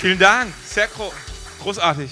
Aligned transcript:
Vielen 0.00 0.18
Dank, 0.18 0.54
sehr 0.64 0.86
gro 0.86 1.12
großartig. 1.60 2.10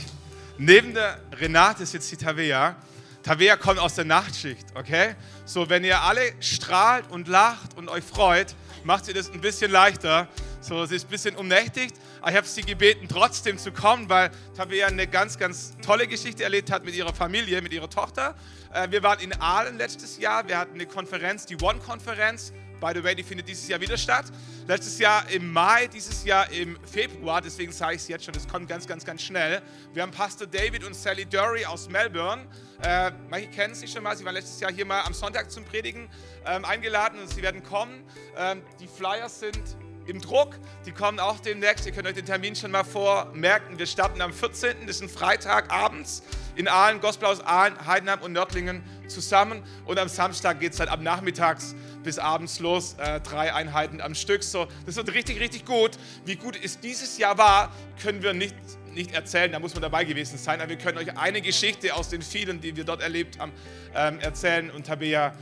Neben 0.58 0.92
der 0.92 1.23
Renate 1.33 1.86
sitzt 1.86 2.12
die 2.12 2.18
Tavea. 2.18 2.76
Tavea 3.22 3.56
kommt 3.56 3.78
aus 3.78 3.94
der 3.94 4.04
Nachtschicht, 4.04 4.66
okay? 4.74 5.14
So, 5.46 5.71
wenn 5.71 5.85
ihr 5.85 6.03
alle 6.03 6.35
strahlt 6.40 7.11
und 7.11 7.29
lacht 7.29 7.79
und 7.79 7.88
euch 7.88 8.04
freut, 8.04 8.54
macht 8.85 9.06
sie 9.06 9.14
das 9.14 9.30
ein 9.30 9.40
bisschen 9.40 9.71
leichter. 9.71 10.29
So, 10.61 10.85
sie 10.85 10.96
ist 10.96 11.06
ein 11.06 11.11
bisschen 11.11 11.35
umnächtigt, 11.35 11.96
aber 12.21 12.32
ich 12.32 12.37
habe 12.37 12.46
sie 12.46 12.61
gebeten, 12.61 13.09
trotzdem 13.09 13.56
zu 13.56 13.72
kommen, 13.72 14.11
weil 14.11 14.33
Tabea 14.55 14.89
eine 14.89 15.07
ganz, 15.07 15.39
ganz 15.39 15.75
tolle 15.81 16.07
Geschichte 16.07 16.45
erlebt 16.45 16.70
hat 16.70 16.84
mit 16.84 16.95
ihrer 16.95 17.14
Familie, 17.14 17.62
mit 17.62 17.73
ihrer 17.73 17.89
Tochter. 17.89 18.34
Äh, 18.70 18.91
wir 18.91 19.02
waren 19.02 19.20
in 19.20 19.32
Aalen 19.41 19.79
letztes 19.79 20.18
Jahr, 20.18 20.46
wir 20.46 20.59
hatten 20.59 20.75
eine 20.75 20.84
Konferenz, 20.84 21.46
die 21.46 21.57
One-Konferenz. 21.57 22.52
By 22.80 22.92
the 22.95 23.02
way, 23.02 23.14
die 23.14 23.22
findet 23.22 23.48
dieses 23.48 23.68
Jahr 23.68 23.80
wieder 23.80 23.96
statt. 23.96 24.26
Letztes 24.66 24.98
Jahr 24.98 25.28
im 25.30 25.52
Mai, 25.52 25.88
dieses 25.88 26.24
Jahr 26.24 26.50
im 26.52 26.78
Februar, 26.84 27.40
deswegen 27.40 27.72
sage 27.72 27.96
ich 27.96 28.02
es 28.02 28.08
jetzt 28.08 28.24
schon, 28.24 28.34
das 28.34 28.46
kommt 28.46 28.68
ganz, 28.68 28.86
ganz, 28.86 29.04
ganz 29.04 29.22
schnell. 29.22 29.62
Wir 29.92 30.02
haben 30.02 30.12
Pastor 30.12 30.46
David 30.46 30.84
und 30.84 30.95
Sally 30.95 31.24
Dury 31.24 31.64
aus 31.64 31.88
Melbourne. 31.88 32.46
Äh, 32.82 33.10
manche 33.28 33.48
kennen 33.48 33.74
sie 33.74 33.88
schon 33.88 34.02
mal, 34.02 34.16
sie 34.16 34.24
waren 34.24 34.34
letztes 34.34 34.60
Jahr 34.60 34.73
hier 34.73 34.87
mal 34.87 35.02
am 35.02 35.14
Sonntag 35.14 35.51
zum 35.51 35.64
Predigen 35.64 36.09
ähm, 36.46 36.64
eingeladen 36.64 37.18
und 37.18 37.28
sie 37.28 37.42
werden 37.42 37.62
kommen. 37.62 38.04
Ähm, 38.37 38.62
die 38.79 38.87
Flyers 38.87 39.40
sind 39.40 39.76
im 40.09 40.20
Druck. 40.20 40.54
Die 40.87 40.92
kommen 40.92 41.20
auch 41.20 41.38
demnächst. 41.38 41.87
Ihr 41.87 41.92
könnt 41.92 42.06
euch 42.06 42.15
den 42.15 42.26
Termin 42.26 42.56
schon 42.56 42.70
mal 42.70 42.84
vormerken. 42.84 43.79
Wir 43.79 43.87
starten 43.87 44.20
am 44.20 44.32
14. 44.32 44.87
Das 44.87 44.96
ist 44.96 45.02
ein 45.02 45.09
Freitag 45.09 45.70
abends 45.73 46.23
in 46.56 46.66
Aalen, 46.66 47.01
Gospel 47.01 47.29
aus 47.29 47.40
Aalen, 47.40 47.87
Heidenheim 47.87 48.20
und 48.23 48.32
Nördlingen 48.32 48.82
zusammen. 49.08 49.62
Und 49.86 49.98
am 49.98 50.08
Samstag 50.08 50.60
geht 50.60 50.72
es 50.72 50.80
halt 50.80 50.90
ab 50.90 51.00
nachmittags 51.00 51.74
bis 52.02 52.18
abends 52.18 52.60
los. 52.60 52.94
Äh, 52.98 53.20
drei 53.20 53.52
Einheiten 53.54 54.00
am 54.00 54.14
Stück. 54.14 54.42
So, 54.42 54.66
das 54.86 54.96
wird 54.96 55.12
richtig, 55.14 55.40
richtig 55.40 55.64
gut. 55.64 55.92
Wie 56.24 56.36
gut 56.36 56.58
es 56.62 56.80
dieses 56.80 57.18
Jahr 57.18 57.38
war, 57.38 57.72
können 58.02 58.22
wir 58.22 58.32
nicht 58.32 58.54
nicht 58.94 59.12
erzählen, 59.12 59.52
da 59.52 59.60
muss 59.60 59.74
man 59.74 59.82
dabei 59.82 60.04
gewesen 60.04 60.38
sein, 60.38 60.60
aber 60.60 60.70
wir 60.70 60.78
können 60.78 60.98
euch 60.98 61.16
eine 61.16 61.40
Geschichte 61.40 61.95
aus 61.95 62.09
den 62.09 62.20
vielen, 62.20 62.60
die 62.60 62.74
wir 62.74 62.84
dort 62.84 63.00
erlebt 63.00 63.38
haben, 63.38 63.52
ähm, 63.95 64.19
erzählen. 64.19 64.70
Und 64.70 64.87
Tabea 64.87 65.34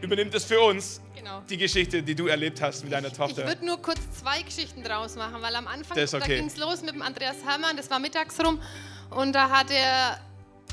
übernimmt 0.00 0.34
es 0.34 0.44
für 0.44 0.60
uns 0.60 1.00
genau. 1.14 1.42
die 1.48 1.56
Geschichte, 1.56 2.02
die 2.02 2.14
du 2.14 2.26
erlebt 2.26 2.60
hast 2.60 2.82
mit 2.82 2.92
deiner 2.92 3.12
Tochter. 3.12 3.42
Ich 3.42 3.48
würde 3.48 3.66
nur 3.66 3.80
kurz 3.80 4.00
zwei 4.18 4.42
Geschichten 4.42 4.82
draus 4.82 5.16
machen, 5.16 5.42
weil 5.42 5.54
am 5.54 5.66
Anfang 5.66 5.98
okay. 5.98 6.36
ging 6.36 6.46
es 6.46 6.56
los 6.56 6.82
mit 6.82 6.94
dem 6.94 7.02
Andreas 7.02 7.36
Hermann, 7.44 7.76
das 7.76 7.90
war 7.90 7.98
mittags 7.98 8.42
rum 8.44 8.60
und 9.10 9.32
da 9.34 9.50
hat 9.50 9.70
er 9.70 10.18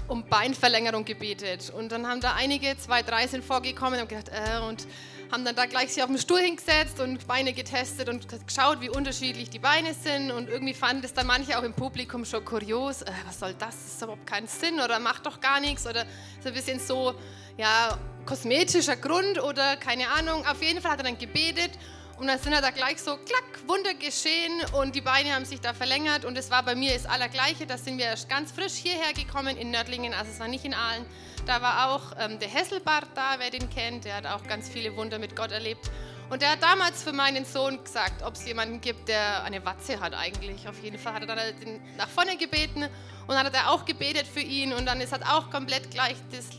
um 0.08 0.24
Beinverlängerung 0.28 1.06
gebetet. 1.06 1.72
Und 1.76 1.92
dann 1.92 2.08
haben 2.08 2.22
da 2.22 2.34
einige, 2.34 2.78
zwei, 2.78 3.04
drei 3.04 3.28
sind 3.28 3.44
vorgekommen 3.44 4.00
und 4.00 4.10
gedacht, 4.10 4.30
äh, 4.30 4.60
und 4.68 4.88
haben 5.32 5.44
dann 5.44 5.56
da 5.56 5.66
gleich 5.66 5.94
sich 5.94 6.02
auf 6.02 6.10
den 6.10 6.18
Stuhl 6.18 6.40
hingesetzt 6.40 7.00
und 7.00 7.28
Beine 7.28 7.54
getestet 7.54 8.08
und 8.10 8.28
geschaut, 8.48 8.80
wie 8.82 8.90
unterschiedlich 8.90 9.50
die 9.50 9.60
Beine 9.60 9.94
sind. 9.94 10.32
Und 10.32 10.50
irgendwie 10.50 10.74
fanden 10.74 11.04
es 11.04 11.14
dann 11.14 11.28
manche 11.28 11.58
auch 11.58 11.64
im 11.64 11.74
Publikum 11.74 12.26
schon 12.26 12.44
kurios, 12.46 13.02
äh, 13.02 13.12
was 13.26 13.40
soll 13.40 13.54
das, 13.54 13.76
das 13.76 13.94
ist 13.96 14.02
überhaupt 14.02 14.26
keinen 14.26 14.48
Sinn 14.48 14.80
oder 14.80 15.00
macht 15.00 15.26
doch 15.26 15.40
gar 15.40 15.60
nichts 15.60 15.86
oder 15.86 16.06
so 16.42 16.50
ein 16.50 16.54
bisschen 16.54 16.80
so, 16.80 17.14
ja, 17.58 17.98
kosmetischer 18.26 18.96
Grund 18.96 19.42
oder 19.42 19.78
keine 19.78 20.10
Ahnung. 20.10 20.46
Auf 20.46 20.62
jeden 20.62 20.82
Fall 20.82 20.92
hat 20.92 21.00
er 21.00 21.06
dann 21.06 21.18
gebetet 21.18 21.72
und 22.20 22.28
dann 22.28 22.40
sind 22.40 22.54
da 22.54 22.72
gleich 22.72 23.00
so, 23.00 23.16
klack, 23.18 23.68
Wunder 23.68 23.94
geschehen 23.94 24.62
und 24.74 24.96
die 24.96 25.02
Beine 25.02 25.36
haben 25.36 25.46
sich 25.46 25.62
da 25.62 25.74
verlängert 25.74 26.26
und 26.26 26.38
es 26.38 26.50
war 26.50 26.64
bei 26.64 26.74
mir 26.74 26.94
das 26.94 27.06
Allergleiche. 27.06 27.68
Da 27.68 27.78
sind 27.78 27.98
wir 27.98 28.06
erst 28.06 28.28
ganz 28.28 28.52
frisch 28.52 28.74
hierher 28.74 29.14
gekommen 29.14 29.56
in 29.56 29.72
Nördlingen, 29.72 30.14
also 30.14 30.32
es 30.32 30.40
war 30.40 30.48
nicht 30.48 30.66
in 30.66 30.74
Aalen. 30.74 31.06
Da 31.46 31.62
war 31.62 31.92
auch 31.92 32.16
ähm, 32.20 32.40
der 32.40 32.50
Hesselbart 32.50 33.08
da, 33.16 33.36
wer 33.38 33.52
den 33.52 33.70
kennt, 33.70 34.06
der 34.06 34.16
hat 34.16 34.26
auch 34.26 34.44
ganz 34.48 34.68
viele 34.68 34.96
Wunder 34.96 35.20
mit 35.20 35.36
Gott 35.36 35.52
erlebt. 35.52 35.92
Und 36.30 36.42
der 36.42 36.52
hat 36.52 36.64
damals 36.64 37.04
für 37.04 37.14
meinen 37.14 37.46
Sohn 37.46 37.82
gesagt, 37.84 38.22
ob 38.24 38.34
es 38.34 38.46
jemanden 38.46 38.82
gibt, 38.82 39.08
der 39.08 39.44
eine 39.44 39.64
Watze 39.64 40.00
hat 40.00 40.14
eigentlich. 40.14 40.68
Auf 40.68 40.82
jeden 40.84 40.98
Fall 40.98 41.14
hat 41.14 41.22
er 41.22 41.28
dann 41.28 41.40
halt 41.40 41.56
nach 41.98 42.10
vorne 42.10 42.36
gebeten 42.36 42.84
und 42.84 43.30
dann 43.30 43.46
hat 43.46 43.54
er 43.54 43.72
auch 43.72 43.86
gebetet 43.86 44.28
für 44.28 44.42
ihn 44.42 44.74
und 44.74 44.86
dann 44.86 45.00
ist 45.00 45.14
halt 45.14 45.26
auch 45.26 45.50
komplett 45.50 45.90
gleich 45.92 46.18
das 46.32 46.50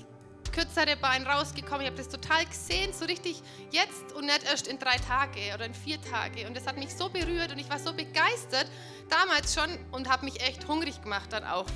kürzere 0.52 0.96
Bein 0.96 1.26
rausgekommen. 1.26 1.82
Ich 1.82 1.86
habe 1.86 1.96
das 1.96 2.08
total 2.08 2.44
gesehen, 2.44 2.92
so 2.92 3.04
richtig 3.04 3.42
jetzt 3.70 4.12
und 4.14 4.26
nicht 4.26 4.44
erst 4.44 4.68
in 4.68 4.78
drei 4.78 4.96
Tage 4.96 5.54
oder 5.54 5.66
in 5.66 5.74
vier 5.74 6.00
Tage. 6.00 6.46
Und 6.46 6.56
das 6.56 6.66
hat 6.66 6.76
mich 6.76 6.94
so 6.94 7.08
berührt 7.08 7.52
und 7.52 7.58
ich 7.58 7.68
war 7.68 7.78
so 7.78 7.92
begeistert 7.92 8.66
damals 9.08 9.54
schon 9.54 9.70
und 9.92 10.08
habe 10.08 10.24
mich 10.24 10.40
echt 10.40 10.66
hungrig 10.68 11.02
gemacht 11.02 11.32
dann 11.32 11.44
auch 11.44 11.66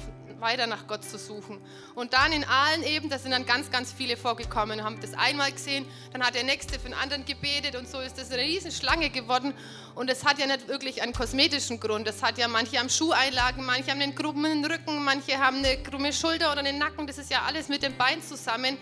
weiter 0.42 0.66
nach 0.66 0.86
Gott 0.86 1.04
zu 1.04 1.16
suchen. 1.16 1.58
Und 1.94 2.12
dann 2.12 2.32
in 2.32 2.44
Aalen 2.44 2.82
eben, 2.82 3.08
da 3.08 3.18
sind 3.18 3.30
dann 3.30 3.46
ganz, 3.46 3.70
ganz 3.70 3.92
viele 3.92 4.16
vorgekommen 4.16 4.82
haben 4.84 5.00
das 5.00 5.14
einmal 5.14 5.52
gesehen, 5.52 5.86
dann 6.12 6.22
hat 6.22 6.34
der 6.34 6.44
Nächste 6.44 6.78
für 6.78 6.88
den 6.88 6.94
anderen 6.94 7.24
gebetet 7.24 7.76
und 7.76 7.88
so 7.88 8.00
ist 8.00 8.18
das 8.18 8.30
eine 8.30 8.42
riesen 8.42 8.70
Schlange 8.70 9.10
geworden. 9.10 9.54
Und 9.94 10.10
es 10.10 10.24
hat 10.24 10.38
ja 10.38 10.46
nicht 10.46 10.68
wirklich 10.68 11.02
einen 11.02 11.12
kosmetischen 11.12 11.80
Grund. 11.80 12.06
Das 12.06 12.22
hat 12.22 12.38
ja 12.38 12.48
manche 12.48 12.78
haben 12.78 12.90
Schuheinlagen, 12.90 13.64
manche 13.64 13.90
haben 13.90 14.00
einen 14.00 14.14
krummen 14.14 14.64
Rücken, 14.64 15.04
manche 15.04 15.38
haben 15.38 15.58
eine 15.58 15.82
krumme 15.82 16.12
Schulter 16.12 16.52
oder 16.52 16.60
einen 16.60 16.78
Nacken. 16.78 17.06
Das 17.06 17.18
ist 17.18 17.30
ja 17.30 17.42
alles 17.42 17.68
mit 17.68 17.82
dem 17.82 17.96
Bein 17.96 18.22
zusammen. 18.22 18.76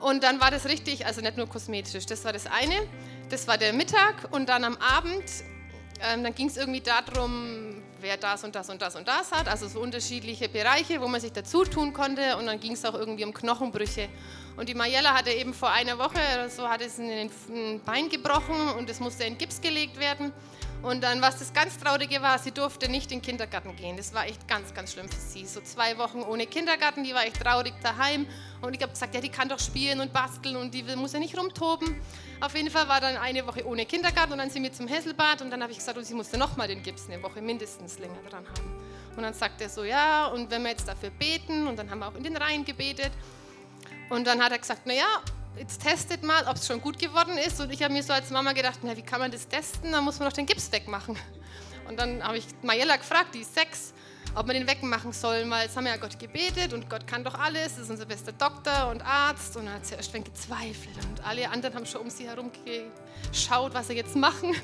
Und 0.00 0.24
dann 0.24 0.40
war 0.40 0.50
das 0.50 0.66
richtig, 0.66 1.06
also 1.06 1.20
nicht 1.20 1.36
nur 1.36 1.48
kosmetisch. 1.48 2.06
Das 2.06 2.24
war 2.24 2.32
das 2.32 2.46
eine. 2.46 2.88
Das 3.30 3.46
war 3.46 3.56
der 3.56 3.72
Mittag 3.72 4.28
und 4.32 4.48
dann 4.48 4.64
am 4.64 4.76
Abend, 4.76 5.24
ähm, 6.00 6.24
dann 6.24 6.34
ging 6.34 6.48
es 6.48 6.56
irgendwie 6.56 6.80
darum, 6.80 7.82
wer 8.02 8.16
das 8.16 8.44
und 8.44 8.54
das 8.54 8.68
und 8.68 8.82
das 8.82 8.96
und 8.96 9.06
das 9.06 9.30
hat, 9.30 9.48
also 9.48 9.68
so 9.68 9.80
unterschiedliche 9.80 10.48
Bereiche, 10.48 11.00
wo 11.00 11.08
man 11.08 11.20
sich 11.20 11.32
dazu 11.32 11.64
tun 11.64 11.92
konnte 11.92 12.36
und 12.36 12.46
dann 12.46 12.60
ging 12.60 12.72
es 12.72 12.84
auch 12.84 12.94
irgendwie 12.94 13.24
um 13.24 13.32
Knochenbrüche. 13.32 14.08
Und 14.56 14.68
die 14.68 14.74
Mariella 14.74 15.14
hatte 15.14 15.30
eben 15.30 15.54
vor 15.54 15.70
einer 15.70 15.98
Woche 15.98 16.18
oder 16.34 16.50
so, 16.50 16.68
hat 16.68 16.82
es 16.82 16.98
ein 16.98 17.80
Bein 17.86 18.08
gebrochen 18.08 18.74
und 18.76 18.90
es 18.90 19.00
musste 19.00 19.24
in 19.24 19.38
Gips 19.38 19.60
gelegt 19.60 19.98
werden. 19.98 20.32
Und 20.82 21.02
dann, 21.04 21.22
was 21.22 21.38
das 21.38 21.52
ganz 21.52 21.78
Traurige 21.78 22.20
war, 22.22 22.40
sie 22.40 22.50
durfte 22.50 22.88
nicht 22.88 23.12
in 23.12 23.18
den 23.18 23.22
Kindergarten 23.22 23.76
gehen. 23.76 23.96
Das 23.96 24.12
war 24.12 24.26
echt 24.26 24.48
ganz, 24.48 24.74
ganz 24.74 24.92
schlimm 24.92 25.08
für 25.08 25.20
sie. 25.20 25.46
So 25.46 25.60
zwei 25.60 25.96
Wochen 25.96 26.22
ohne 26.22 26.46
Kindergarten, 26.46 27.04
die 27.04 27.14
war 27.14 27.24
echt 27.24 27.40
traurig 27.40 27.74
daheim. 27.82 28.26
Und 28.60 28.74
ich 28.74 28.82
habe 28.82 28.92
gesagt, 28.92 29.14
ja, 29.14 29.20
die 29.20 29.28
kann 29.28 29.48
doch 29.48 29.60
spielen 29.60 30.00
und 30.00 30.12
basteln 30.12 30.56
und 30.56 30.74
die 30.74 30.82
muss 30.96 31.12
ja 31.12 31.20
nicht 31.20 31.38
rumtoben. 31.38 32.00
Auf 32.40 32.56
jeden 32.56 32.70
Fall 32.70 32.88
war 32.88 33.00
dann 33.00 33.16
eine 33.16 33.46
Woche 33.46 33.64
ohne 33.64 33.86
Kindergarten 33.86 34.32
und 34.32 34.38
dann 34.38 34.50
sind 34.50 34.64
wir 34.64 34.72
zum 34.72 34.88
Hesselbad 34.88 35.40
und 35.42 35.50
dann 35.50 35.62
habe 35.62 35.70
ich 35.70 35.78
gesagt, 35.78 35.96
und 35.96 36.04
sie 36.04 36.14
musste 36.14 36.36
nochmal 36.36 36.66
den 36.66 36.82
Gips 36.82 37.08
eine 37.08 37.22
Woche 37.22 37.40
mindestens 37.40 38.00
länger 38.00 38.18
dran 38.28 38.44
haben. 38.44 38.82
Und 39.16 39.22
dann 39.22 39.34
sagt 39.34 39.60
er 39.60 39.68
so, 39.68 39.84
ja, 39.84 40.26
und 40.26 40.50
wenn 40.50 40.62
wir 40.62 40.70
jetzt 40.70 40.88
dafür 40.88 41.10
beten, 41.10 41.68
und 41.68 41.78
dann 41.78 41.90
haben 41.90 42.00
wir 42.00 42.08
auch 42.08 42.14
in 42.14 42.24
den 42.24 42.36
Reihen 42.36 42.64
gebetet. 42.64 43.12
Und 44.10 44.26
dann 44.26 44.42
hat 44.42 44.50
er 44.50 44.58
gesagt, 44.58 44.86
naja, 44.86 45.22
jetzt 45.56 45.82
testet 45.82 46.22
mal, 46.22 46.46
ob 46.48 46.56
es 46.56 46.66
schon 46.66 46.80
gut 46.80 46.98
geworden 46.98 47.36
ist. 47.38 47.60
Und 47.60 47.72
ich 47.72 47.82
habe 47.82 47.92
mir 47.92 48.02
so 48.02 48.12
als 48.12 48.30
Mama 48.30 48.52
gedacht, 48.52 48.80
na, 48.82 48.96
wie 48.96 49.02
kann 49.02 49.20
man 49.20 49.30
das 49.30 49.46
testen? 49.46 49.92
Da 49.92 50.00
muss 50.00 50.18
man 50.18 50.28
doch 50.28 50.36
den 50.36 50.46
Gips 50.46 50.70
wegmachen. 50.72 51.16
Und 51.88 51.98
dann 51.98 52.22
habe 52.22 52.38
ich 52.38 52.46
Mariella 52.62 52.96
gefragt, 52.96 53.34
die 53.34 53.40
ist 53.40 53.54
sechs, 53.54 53.92
ob 54.34 54.46
man 54.46 54.56
den 54.56 54.66
wegmachen 54.66 55.12
soll, 55.12 55.48
weil 55.50 55.64
jetzt 55.64 55.76
haben 55.76 55.84
wir 55.84 55.92
ja 55.92 55.98
Gott 55.98 56.18
gebetet 56.18 56.72
und 56.72 56.88
Gott 56.88 57.06
kann 57.06 57.22
doch 57.22 57.34
alles, 57.34 57.74
das 57.74 57.84
ist 57.84 57.90
unser 57.90 58.06
bester 58.06 58.32
Doktor 58.32 58.88
und 58.90 59.02
Arzt. 59.02 59.56
Und 59.56 59.66
dann 59.66 59.74
hat 59.74 59.86
sie 59.86 59.94
erst 59.94 60.12
gezweifelt 60.12 60.96
und 61.08 61.26
alle 61.26 61.50
anderen 61.50 61.74
haben 61.74 61.86
schon 61.86 62.02
um 62.02 62.10
sie 62.10 62.26
herum 62.26 62.50
geschaut, 63.30 63.74
was 63.74 63.88
sie 63.88 63.94
jetzt 63.94 64.16
machen. 64.16 64.54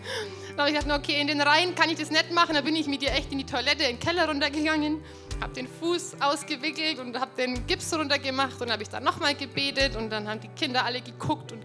Dann 0.51 0.67
habe 0.67 0.71
ich 0.71 0.79
gedacht, 0.79 0.99
okay, 0.99 1.21
in 1.21 1.27
den 1.27 1.41
Reihen 1.41 1.75
kann 1.75 1.91
ich 1.91 1.99
das 1.99 2.11
nicht 2.11 2.33
machen. 2.33 2.55
Da 2.55 2.63
bin 2.63 2.77
ich 2.77 2.87
mit 2.87 3.03
ihr 3.03 3.13
echt 3.13 3.31
in 3.33 3.39
die 3.39 3.47
Toilette, 3.47 3.85
in 3.85 3.97
den 3.97 4.01
Keller 4.01 4.29
runtergegangen 4.29 5.03
habe 5.41 5.53
den 5.53 5.69
Fuß 5.69 6.17
ausgewickelt 6.21 6.99
und 6.99 7.19
habe 7.19 7.31
den 7.37 7.67
Gips 7.67 7.95
runtergemacht 7.95 8.61
und 8.61 8.71
habe 8.71 8.83
ich 8.83 8.89
dann 8.89 9.05
nochmal 9.05 9.35
gebetet 9.35 9.97
und 9.97 10.11
dann 10.11 10.29
haben 10.29 10.41
die 10.41 10.49
Kinder 10.49 10.85
alle 10.85 11.01
geguckt 11.01 11.53
und 11.53 11.63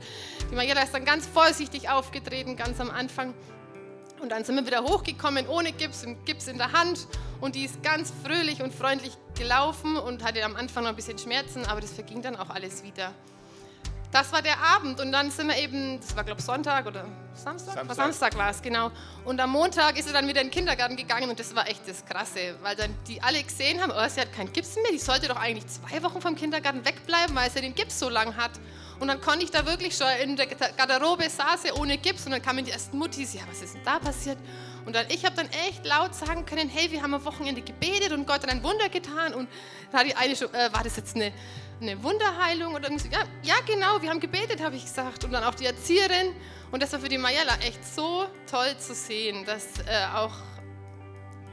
die 0.50 0.56
Mariella 0.56 0.84
ist 0.84 0.94
dann 0.94 1.06
ganz 1.06 1.26
vorsichtig 1.28 1.90
aufgetreten, 1.90 2.56
ganz 2.56 2.80
am 2.80 2.90
Anfang. 2.90 3.34
Und 4.22 4.32
dann 4.32 4.46
sind 4.46 4.56
wir 4.56 4.66
wieder 4.66 4.84
hochgekommen 4.84 5.48
ohne 5.48 5.74
Gips 5.74 6.06
und 6.06 6.26
Gips 6.26 6.48
in 6.48 6.58
der 6.58 6.72
Hand 6.72 7.08
und 7.42 7.56
die 7.56 7.66
ist 7.66 7.84
ganz 7.84 8.14
fröhlich 8.24 8.62
und 8.62 8.74
freundlich 8.74 9.18
gelaufen 9.38 9.98
und 9.98 10.24
hatte 10.24 10.44
am 10.46 10.56
Anfang 10.56 10.84
noch 10.84 10.92
ein 10.92 10.96
bisschen 10.96 11.18
Schmerzen, 11.18 11.66
aber 11.66 11.82
das 11.82 11.92
verging 11.92 12.22
dann 12.22 12.36
auch 12.38 12.50
alles 12.50 12.84
wieder. 12.84 13.14
Das 14.14 14.32
war 14.32 14.44
der 14.44 14.60
Abend 14.60 15.02
und 15.02 15.12
dann 15.12 15.32
sind 15.32 15.48
wir 15.48 15.58
eben, 15.58 16.00
das 16.00 16.16
war 16.16 16.24
glaube 16.24 16.40
ich 16.40 16.46
Sonntag 16.46 16.86
oder 16.86 17.04
Samstag? 17.34 17.74
Samstag. 17.74 17.96
Samstag 17.96 18.38
war 18.38 18.52
es, 18.52 18.62
genau. 18.62 18.92
Und 19.26 19.40
am 19.40 19.50
Montag 19.50 19.98
ist 19.98 20.06
er 20.06 20.14
dann 20.14 20.28
wieder 20.28 20.40
in 20.40 20.48
den 20.48 20.54
Kindergarten 20.54 20.96
gegangen 20.96 21.32
und 21.32 21.40
das 21.40 21.56
war 21.56 21.68
echt 21.68 21.88
das 21.88 22.06
Krasse, 22.06 22.56
weil 22.62 22.76
dann 22.76 22.96
die 23.08 23.20
alle 23.24 23.42
gesehen 23.42 23.82
haben, 23.82 23.92
oh, 23.92 24.08
sie 24.08 24.22
hat 24.22 24.32
keinen 24.32 24.54
Gips 24.54 24.76
mehr, 24.76 24.92
die 24.92 25.00
sollte 25.00 25.28
doch 25.30 25.38
eigentlich 25.38 25.66
zwei 25.66 26.04
Wochen 26.04 26.22
vom 26.22 26.36
Kindergarten 26.36 26.86
wegbleiben, 26.86 27.36
weil 27.36 27.50
sie 27.50 27.62
den 27.62 27.74
Gips 27.74 27.98
so 27.98 28.08
lang 28.08 28.38
hat. 28.38 28.52
Und 29.00 29.08
dann 29.08 29.20
konnte 29.20 29.44
ich 29.44 29.50
da 29.50 29.66
wirklich 29.66 29.98
schon 29.98 30.08
in 30.22 30.38
der 30.38 30.46
Garderobe 30.46 31.28
saß 31.28 31.66
er 31.66 31.80
ohne 31.80 31.98
Gips 31.98 32.28
und 32.28 32.34
dann 32.34 32.42
kamen 32.44 32.64
die 32.64 32.72
ersten 32.72 32.96
Muttis, 33.00 33.34
ja, 33.34 33.42
was 33.50 33.64
ist 33.64 33.74
denn 33.74 33.84
da 33.84 33.98
passiert? 33.98 34.38
Und 34.86 34.96
dann, 34.96 35.06
ich 35.10 35.26
habe 35.26 35.36
dann 35.36 35.48
echt 35.68 35.86
laut 35.86 36.14
sagen 36.14 36.46
können, 36.46 36.70
hey, 36.70 36.92
wir 36.92 37.02
haben 37.02 37.14
am 37.14 37.24
Wochenende 37.26 37.62
gebetet 37.62 38.12
und 38.12 38.28
Gott 38.28 38.44
hat 38.44 38.50
ein 38.50 38.64
Wunder 38.64 38.90
getan. 38.90 39.34
Und 39.34 39.50
da 39.92 40.00
hat 40.00 40.06
die 40.06 40.16
eine 40.16 40.36
schon, 40.36 40.54
äh, 40.54 40.72
war 40.74 40.84
das 40.84 40.98
jetzt 40.98 41.16
eine 41.16 41.32
eine 41.84 42.02
Wunderheilung 42.02 42.74
oder 42.74 42.86
irgendwie 42.86 43.04
so. 43.04 43.14
Ja, 43.14 43.24
ja, 43.44 43.56
genau, 43.66 44.02
wir 44.02 44.10
haben 44.10 44.20
gebetet, 44.20 44.62
habe 44.62 44.76
ich 44.76 44.84
gesagt. 44.84 45.24
Und 45.24 45.32
dann 45.32 45.44
auch 45.44 45.56
die 45.56 45.66
Erzieherin. 45.66 46.34
Und 46.72 46.82
das 46.82 46.92
war 46.92 47.00
für 47.00 47.10
die 47.10 47.18
Mayella 47.18 47.56
echt 47.66 47.86
so 47.86 48.26
toll 48.50 48.76
zu 48.80 48.96
sehen, 48.96 49.46
dass 49.46 49.80
äh, 49.80 50.16
auch 50.16 50.34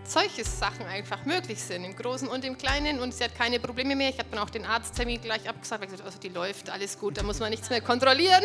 solche 0.04 0.44
Sachen 0.44 0.86
einfach 0.86 1.24
möglich 1.24 1.60
sind, 1.60 1.84
im 1.84 1.94
Großen 1.94 2.26
und 2.26 2.44
im 2.44 2.56
Kleinen. 2.56 3.00
Und 3.00 3.14
sie 3.14 3.24
hat 3.24 3.34
keine 3.34 3.60
Probleme 3.60 3.94
mehr. 3.94 4.08
Ich 4.08 4.18
habe 4.18 4.28
dann 4.30 4.40
auch 4.40 4.50
den 4.50 4.64
Arzttermin 4.64 5.20
gleich 5.20 5.48
abgesagt, 5.48 5.80
weil 5.80 5.88
ich 5.88 5.92
gesagt 5.92 6.06
also 6.06 6.18
die 6.18 6.28
läuft, 6.28 6.70
alles 6.70 6.98
gut, 6.98 7.18
da 7.18 7.22
muss 7.22 7.38
man 7.38 7.50
nichts 7.50 7.68
mehr 7.68 7.80
kontrollieren. 7.80 8.44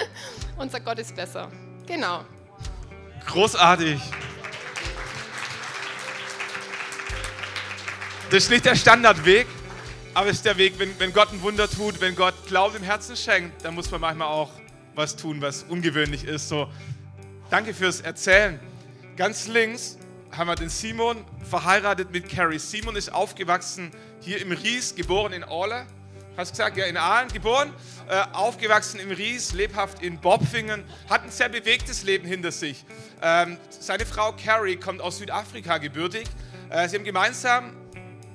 Unser 0.56 0.80
Gott 0.80 0.98
ist 0.98 1.14
besser. 1.14 1.50
Genau. 1.86 2.24
Großartig. 3.26 4.00
Das 8.30 8.44
ist 8.44 8.50
nicht 8.50 8.64
der 8.64 8.74
Standardweg 8.74 9.46
aber 10.16 10.30
es 10.30 10.36
ist 10.36 10.46
der 10.46 10.56
Weg, 10.56 10.78
wenn, 10.78 10.98
wenn 10.98 11.12
Gott 11.12 11.30
ein 11.30 11.42
Wunder 11.42 11.68
tut, 11.68 12.00
wenn 12.00 12.16
Gott 12.16 12.32
Glauben 12.46 12.76
im 12.76 12.82
Herzen 12.82 13.14
schenkt, 13.16 13.62
dann 13.62 13.74
muss 13.74 13.90
man 13.90 14.00
manchmal 14.00 14.28
auch 14.28 14.50
was 14.94 15.14
tun, 15.14 15.42
was 15.42 15.64
ungewöhnlich 15.64 16.24
ist. 16.24 16.48
So, 16.48 16.72
danke 17.50 17.74
fürs 17.74 18.00
Erzählen. 18.00 18.58
Ganz 19.18 19.46
links 19.46 19.98
haben 20.30 20.48
wir 20.48 20.54
den 20.54 20.70
Simon, 20.70 21.22
verheiratet 21.44 22.12
mit 22.12 22.30
Carrie. 22.30 22.58
Simon 22.58 22.96
ist 22.96 23.12
aufgewachsen 23.12 23.90
hier 24.22 24.40
im 24.40 24.52
Ries, 24.52 24.94
geboren 24.94 25.34
in 25.34 25.44
Orle. 25.44 25.84
Hast 26.34 26.52
gesagt, 26.52 26.78
ja, 26.78 26.86
in 26.86 26.96
Aalen 26.96 27.28
geboren, 27.28 27.70
äh, 28.08 28.22
aufgewachsen 28.32 29.00
im 29.00 29.10
Ries, 29.10 29.52
lebhaft 29.52 30.02
in 30.02 30.18
Bobfingen, 30.18 30.84
hat 31.10 31.24
ein 31.24 31.30
sehr 31.30 31.50
bewegtes 31.50 32.04
Leben 32.04 32.26
hinter 32.26 32.52
sich. 32.52 32.86
Ähm, 33.20 33.58
seine 33.68 34.06
Frau 34.06 34.32
Carrie 34.32 34.76
kommt 34.76 35.02
aus 35.02 35.18
Südafrika 35.18 35.76
gebürtig. 35.76 36.26
Äh, 36.70 36.88
sie 36.88 36.96
haben 36.96 37.04
gemeinsam 37.04 37.74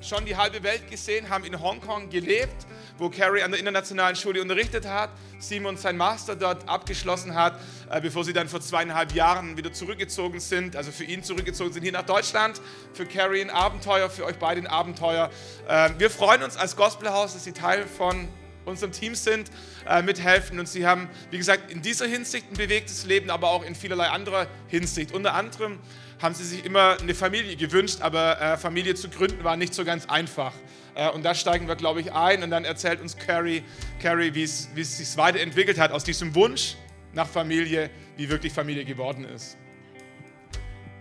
schon 0.02 0.26
die 0.26 0.36
halbe 0.36 0.64
Welt 0.64 0.90
gesehen, 0.90 1.30
haben 1.30 1.44
in 1.44 1.60
Hongkong 1.62 2.10
gelebt, 2.10 2.66
wo 2.98 3.10
Carrie 3.10 3.44
an 3.44 3.52
der 3.52 3.60
internationalen 3.60 4.16
Schule 4.16 4.42
unterrichtet 4.42 4.86
hat, 4.88 5.10
Simon 5.40 5.78
sein 5.78 5.98
Master 5.98 6.36
dort 6.36 6.68
abgeschlossen 6.68 7.36
hat, 7.36 7.60
äh, 7.90 8.02
bevor 8.02 8.24
sie 8.24 8.34
dann 8.34 8.48
vor 8.48 8.62
zweieinhalb 8.62 9.14
Jahren 9.14 9.58
wieder 9.58 9.72
zurückgezogen 9.72 10.40
sind, 10.40 10.76
also 10.76 10.92
für 10.92 11.04
ihn 11.04 11.24
zurückgezogen 11.24 11.74
sind 11.74 11.84
hier 11.84 11.92
nach 11.92 12.06
Deutschland. 12.06 12.62
Für 12.94 13.06
Carrie 13.06 13.42
ein 13.42 13.50
Abenteuer, 13.50 14.10
für 14.10 14.26
euch 14.26 14.38
beide 14.38 14.62
ein 14.62 14.68
Abenteuer. 14.68 15.30
Äh, 15.68 15.92
wir 15.98 16.10
freuen 16.10 16.44
uns 16.44 16.58
als 16.58 16.76
Gospelhaus, 16.76 17.34
dass 17.34 17.44
Sie 17.44 17.54
Teil 17.54 17.86
von 17.86 18.28
unserem 18.66 18.92
Team 18.92 19.16
sind, 19.16 19.50
äh, 19.88 20.02
mithelfen. 20.02 20.60
Und 20.60 20.68
sie 20.68 20.86
haben, 20.86 21.10
wie 21.30 21.38
gesagt, 21.38 21.72
in 21.72 21.82
dieser 21.82 22.08
Hinsicht 22.08 22.52
ein 22.52 22.58
bewegtes 22.58 23.06
Leben, 23.06 23.30
aber 23.30 23.50
auch 23.50 23.64
in 23.64 23.76
vielerlei 23.76 24.10
anderer 24.10 24.48
Hinsicht. 24.68 25.12
Unter 25.14 25.34
anderem 25.34 25.80
haben 26.22 26.36
sie 26.36 26.44
sich 26.44 26.66
immer 26.66 26.98
eine 27.00 27.16
Familie 27.16 27.56
gewünscht, 27.56 27.98
aber 28.02 28.40
äh, 28.40 28.58
Familie 28.58 28.96
zu 28.96 29.10
gründen 29.10 29.44
war 29.44 29.58
nicht 29.58 29.74
so 29.74 29.84
ganz 29.84 30.06
einfach. 30.08 30.54
Äh, 30.94 31.10
und 31.10 31.24
da 31.24 31.34
steigen 31.34 31.68
wir, 31.68 31.76
glaube 31.76 32.02
ich, 32.02 32.14
ein. 32.14 32.44
Und 32.44 32.52
dann 32.52 32.64
erzählt 32.64 33.02
uns 33.02 33.18
Carrie, 33.18 33.64
Carrie 34.00 34.34
wie 34.34 34.44
es 34.44 34.70
sich 34.76 35.18
weiterentwickelt 35.18 35.80
hat 35.80 35.92
aus 35.92 36.04
diesem 36.04 36.36
Wunsch 36.36 36.76
nach 37.14 37.28
Familie, 37.28 37.90
wie 38.18 38.30
wirklich 38.30 38.54
Familie 38.54 38.86
geworden 38.86 39.26
ist. 39.26 39.58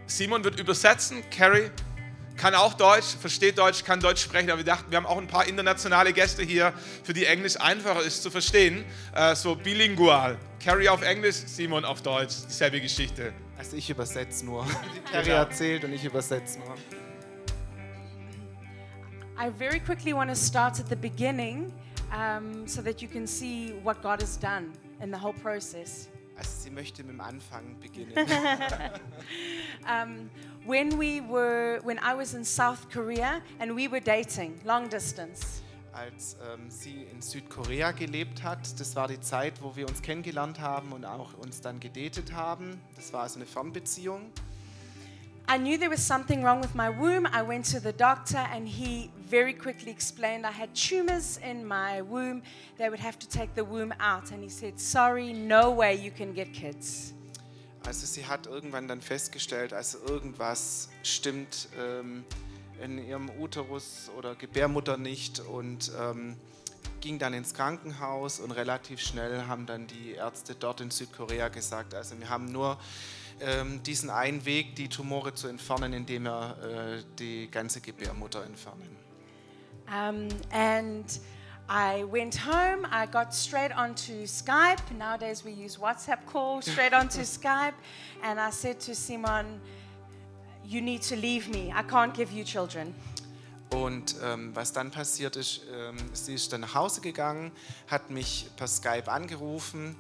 Simon 0.07 0.43
wird 0.43 0.59
übersetzen. 0.59 1.23
Carrie 1.31 1.71
kann 2.37 2.55
auch 2.55 2.75
Deutsch, 2.75 3.17
versteht 3.21 3.59
Deutsch, 3.59 3.85
kann 3.85 4.01
Deutsch 4.01 4.23
sprechen, 4.23 4.51
aber 4.51 4.61
wir 4.61 4.65
dachten, 4.65 4.91
wir 4.91 4.97
haben 4.97 5.07
auch 5.07 5.19
ein 5.19 5.27
paar 5.27 5.47
internationale 5.47 6.13
Gäste 6.15 6.43
hier, 6.43 6.73
für 7.05 7.13
die 7.13 7.27
Englisch 7.27 7.61
einfacher 7.61 8.03
ist 8.03 8.23
zu 8.23 8.31
verstehen. 8.31 8.85
Äh, 9.15 9.35
so 9.37 9.55
bilingual. 9.55 10.39
Carrie 10.65 10.89
auf 10.89 11.03
Englisch, 11.03 11.37
Simon 11.37 11.85
auf 11.85 12.01
Deutsch. 12.03 12.37
Dieselbe 12.49 12.81
Geschichte. 12.81 13.35
Also 13.61 13.77
ich 13.77 13.91
übersetze 13.91 14.47
nur. 14.47 14.65
Carrie 15.13 15.27
genau. 15.27 15.37
erzählt 15.37 15.85
und 15.85 15.93
ich 15.93 16.03
übersetze 16.03 16.61
nur. 16.61 16.77
I 19.39 19.51
very 19.51 19.79
quickly 19.79 20.15
want 20.15 20.31
to 20.31 20.35
start 20.35 20.81
at 20.81 20.89
the 20.89 20.97
beginning 20.97 21.71
um, 22.11 22.67
so 22.67 22.81
that 22.81 23.03
you 23.03 23.09
can 23.09 23.27
see 23.27 23.75
what 23.83 24.01
God 24.01 24.23
has 24.23 24.39
done 24.39 24.73
in 25.03 25.13
the 25.13 25.19
whole 25.19 25.35
process. 25.35 26.09
Also 26.39 26.63
sie 26.63 26.71
möchte 26.71 27.05
mit 27.05 27.13
dem 27.13 27.21
Anfang 27.21 27.77
beginnen. 27.79 28.15
um, 29.87 30.31
when 30.65 30.99
we 30.99 31.21
were, 31.21 31.81
when 31.85 31.99
I 31.99 32.15
was 32.15 32.33
in 32.33 32.45
South 32.47 32.89
Korea 32.89 33.43
and 33.59 33.77
we 33.77 33.89
were 33.89 34.01
dating, 34.01 34.59
long 34.65 34.89
distance. 34.89 35.63
Als 35.93 36.37
ähm, 36.53 36.71
sie 36.71 37.03
in 37.05 37.23
Südkorea 37.23 37.93
gelebt 37.93 38.43
hat. 38.43 38.79
Das 38.79 38.97
war 38.97 39.09
die 39.09 39.21
Zeit, 39.21 39.63
wo 39.63 39.77
wir 39.77 39.89
uns 39.89 40.03
kennengelernt 40.03 40.61
haben 40.61 40.93
und 40.93 41.05
auch 41.05 41.35
uns 41.35 41.61
dann 41.61 41.81
gedatet 41.81 42.33
haben. 42.33 42.81
Das 42.97 43.13
war 43.13 43.23
also 43.23 43.37
eine 43.37 43.47
Fernbeziehung. 43.47 44.31
I 45.53 45.59
knew 45.59 45.77
there 45.77 45.91
was 45.91 46.07
something 46.07 46.45
wrong 46.45 46.63
with 46.63 46.75
my 46.75 46.89
womb. 46.89 47.27
I 47.27 47.43
went 47.43 47.69
to 47.73 47.81
the 47.81 47.93
doctor 47.93 48.39
and 48.39 48.69
he 48.69 49.11
very 49.29 49.53
quickly 49.53 49.91
explained 49.91 50.47
I 50.47 50.53
had 50.53 50.75
tumors 50.75 51.39
in 51.39 51.67
my 51.67 52.03
womb. 52.03 52.43
They 52.79 52.89
would 52.89 53.01
have 53.01 53.19
to 53.19 53.29
take 53.29 53.55
the 53.57 53.65
womb 53.65 53.93
out. 53.99 54.31
And 54.31 54.45
he 54.45 54.49
said, 54.49 54.79
Sorry, 54.79 55.33
no 55.33 55.73
way 55.73 55.97
you 55.97 56.13
can 56.13 56.35
get 56.35 56.53
kids. 56.53 57.15
Also 57.85 58.07
sie 58.07 58.27
hat 58.27 58.47
irgendwann 58.47 58.87
dann 58.87 59.01
festgestellt, 59.01 59.73
also 59.73 59.99
irgendwas 60.07 60.89
stimmt. 61.03 61.69
Ähm, 61.77 62.25
in 62.83 63.05
ihrem 63.05 63.31
Uterus 63.39 64.11
oder 64.17 64.35
Gebärmutter 64.35 64.97
nicht 64.97 65.41
und 65.41 65.93
ähm, 66.01 66.37
ging 67.01 67.19
dann 67.19 67.35
ins 67.35 67.55
Krankenhaus 67.55 68.41
und 68.41 68.51
relativ 68.51 69.01
schnell 69.01 69.47
haben 69.47 69.67
dann 69.67 69.87
die 69.87 70.13
Ärzte 70.13 70.55
dort 70.55 70.81
in 70.81 70.91
Südkorea 70.91 71.49
gesagt, 71.49 71.95
also 71.95 72.19
wir 72.19 72.29
haben 72.29 72.53
nur 72.53 72.79
ähm, 73.41 73.83
diesen 73.83 74.11
einen 74.11 74.45
Weg, 74.45 74.77
die 74.77 74.89
Tumore 74.89 75.35
zu 75.35 75.49
entfernen, 75.49 75.93
indem 75.93 76.25
wir 76.25 76.57
äh, 76.63 77.03
die 77.19 77.51
ganze 77.51 77.81
Gebärmutter 77.81 78.45
entfernen. 78.45 78.97
Um, 79.89 80.29
and 80.53 81.21
I 81.69 82.05
went 82.05 82.37
home, 82.37 82.87
I 82.93 83.07
got 83.07 83.35
straight 83.35 83.73
onto 83.77 84.27
Skype. 84.27 84.81
Nowadays 84.97 85.45
we 85.45 85.51
use 85.53 85.79
WhatsApp 85.79 86.27
call, 86.27 86.61
straight 86.63 86.93
onto 86.93 87.21
Skype. 87.25 87.75
And 88.23 88.39
I 88.39 88.51
said 88.51 88.79
to 88.81 88.95
Simon, 88.95 89.61
you 90.71 90.81
need 90.81 91.03
to 91.03 91.17
leave 91.17 91.51
me. 91.51 91.73
I 91.75 91.83
can't 91.83 92.15
give 92.15 92.33
you 92.33 92.45
children. 92.45 92.95
Und 93.71 94.17
ähm, 94.23 94.55
was 94.55 94.73
dann 94.73 94.91
passiert 94.91 95.37
ist, 95.37 95.63
ähm, 95.73 95.97
sie 96.13 96.35
ist 96.35 96.53
dann 96.53 96.63
nach 96.63 96.75
Hause 96.75 97.01
gegangen, 97.01 97.53
hat 97.89 98.11
mich 98.11 98.49
per 98.57 98.67
Skype 98.67 99.11
angerufen 99.11 99.95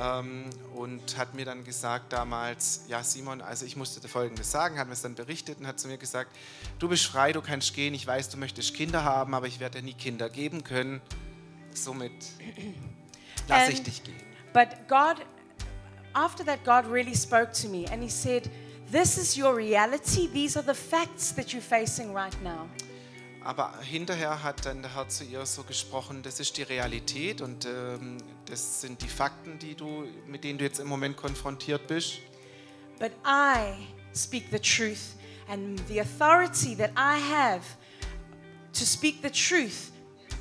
ähm, 0.00 0.50
und 0.74 1.16
hat 1.16 1.34
mir 1.34 1.44
dann 1.44 1.62
gesagt 1.62 2.12
damals, 2.12 2.84
ja 2.88 3.04
Simon, 3.04 3.40
also 3.40 3.66
ich 3.66 3.76
musste 3.76 4.00
dir 4.00 4.08
Folgendes 4.08 4.50
sagen, 4.50 4.78
hat 4.78 4.88
mir 4.88 4.94
es 4.94 5.02
dann 5.02 5.14
berichtet 5.14 5.60
und 5.60 5.66
hat 5.66 5.78
zu 5.78 5.86
mir 5.86 5.98
gesagt, 5.98 6.34
du 6.80 6.88
bist 6.88 7.06
frei, 7.06 7.32
du 7.32 7.40
kannst 7.40 7.74
gehen, 7.74 7.94
ich 7.94 8.04
weiß, 8.04 8.30
du 8.30 8.36
möchtest 8.36 8.74
Kinder 8.74 9.04
haben, 9.04 9.34
aber 9.34 9.46
ich 9.46 9.60
werde 9.60 9.78
dir 9.78 9.84
nie 9.84 9.94
Kinder 9.94 10.28
geben 10.28 10.64
können. 10.64 11.00
Somit 11.72 12.12
lasse 13.48 13.72
ich 13.72 13.82
dich 13.82 14.02
gehen. 14.02 14.20
But 14.52 14.88
God, 14.88 15.24
after 16.14 16.44
that 16.44 16.64
God 16.64 16.90
really 16.90 17.14
spoke 17.14 17.52
to 17.62 17.68
me 17.68 17.86
and 17.92 18.02
he 18.02 18.10
said, 18.10 18.50
This 18.90 19.18
is 19.18 19.36
your 19.36 19.56
reality. 19.56 20.28
These 20.28 20.56
are 20.56 20.62
the 20.62 20.74
facts 20.74 21.32
that 21.32 21.52
you're 21.52 21.62
facing 21.62 22.14
right 22.14 22.36
now. 22.42 22.68
Aber 23.44 23.72
hinterher 23.82 24.42
hat 24.42 24.64
dann 24.64 24.80
der 24.80 24.94
Herr 24.94 25.08
zu 25.08 25.24
ihr 25.24 25.44
so 25.44 25.64
gesprochen, 25.64 26.22
das 26.22 26.40
ist 26.40 26.56
die 26.56 26.62
Realität 26.62 27.42
und 27.42 27.66
ähm, 27.66 28.16
das 28.46 28.80
sind 28.80 29.02
die 29.02 29.08
Fakten, 29.08 29.58
die 29.58 29.74
du, 29.74 30.06
mit 30.26 30.44
denen 30.44 30.58
du 30.58 30.64
jetzt 30.64 30.80
im 30.80 30.86
Moment 30.86 31.16
konfrontiert 31.16 31.86
bist. 31.86 32.20
But 32.98 33.12
I 33.26 33.86
speak 34.14 34.44
the 34.50 34.58
truth 34.58 35.16
and 35.48 35.78
the 35.88 36.00
authority 36.00 36.74
that 36.76 36.90
I 36.96 37.18
have 37.18 37.62
to 38.72 38.84
speak 38.84 39.20
the 39.22 39.30
truth 39.30 39.92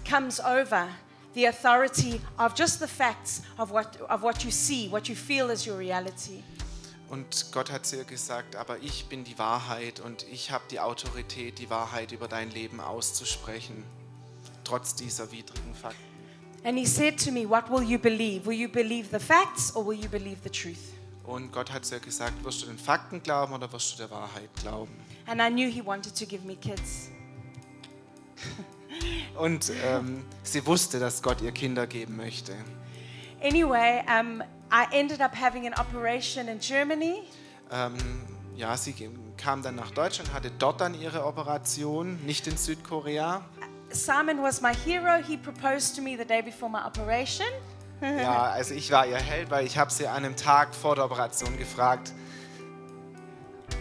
comes 0.06 0.40
over 0.40 0.88
the 1.34 1.46
authority 1.46 2.22
of 2.38 2.56
just 2.56 2.80
the 2.80 2.88
facts 2.88 3.42
of 3.58 3.72
what, 3.72 3.98
of 4.10 4.24
what 4.24 4.46
you 4.46 4.52
see, 4.52 4.88
what 4.88 5.10
you 5.10 5.16
feel 5.16 5.50
is 5.50 5.66
your 5.66 5.78
reality. 5.78 6.44
Und 7.14 7.52
Gott 7.52 7.72
hat 7.72 7.86
zu 7.86 7.98
ihr 7.98 8.06
gesagt, 8.06 8.56
aber 8.56 8.80
ich 8.80 9.06
bin 9.06 9.24
die 9.24 9.38
Wahrheit 9.38 10.00
und 10.00 10.26
ich 10.32 10.50
habe 10.50 10.64
die 10.72 10.80
Autorität, 10.80 11.60
die 11.60 11.70
Wahrheit 11.70 12.12
über 12.12 12.28
dein 12.28 12.50
Leben 12.50 12.80
auszusprechen, 12.80 13.84
trotz 14.64 14.96
dieser 14.96 15.32
widrigen 15.32 15.76
Fakten. 15.76 16.02
And 16.64 16.76
he 16.76 16.88
said 16.88 17.24
to 17.24 17.32
me, 17.32 17.48
what 17.48 17.70
will 17.70 17.88
you 17.88 18.00
believe? 18.00 18.48
Will 18.48 18.58
you 18.58 18.68
believe 18.68 19.10
the 19.12 19.24
facts 19.24 19.76
or 19.76 19.86
will 19.86 19.96
you 19.96 20.10
believe 20.10 20.38
the 20.44 20.50
truth? 20.50 20.80
Und 21.24 21.52
Gott 21.52 21.72
hat 21.72 21.86
zu 21.86 21.94
ihr 21.94 22.02
gesagt, 22.02 22.44
wirst 22.44 22.64
du 22.64 22.66
den 22.66 22.80
Fakten 22.80 23.22
glauben 23.22 23.54
oder 23.54 23.72
wirst 23.72 23.94
du 23.94 23.98
der 24.00 24.10
Wahrheit 24.10 24.50
glauben? 24.60 24.96
And 25.28 25.40
I 25.40 25.52
knew 25.52 25.70
he 25.72 25.86
wanted 25.86 26.18
to 26.18 26.26
give 26.26 26.44
me 26.44 26.56
kids. 26.56 27.10
Und 29.38 29.72
ähm, 29.86 30.26
sie 30.42 30.66
wusste, 30.66 31.00
dass 31.00 31.22
Gott 31.22 31.42
ihr 31.42 31.52
Kinder 31.52 31.86
geben 31.86 32.18
möchte. 32.18 32.56
Anyway, 33.44 34.02
um, 34.08 34.42
I 34.74 34.88
ended 34.92 35.22
up 35.22 35.36
having 35.36 35.68
an 35.68 35.76
operation 35.76 36.48
in 36.48 36.60
Germany. 36.60 37.22
Ähm, 37.72 37.94
ja, 38.56 38.76
sie 38.76 38.96
kam 39.38 39.62
dann 39.62 39.76
nach 39.76 39.92
Deutschland, 39.92 40.34
hatte 40.34 40.50
dort 40.50 40.82
dann 40.82 41.00
ihre 41.00 41.26
Operation, 41.26 42.20
nicht 42.26 42.48
in 42.48 42.58
Südkorea. 42.58 43.44
Simon 43.92 44.42
was 44.42 44.62
my 44.62 44.74
hero. 44.74 45.22
He 45.22 45.38
proposed 45.38 45.96
to 45.96 46.02
me 46.02 46.18
the 46.18 46.26
day 46.26 46.42
before 46.42 46.72
my 46.72 46.80
operation. 46.80 47.46
ja, 48.02 48.46
also 48.46 48.74
ich 48.74 48.90
war 48.92 49.06
ihr 49.06 49.18
Held, 49.18 49.52
weil 49.52 49.64
ich 49.68 49.78
habe 49.78 49.92
sie 49.92 50.08
an 50.08 50.26
einem 50.26 50.36
Tag 50.36 50.74
vor 50.74 50.96
der 50.96 51.06
Operation 51.06 51.56
gefragt. 51.60 52.12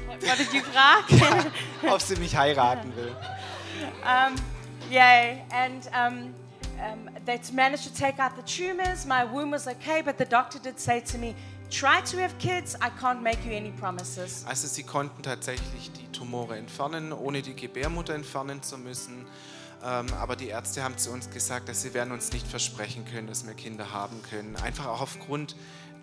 What, 0.07 0.23
what 0.23 0.39
did 0.39 0.53
you 0.53 0.61
frag? 0.61 1.51
ob 1.91 2.03
sie 2.03 2.17
mich 2.17 2.37
heiraten 2.37 2.95
will. 2.95 3.17
Um, 4.05 4.35
yeah, 4.91 5.39
and 5.51 5.89
um, 5.95 6.35
um, 6.83 7.09
they 7.25 7.41
managed 7.53 7.85
to 7.85 7.95
take 7.95 8.19
out 8.19 8.33
the 8.37 8.43
tumors. 8.43 9.07
My 9.07 9.25
womb 9.25 9.51
was 9.51 9.67
okay, 9.67 10.03
but 10.03 10.19
the 10.19 10.25
doctor 10.25 10.59
did 10.59 10.79
say 10.79 11.01
to 11.01 11.19
me, 11.19 11.35
try 11.71 12.01
to 12.03 12.19
have 12.19 12.37
kids. 12.39 12.77
I 12.81 12.91
can't 12.91 13.23
make 13.23 13.45
you 13.45 13.53
any 13.53 13.71
promises. 13.71 14.45
Also 14.47 14.67
sie 14.69 14.83
konnten 14.83 15.23
tatsächlich 15.23 15.91
die 15.93 16.07
Tumore 16.13 16.57
entfernen, 16.57 17.13
ohne 17.13 17.43
die 17.43 17.55
Gebärmutter 17.55 18.15
entfernen 18.15 18.63
zu 18.63 18.79
müssen. 18.79 19.27
Ähm, 19.85 20.07
aber 20.21 20.37
die 20.37 20.49
Ärzte 20.49 20.83
haben 20.83 20.97
zu 20.97 21.11
uns 21.11 21.31
gesagt, 21.31 21.69
dass 21.69 21.83
sie 21.83 21.95
werden 21.95 22.13
uns 22.13 22.33
nicht 22.33 22.47
versprechen 22.47 23.05
können, 23.05 23.27
dass 23.27 23.47
wir 23.47 23.55
Kinder 23.55 23.93
haben 23.93 24.23
können. 24.23 24.57
Einfach 24.57 24.87
auch 24.87 25.01
aufgrund 25.01 25.57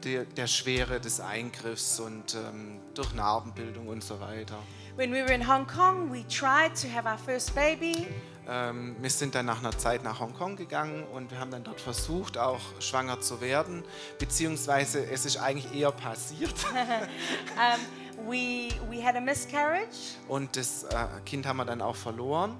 der, 0.03 0.25
der 0.25 0.47
Schwere 0.47 0.99
des 0.99 1.19
Eingriffs 1.19 1.99
und 1.99 2.35
ähm, 2.35 2.79
durch 2.93 3.13
Narbenbildung 3.13 3.87
und 3.87 4.03
so 4.03 4.19
weiter. 4.19 4.57
when 4.99 5.11
we 5.11 5.21
were 5.21 5.31
in 5.31 5.39
Hong 5.39 5.65
Kong, 5.65 6.09
we 6.09 6.23
tried 6.23 6.75
to 6.75 6.89
have 6.89 7.05
our 7.07 7.17
first 7.17 7.55
baby. 7.55 8.05
Ähm, 8.51 8.95
wir 8.99 9.11
sind 9.11 9.35
dann 9.35 9.45
nach 9.45 9.59
einer 9.59 9.77
Zeit 9.77 10.03
nach 10.03 10.19
Hongkong 10.19 10.55
gegangen 10.55 11.03
und 11.13 11.29
wir 11.29 11.39
haben 11.39 11.51
dann 11.51 11.63
dort 11.63 11.79
versucht, 11.79 12.37
auch 12.37 12.59
schwanger 12.79 13.21
zu 13.21 13.41
werden. 13.41 13.83
Beziehungsweise 14.17 15.05
es 15.05 15.25
ist 15.25 15.37
eigentlich 15.37 15.71
eher 15.73 15.91
passiert. 15.91 16.55
Um, 16.73 18.27
we, 18.27 18.69
we 18.89 19.05
had 19.05 19.15
a 19.15 19.21
miscarriage. 19.21 20.15
Und 20.27 20.55
das 20.55 20.83
äh, 20.83 21.05
Kind 21.25 21.45
haben 21.45 21.57
wir 21.57 21.65
dann 21.65 21.81
auch 21.81 21.95
verloren. 21.95 22.57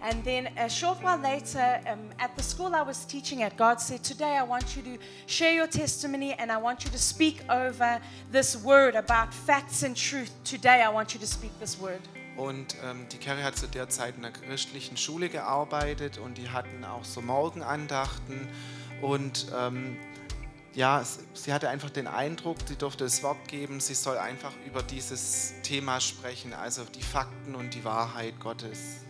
And 0.00 0.24
then 0.24 0.48
a 0.56 0.68
short 0.68 1.00
while 1.00 1.18
later, 1.18 1.80
um, 1.92 2.10
at 2.18 2.30
the 2.36 2.42
school 2.42 2.72
I 2.74 2.84
was 2.84 3.06
teaching 3.06 3.42
at, 3.42 3.56
God 3.56 3.80
said, 3.80 4.02
Today 4.02 4.36
I 4.36 4.42
want 4.42 4.76
you 4.76 4.82
to 4.82 5.02
share 5.26 5.52
your 5.52 5.68
testimony 5.68 6.34
and 6.38 6.50
I 6.50 6.56
want 6.56 6.84
you 6.84 6.90
to 6.90 6.98
speak 6.98 7.40
over 7.48 8.00
this 8.30 8.56
word 8.56 8.96
about 8.96 9.32
facts 9.32 9.82
and 9.82 9.96
truth. 9.96 10.30
Today 10.44 10.82
I 10.82 10.88
want 10.88 11.14
you 11.14 11.20
to 11.20 11.26
speak 11.26 11.52
this 11.60 11.80
word. 11.80 12.00
Und 12.36 12.76
ähm, 12.84 13.06
die 13.12 13.18
Carrie 13.18 13.42
hat 13.42 13.56
zu 13.56 13.66
der 13.66 13.88
Zeit 13.88 14.16
in 14.16 14.24
einer 14.24 14.32
christlichen 14.32 14.96
Schule 14.96 15.28
gearbeitet 15.28 16.18
und 16.18 16.38
die 16.38 16.48
hatten 16.48 16.84
auch 16.84 17.04
so 17.04 17.20
Morgenandachten. 17.20 18.48
Und 19.02 19.48
ähm, 19.54 19.96
ja, 20.74 21.04
sie 21.34 21.52
hatte 21.52 21.68
einfach 21.68 21.90
den 21.90 22.06
Eindruck, 22.06 22.56
sie 22.66 22.76
durfte 22.76 23.04
das 23.04 23.22
Wort 23.22 23.48
geben, 23.48 23.80
sie 23.80 23.94
soll 23.94 24.16
einfach 24.16 24.52
über 24.66 24.82
dieses 24.82 25.54
Thema 25.62 26.00
sprechen, 26.00 26.54
also 26.54 26.84
die 26.84 27.02
Fakten 27.02 27.54
und 27.54 27.74
die 27.74 27.84
Wahrheit 27.84 28.40
Gottes. 28.40 29.02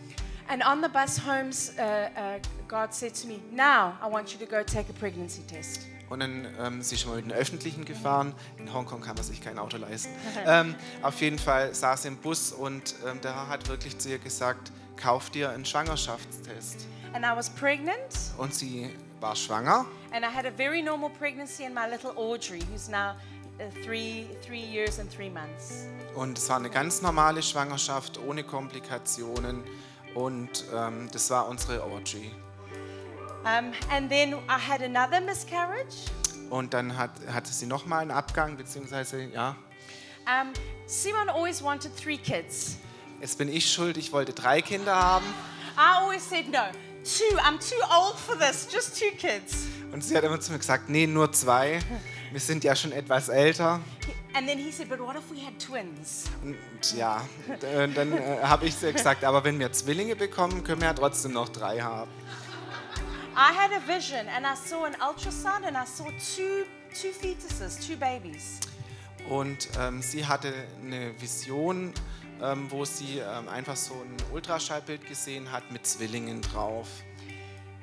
And 0.49 0.61
on 0.65 0.81
the 0.81 0.89
bus 0.89 1.19
homes, 1.25 1.73
uh, 1.77 1.81
uh, 1.81 2.39
God 2.67 2.93
said 2.93 3.13
to 3.21 3.27
me, 3.27 3.39
Now 3.51 3.93
I 4.01 4.11
want 4.11 4.33
you 4.33 4.45
to 4.45 4.45
go 4.45 4.61
take 4.61 4.89
a 4.89 4.93
pregnancy 4.99 5.41
test. 5.43 5.87
Und 6.09 6.19
dann 6.19 6.47
ähm, 6.59 6.81
sie 6.81 6.95
ist 6.95 7.01
schon 7.01 7.11
mal 7.11 7.15
mit 7.17 7.25
den 7.25 7.31
Öffentlichen 7.33 7.85
gefahren. 7.85 8.33
In 8.57 8.71
Hongkong 8.73 9.01
kann 9.01 9.15
man 9.15 9.23
sich 9.23 9.41
kein 9.41 9.57
Auto 9.57 9.77
leisten. 9.77 10.11
ähm, 10.45 10.75
auf 11.01 11.19
jeden 11.21 11.39
Fall 11.39 11.73
saß 11.73 12.03
sie 12.03 12.09
im 12.09 12.17
Bus 12.17 12.51
und 12.51 12.95
ähm, 13.07 13.19
der 13.21 13.35
Herr 13.35 13.47
hat 13.49 13.67
wirklich 13.67 13.97
zu 13.97 14.09
ihr 14.09 14.19
gesagt, 14.19 14.71
kauf 14.95 15.29
dir 15.29 15.49
einen 15.49 15.65
Schwangerschaftstest. 15.65 16.87
And 17.13 17.25
I 17.25 17.35
was 17.35 17.49
pregnant, 17.49 17.97
Und 18.37 18.53
sie 18.53 18.89
war 19.19 19.35
schwanger 19.35 19.85
and 20.11 20.23
I 20.25 20.27
had 20.27 20.45
a 20.45 20.51
very 20.51 20.81
normal 20.81 21.09
pregnancy 21.09 21.63
in 21.63 21.73
my 21.73 21.87
little 21.89 22.11
Audrey, 22.17 22.59
who's 22.71 22.89
now 22.89 23.11
uh, 23.59 23.63
three, 23.83 24.25
three 24.45 24.59
years 24.61 24.99
and 24.99 25.09
three 25.11 25.29
months. 25.29 25.85
und 26.15 26.37
es 26.37 26.49
war 26.49 26.57
eine 26.57 26.69
ganz 26.69 27.01
normale 27.01 27.41
Schwangerschaft 27.41 28.19
ohne 28.19 28.43
Komplikationen 28.43 29.63
und 30.15 30.65
ähm, 30.75 31.07
das 31.11 31.29
war 31.29 31.47
unsere 31.47 31.81
Audrey. 31.83 32.31
Um, 33.45 33.73
and 33.91 34.09
then 34.09 34.33
I 34.47 34.57
had 34.57 34.81
another 34.81 35.19
miscarriage. 35.21 36.09
Und 36.49 36.73
dann 36.73 36.97
hat, 36.97 37.11
hatte 37.31 37.51
sie 37.51 37.65
nochmal 37.65 38.01
einen 38.01 38.11
Abgang, 38.11 38.55
beziehungsweise, 38.57 39.23
ja, 39.23 39.55
Um, 40.25 40.53
Simon 40.85 41.27
always 41.27 41.61
wanted 41.61 41.91
three 41.97 42.15
kids. 42.17 42.77
jetzt 43.19 43.37
bin 43.37 43.49
ich 43.49 43.69
schuld, 43.69 43.97
ich 43.97 44.13
wollte 44.13 44.31
drei 44.31 44.61
Kinder 44.61 44.95
haben. 44.95 45.25
I 45.77 45.97
always 46.01 46.27
said, 46.27 46.47
No, 46.49 46.59
two. 47.03 47.37
I'm 47.39 47.57
too 47.59 47.75
old 47.93 48.17
for 48.17 48.37
this, 48.37 48.67
just 48.71 48.97
two 48.97 49.11
kids. 49.17 49.65
Und 49.91 50.01
sie 50.01 50.15
hat 50.15 50.23
immer 50.23 50.39
zu 50.39 50.53
mir 50.53 50.59
gesagt, 50.59 50.87
nee, 50.87 51.07
nur 51.07 51.31
zwei. 51.33 51.79
Wir 52.31 52.39
sind 52.39 52.63
ja 52.63 52.73
schon 52.75 52.93
etwas 52.93 53.27
älter. 53.27 53.81
And 54.33 54.47
then 54.47 54.57
he 54.57 54.71
said, 54.71 54.87
But 54.87 54.99
what 54.99 55.15
if 55.17 55.29
we 55.29 55.45
had 55.45 55.59
twins? 55.59 56.23
Und 56.41 56.55
ja, 56.97 57.21
dann 57.95 58.13
äh, 58.13 58.37
habe 58.41 58.65
ich 58.65 58.75
sie 58.75 58.93
gesagt, 58.93 59.25
aber 59.25 59.43
wenn 59.43 59.59
wir 59.59 59.71
Zwillinge 59.73 60.15
bekommen, 60.15 60.63
können 60.63 60.79
wir 60.81 60.87
ja 60.87 60.93
trotzdem 60.93 61.33
noch 61.33 61.49
drei 61.49 61.81
haben. 61.81 62.09
I 63.35 63.51
had 63.51 63.71
a 63.71 63.79
vision 63.79 64.27
and 64.27 64.45
I 64.45 64.53
saw 64.53 64.85
an 64.85 64.93
ultrasound 65.01 65.65
and 65.65 65.75
I 65.75 65.85
saw 65.85 66.05
two, 66.19 66.65
two 66.93 67.11
fetuses, 67.11 67.79
two 67.79 67.97
babies. 67.97 68.59
Und 69.27 69.69
ähm, 69.79 70.03
sie 70.03 70.27
hatte 70.27 70.53
eine 70.83 71.19
Vision, 71.19 71.93
ähm, 72.41 72.69
wo 72.69 72.85
sie 72.85 73.19
ähm, 73.19 73.49
einfach 73.49 73.75
so 73.75 73.93
ein 73.95 74.15
Ultraschallbild 74.33 75.07
gesehen 75.07 75.51
hat 75.51 75.71
mit 75.71 75.87
Zwillingen 75.87 76.41
drauf. 76.41 76.87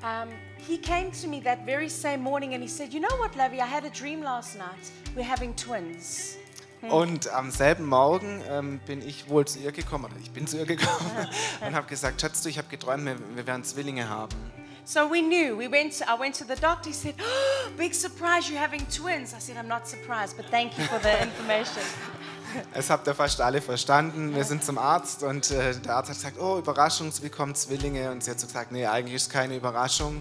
Um, 0.02 0.28
he 0.56 0.78
came 0.78 1.10
to 1.10 1.28
me 1.28 1.42
that 1.42 1.64
very 1.66 1.90
same 1.90 2.18
morning 2.18 2.54
and 2.54 2.62
he 2.62 2.68
said, 2.68 2.92
You 2.92 3.00
know 3.00 3.18
what, 3.18 3.34
Lovey? 3.34 3.60
I 3.60 3.66
had 3.66 3.84
a 3.84 3.90
dream 3.90 4.22
last 4.22 4.56
night. 4.56 4.92
We're 5.16 5.28
having 5.28 5.56
twins. 5.56 6.36
Und 6.88 7.28
am 7.28 7.50
selben 7.50 7.86
Morgen 7.86 8.40
ähm, 8.48 8.80
bin 8.86 9.06
ich 9.06 9.28
wohl 9.28 9.46
zu 9.46 9.58
ihr 9.58 9.72
gekommen, 9.72 10.04
oder 10.04 10.14
ich 10.22 10.30
bin 10.30 10.46
zu 10.46 10.58
ihr 10.58 10.64
gekommen 10.64 11.28
und 11.60 11.74
habe 11.74 11.86
gesagt, 11.88 12.20
Schatz, 12.20 12.42
du, 12.42 12.48
ich 12.48 12.56
habe 12.56 12.68
geträumt, 12.68 13.04
wir, 13.04 13.16
wir 13.34 13.46
werden 13.46 13.64
Zwillinge 13.64 14.08
haben. 14.08 14.34
So 14.84 15.06
we 15.06 15.20
knew. 15.22 15.56
We 15.56 15.68
went. 15.68 15.98
To, 15.98 16.04
I 16.10 16.18
went 16.18 16.34
to 16.38 16.44
the 16.44 16.56
doctor. 16.60 16.88
He 16.88 16.94
said, 16.94 17.14
oh, 17.20 17.70
"Big 17.76 17.94
surprise! 17.94 18.48
You're 18.50 18.60
having 18.60 18.86
twins." 18.88 19.34
I 19.34 19.38
said, 19.40 19.56
"I'm 19.56 19.68
not 19.68 19.86
surprised, 19.86 20.36
but 20.36 20.46
thank 20.50 20.76
you 20.78 20.84
for 20.84 20.98
the 21.00 21.22
information." 21.22 21.82
Es 22.74 22.90
habt 22.90 23.06
ihr 23.06 23.14
fast 23.14 23.40
alle 23.40 23.60
verstanden. 23.60 24.34
Wir 24.34 24.42
sind 24.44 24.64
zum 24.64 24.76
Arzt 24.78 25.22
und 25.22 25.52
äh, 25.52 25.72
der 25.78 25.94
Arzt 25.94 26.08
hat 26.10 26.16
gesagt, 26.16 26.40
oh, 26.40 26.58
Überraschung, 26.58 27.12
sie 27.12 27.22
bekommen 27.22 27.54
Zwillinge. 27.54 28.10
Und 28.10 28.24
sie 28.24 28.30
hat 28.32 28.40
so 28.40 28.46
gesagt, 28.48 28.72
nee, 28.72 28.84
eigentlich 28.86 29.14
ist 29.14 29.22
es 29.22 29.28
keine 29.28 29.54
Überraschung. 29.54 30.20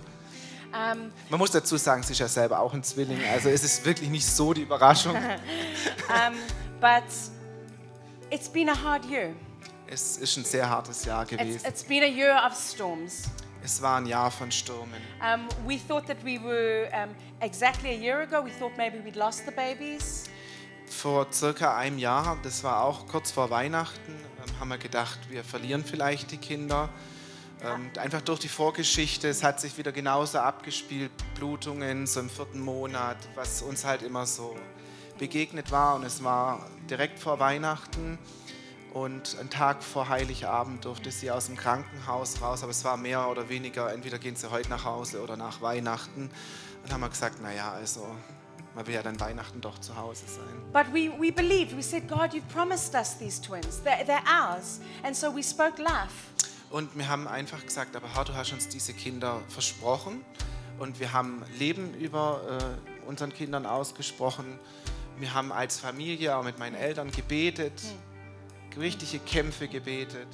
Um, 0.71 1.11
Man 1.29 1.39
muss 1.39 1.49
dazu 1.49 1.77
sagen, 1.77 2.03
sie 2.03 2.11
ist 2.13 2.19
ja 2.19 2.27
selber 2.27 2.59
auch 2.59 2.71
ein 2.75 2.83
Zwilling. 2.83 3.19
Also 3.33 3.49
es 3.49 3.63
ist 3.63 3.83
wirklich 3.83 4.11
nicht 4.11 4.27
so 4.27 4.53
die 4.53 4.61
Überraschung. 4.61 5.15
um, 5.15 6.35
but 6.79 7.01
it's 8.29 8.47
been 8.47 8.69
a 8.69 8.75
hard 8.83 9.03
year. 9.05 9.33
Es 9.87 10.17
ist 10.17 10.37
ein 10.37 10.45
sehr 10.45 10.69
hartes 10.69 11.05
Jahr 11.05 11.23
It's, 11.23 11.31
gewesen. 11.31 11.65
it's 11.67 11.83
been 11.83 12.03
a 12.03 12.07
year 12.07 12.39
of 12.45 12.53
storms. 12.55 13.23
Es 13.63 13.81
war 13.81 13.97
ein 13.97 14.05
Jahr 14.05 14.31
von 14.31 14.51
Stürmen. 14.51 15.01
Um, 15.21 15.47
we 15.67 15.77
thought 15.77 16.07
that 16.07 16.23
we 16.23 16.41
were 16.41 16.89
um, 16.93 17.15
exactly 17.41 17.89
a 17.89 17.93
year 17.93 18.21
ago. 18.21 18.43
We 18.43 18.51
thought 18.51 18.77
maybe 18.77 19.03
we'd 19.03 19.17
lost 19.17 19.45
the 19.45 19.51
babies. 19.51 20.29
Vor 20.85 21.27
circa 21.31 21.77
einem 21.77 21.99
Jahr, 21.99 22.37
das 22.41 22.63
war 22.63 22.83
auch 22.83 23.07
kurz 23.07 23.31
vor 23.31 23.49
Weihnachten, 23.51 24.11
ähm, 24.11 24.59
haben 24.59 24.69
wir 24.69 24.79
gedacht, 24.79 25.19
wir 25.29 25.43
verlieren 25.43 25.83
vielleicht 25.83 26.31
die 26.31 26.37
Kinder. 26.37 26.89
Ähm, 27.61 27.91
einfach 27.99 28.21
durch 28.21 28.39
die 28.39 28.47
Vorgeschichte, 28.47 29.27
es 29.27 29.43
hat 29.43 29.59
sich 29.59 29.77
wieder 29.77 29.91
genauso 29.91 30.39
abgespielt, 30.39 31.11
Blutungen 31.35 32.07
so 32.07 32.21
im 32.21 32.29
vierten 32.29 32.61
Monat, 32.61 33.17
was 33.35 33.61
uns 33.61 33.83
halt 33.83 34.01
immer 34.01 34.25
so 34.25 34.55
begegnet 35.17 35.69
war. 35.69 35.95
Und 35.95 36.05
es 36.05 36.23
war 36.23 36.65
direkt 36.89 37.19
vor 37.19 37.39
Weihnachten 37.39 38.17
und 38.93 39.37
ein 39.39 39.49
Tag 39.49 39.83
vor 39.83 40.09
Heiligabend 40.09 40.85
durfte 40.85 41.11
sie 41.11 41.29
aus 41.29 41.45
dem 41.45 41.55
Krankenhaus 41.55 42.41
raus, 42.41 42.63
aber 42.63 42.71
es 42.71 42.83
war 42.83 42.97
mehr 42.97 43.29
oder 43.29 43.49
weniger, 43.49 43.93
entweder 43.93 44.17
gehen 44.17 44.35
sie 44.35 44.49
heute 44.49 44.69
nach 44.69 44.83
Hause 44.83 45.21
oder 45.21 45.37
nach 45.37 45.61
Weihnachten. 45.61 46.29
Und 46.83 46.93
haben 46.93 47.01
wir 47.01 47.09
gesagt, 47.09 47.41
naja, 47.41 47.71
also 47.71 48.07
man 48.73 48.87
will 48.87 48.95
ja 48.95 49.03
dann 49.03 49.19
Weihnachten 49.19 49.61
doch 49.61 49.79
zu 49.79 49.95
Hause 49.95 50.25
sein. 50.27 50.71
But 50.73 50.93
we, 50.93 51.11
we 51.19 51.31
believed. 51.31 51.75
We 51.75 51.83
said, 51.83 52.07
God, 52.07 52.33
you've 52.33 52.47
promised 52.53 52.95
us 52.95 53.17
these 53.17 53.41
twins. 53.41 53.81
They're, 53.83 54.05
they're 54.05 54.23
ours. 54.25 54.79
And 55.03 55.15
so 55.15 55.35
we 55.35 55.43
spoke 55.43 55.81
life. 55.81 56.29
Und 56.69 56.95
wir 56.95 57.07
haben 57.07 57.27
einfach 57.27 57.63
gesagt, 57.65 57.95
aber 57.95 58.13
Herr, 58.13 58.25
du 58.25 58.33
hast 58.33 58.53
uns 58.53 58.67
diese 58.67 58.93
Kinder 58.93 59.41
versprochen. 59.49 60.23
Und 60.79 60.99
wir 60.99 61.13
haben 61.13 61.43
Leben 61.57 61.93
über 61.95 62.41
äh, 63.05 63.07
unseren 63.07 63.33
Kindern 63.33 63.65
ausgesprochen. 63.65 64.59
Wir 65.17 65.33
haben 65.33 65.51
als 65.51 65.79
Familie 65.79 66.37
auch 66.37 66.43
mit 66.43 66.57
meinen 66.59 66.75
Eltern 66.75 67.11
gebetet, 67.11 67.73
richtige 68.77 69.19
Kämpfe 69.19 69.67
gebetet. 69.67 70.27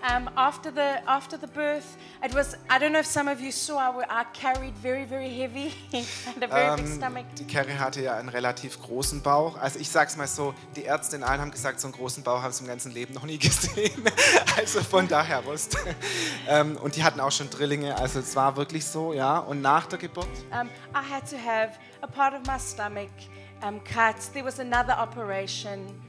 Um, 0.00 0.28
after, 0.36 0.70
the, 0.70 1.04
after 1.06 1.36
the 1.36 1.48
birth, 1.48 1.96
it 2.24 2.32
was, 2.32 2.54
I 2.70 2.78
don't 2.78 2.92
know 2.92 3.00
if 3.00 3.06
some 3.06 3.26
of 3.26 3.40
you 3.40 3.50
saw, 3.50 3.78
I, 3.80 4.04
I 4.08 4.24
carried 4.32 4.74
very, 4.80 5.04
very 5.04 5.28
heavy 5.28 5.72
and 5.92 6.40
a 6.40 6.46
very 6.46 6.76
big 6.76 6.86
Ähm, 6.86 6.96
stomach. 6.98 7.24
die 7.36 7.44
Carrie 7.48 7.72
hatte 7.76 8.02
ja 8.02 8.14
einen 8.16 8.28
relativ 8.28 8.80
großen 8.80 9.22
Bauch. 9.22 9.56
Also 9.58 9.80
ich 9.80 9.88
sag's 9.88 10.16
mal 10.16 10.28
so, 10.28 10.54
die 10.76 10.82
Ärzte 10.84 11.16
in 11.16 11.24
allen 11.24 11.40
haben 11.40 11.50
gesagt, 11.50 11.80
so 11.80 11.88
einen 11.88 11.94
großen 11.96 12.22
Bauch 12.22 12.42
haben 12.42 12.52
sie 12.52 12.62
im 12.62 12.68
ganzen 12.68 12.92
Leben 12.92 13.12
noch 13.12 13.24
nie 13.24 13.38
gesehen. 13.40 14.04
Also 14.56 14.84
von 14.84 15.08
daher 15.08 15.44
wusste. 15.44 15.78
Ähm, 16.46 16.76
und 16.76 16.94
die 16.94 17.02
hatten 17.02 17.18
auch 17.18 17.32
schon 17.32 17.50
Drillinge, 17.50 17.96
also 17.96 18.20
es 18.20 18.36
war 18.36 18.54
wirklich 18.56 18.84
so, 18.86 19.12
ja. 19.12 19.38
Und 19.40 19.62
nach 19.62 19.86
der 19.86 19.98
Geburt 19.98 20.28
Um, 20.52 20.68
I 20.94 21.02
had 21.12 21.28
to 21.28 21.36
have 21.36 21.72
a 22.02 22.06
part 22.06 22.34
of 22.34 22.46
my 22.46 22.56
stomach 22.60 23.10
um, 23.64 23.82
cut. 23.82 24.14
There 24.32 24.44
was 24.44 24.60
another 24.60 24.96
operation. 25.02 26.00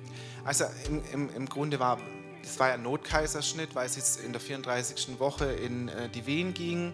Also 0.44 0.66
im, 0.88 1.02
im, 1.14 1.36
im 1.36 1.46
Grunde 1.48 1.80
war, 1.80 1.98
das 2.44 2.60
war 2.60 2.70
ja 2.70 2.74
ein 2.76 2.84
Notkaiserschnitt, 2.84 3.76
weil 3.76 3.86
es 3.86 3.96
jetzt 3.96 4.22
in 4.22 4.32
der 4.32 4.42
34. 4.42 5.20
Woche 5.20 5.46
in 5.46 5.90
äh, 5.90 6.10
die 6.10 6.26
Wehen 6.26 6.54
ging. 6.54 6.94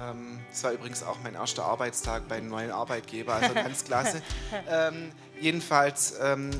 Ähm, 0.00 0.40
das 0.50 0.64
war 0.64 0.72
übrigens 0.72 1.02
auch 1.02 1.18
mein 1.22 1.34
erster 1.34 1.64
Arbeitstag 1.64 2.28
bei 2.28 2.36
einem 2.36 2.48
neuen 2.48 2.70
Arbeitgeber, 2.70 3.34
also 3.34 3.54
ganz 3.54 3.84
klasse. 3.84 4.22
ähm, 4.68 5.10
jedenfalls 5.40 6.14
ähm, 6.20 6.50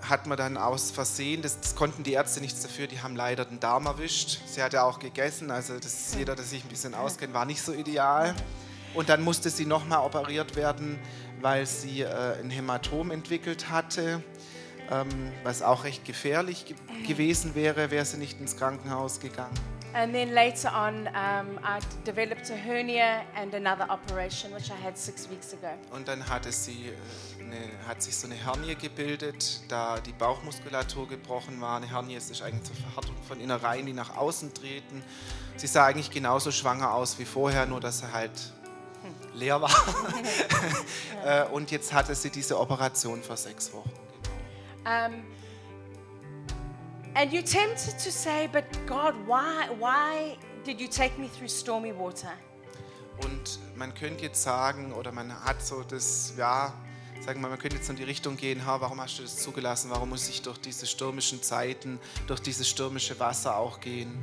hat 0.00 0.26
man 0.26 0.36
dann 0.36 0.56
aus 0.56 0.90
Versehen, 0.90 1.42
das, 1.42 1.60
das 1.60 1.76
konnten 1.76 2.02
die 2.02 2.12
Ärzte 2.12 2.40
nichts 2.40 2.62
dafür, 2.62 2.86
die 2.86 3.00
haben 3.00 3.14
leider 3.14 3.44
den 3.44 3.60
Darm 3.60 3.86
erwischt. 3.86 4.40
Sie 4.46 4.62
hat 4.62 4.72
ja 4.72 4.82
auch 4.82 4.98
gegessen, 4.98 5.50
also 5.50 5.74
das 5.76 5.86
ist 5.86 6.14
jeder, 6.16 6.34
der 6.34 6.44
sich 6.44 6.64
ein 6.64 6.68
bisschen 6.68 6.94
auskennt, 6.94 7.34
war 7.34 7.44
nicht 7.44 7.62
so 7.62 7.72
ideal. 7.72 8.34
Und 8.94 9.08
dann 9.08 9.22
musste 9.22 9.48
sie 9.48 9.64
nochmal 9.64 10.04
operiert 10.04 10.54
werden, 10.54 10.98
weil 11.40 11.66
sie 11.66 12.02
äh, 12.02 12.40
ein 12.40 12.50
Hämatom 12.50 13.10
entwickelt 13.10 13.70
hatte 13.70 14.22
was 15.42 15.62
auch 15.62 15.84
recht 15.84 16.04
gefährlich 16.04 16.64
ge 16.66 16.76
gewesen 17.06 17.54
wäre, 17.54 17.90
wäre 17.90 18.04
sie 18.04 18.18
nicht 18.18 18.40
ins 18.40 18.56
Krankenhaus 18.56 19.20
gegangen. 19.20 19.54
And 19.94 20.14
then 20.14 20.32
later 20.32 20.72
on, 20.74 21.06
um, 21.08 21.58
I 21.62 21.78
developed 22.06 22.50
a 22.50 22.54
hernia 22.54 23.24
and 23.36 23.54
another 23.54 23.86
operation, 23.90 24.50
which 24.54 24.70
I 24.70 24.82
had 24.82 24.96
six 24.96 25.28
weeks 25.28 25.52
ago. 25.52 25.68
Und 25.94 26.08
dann 26.08 26.26
hatte 26.30 26.50
sie 26.50 26.88
äh, 26.88 27.42
eine, 27.44 27.56
hat 27.86 28.02
sich 28.02 28.16
so 28.16 28.26
eine 28.26 28.36
Hernie 28.36 28.74
gebildet, 28.74 29.60
da 29.68 30.00
die 30.00 30.12
Bauchmuskulatur 30.12 31.08
gebrochen 31.08 31.60
war. 31.60 31.76
Eine 31.76 31.90
Hernie 31.90 32.14
ist 32.14 32.40
eigentlich 32.40 32.62
zur 32.62 32.76
Verhärtung 32.76 33.16
von 33.28 33.38
Innereien, 33.38 33.84
die 33.84 33.92
nach 33.92 34.16
außen 34.16 34.54
treten. 34.54 35.02
Sie 35.56 35.66
sah 35.66 35.84
eigentlich 35.84 36.10
genauso 36.10 36.50
schwanger 36.52 36.94
aus 36.94 37.18
wie 37.18 37.26
vorher, 37.26 37.66
nur 37.66 37.80
dass 37.80 37.98
sie 37.98 38.10
halt 38.10 38.52
leer 39.34 39.60
war. 39.60 39.70
Äh, 41.24 41.44
Und 41.52 41.70
jetzt 41.70 41.92
hatte 41.92 42.14
sie 42.16 42.30
diese 42.30 42.58
Operation 42.58 43.22
vor 43.22 43.36
sechs 43.36 43.72
Wochen. 43.72 43.90
Um, 44.84 45.24
and 47.14 47.32
you're 47.32 47.42
tempted 47.42 47.98
to 47.98 48.10
say, 48.10 48.48
but 48.52 48.64
God, 48.86 49.14
why, 49.26 49.68
why 49.78 50.36
did 50.64 50.80
you 50.80 50.88
take 50.88 51.18
me 51.18 51.28
through 51.28 51.48
stormy 51.48 51.92
water? 51.92 52.32
Und 53.22 53.58
man 53.76 53.94
könnte 53.94 54.24
jetzt 54.24 54.42
sagen, 54.42 54.92
oder 54.92 55.12
man 55.12 55.32
hat 55.44 55.62
so 55.62 55.82
das, 55.82 56.34
ja, 56.36 56.72
sagen 57.20 57.40
wir, 57.40 57.48
man 57.48 57.58
könnte 57.58 57.76
jetzt 57.76 57.88
in 57.88 57.96
die 57.96 58.04
Richtung 58.04 58.36
gehen, 58.36 58.66
ha, 58.66 58.80
warum 58.80 59.00
hast 59.00 59.18
du 59.18 59.22
das 59.22 59.36
zugelassen? 59.36 59.90
Warum 59.90 60.08
muss 60.08 60.28
ich 60.28 60.42
durch 60.42 60.58
diese 60.58 60.86
stürmischen 60.86 61.42
Zeiten, 61.42 62.00
durch 62.26 62.40
dieses 62.40 62.68
stürmische 62.68 63.18
Wasser 63.20 63.56
auch 63.56 63.78
gehen? 63.80 64.18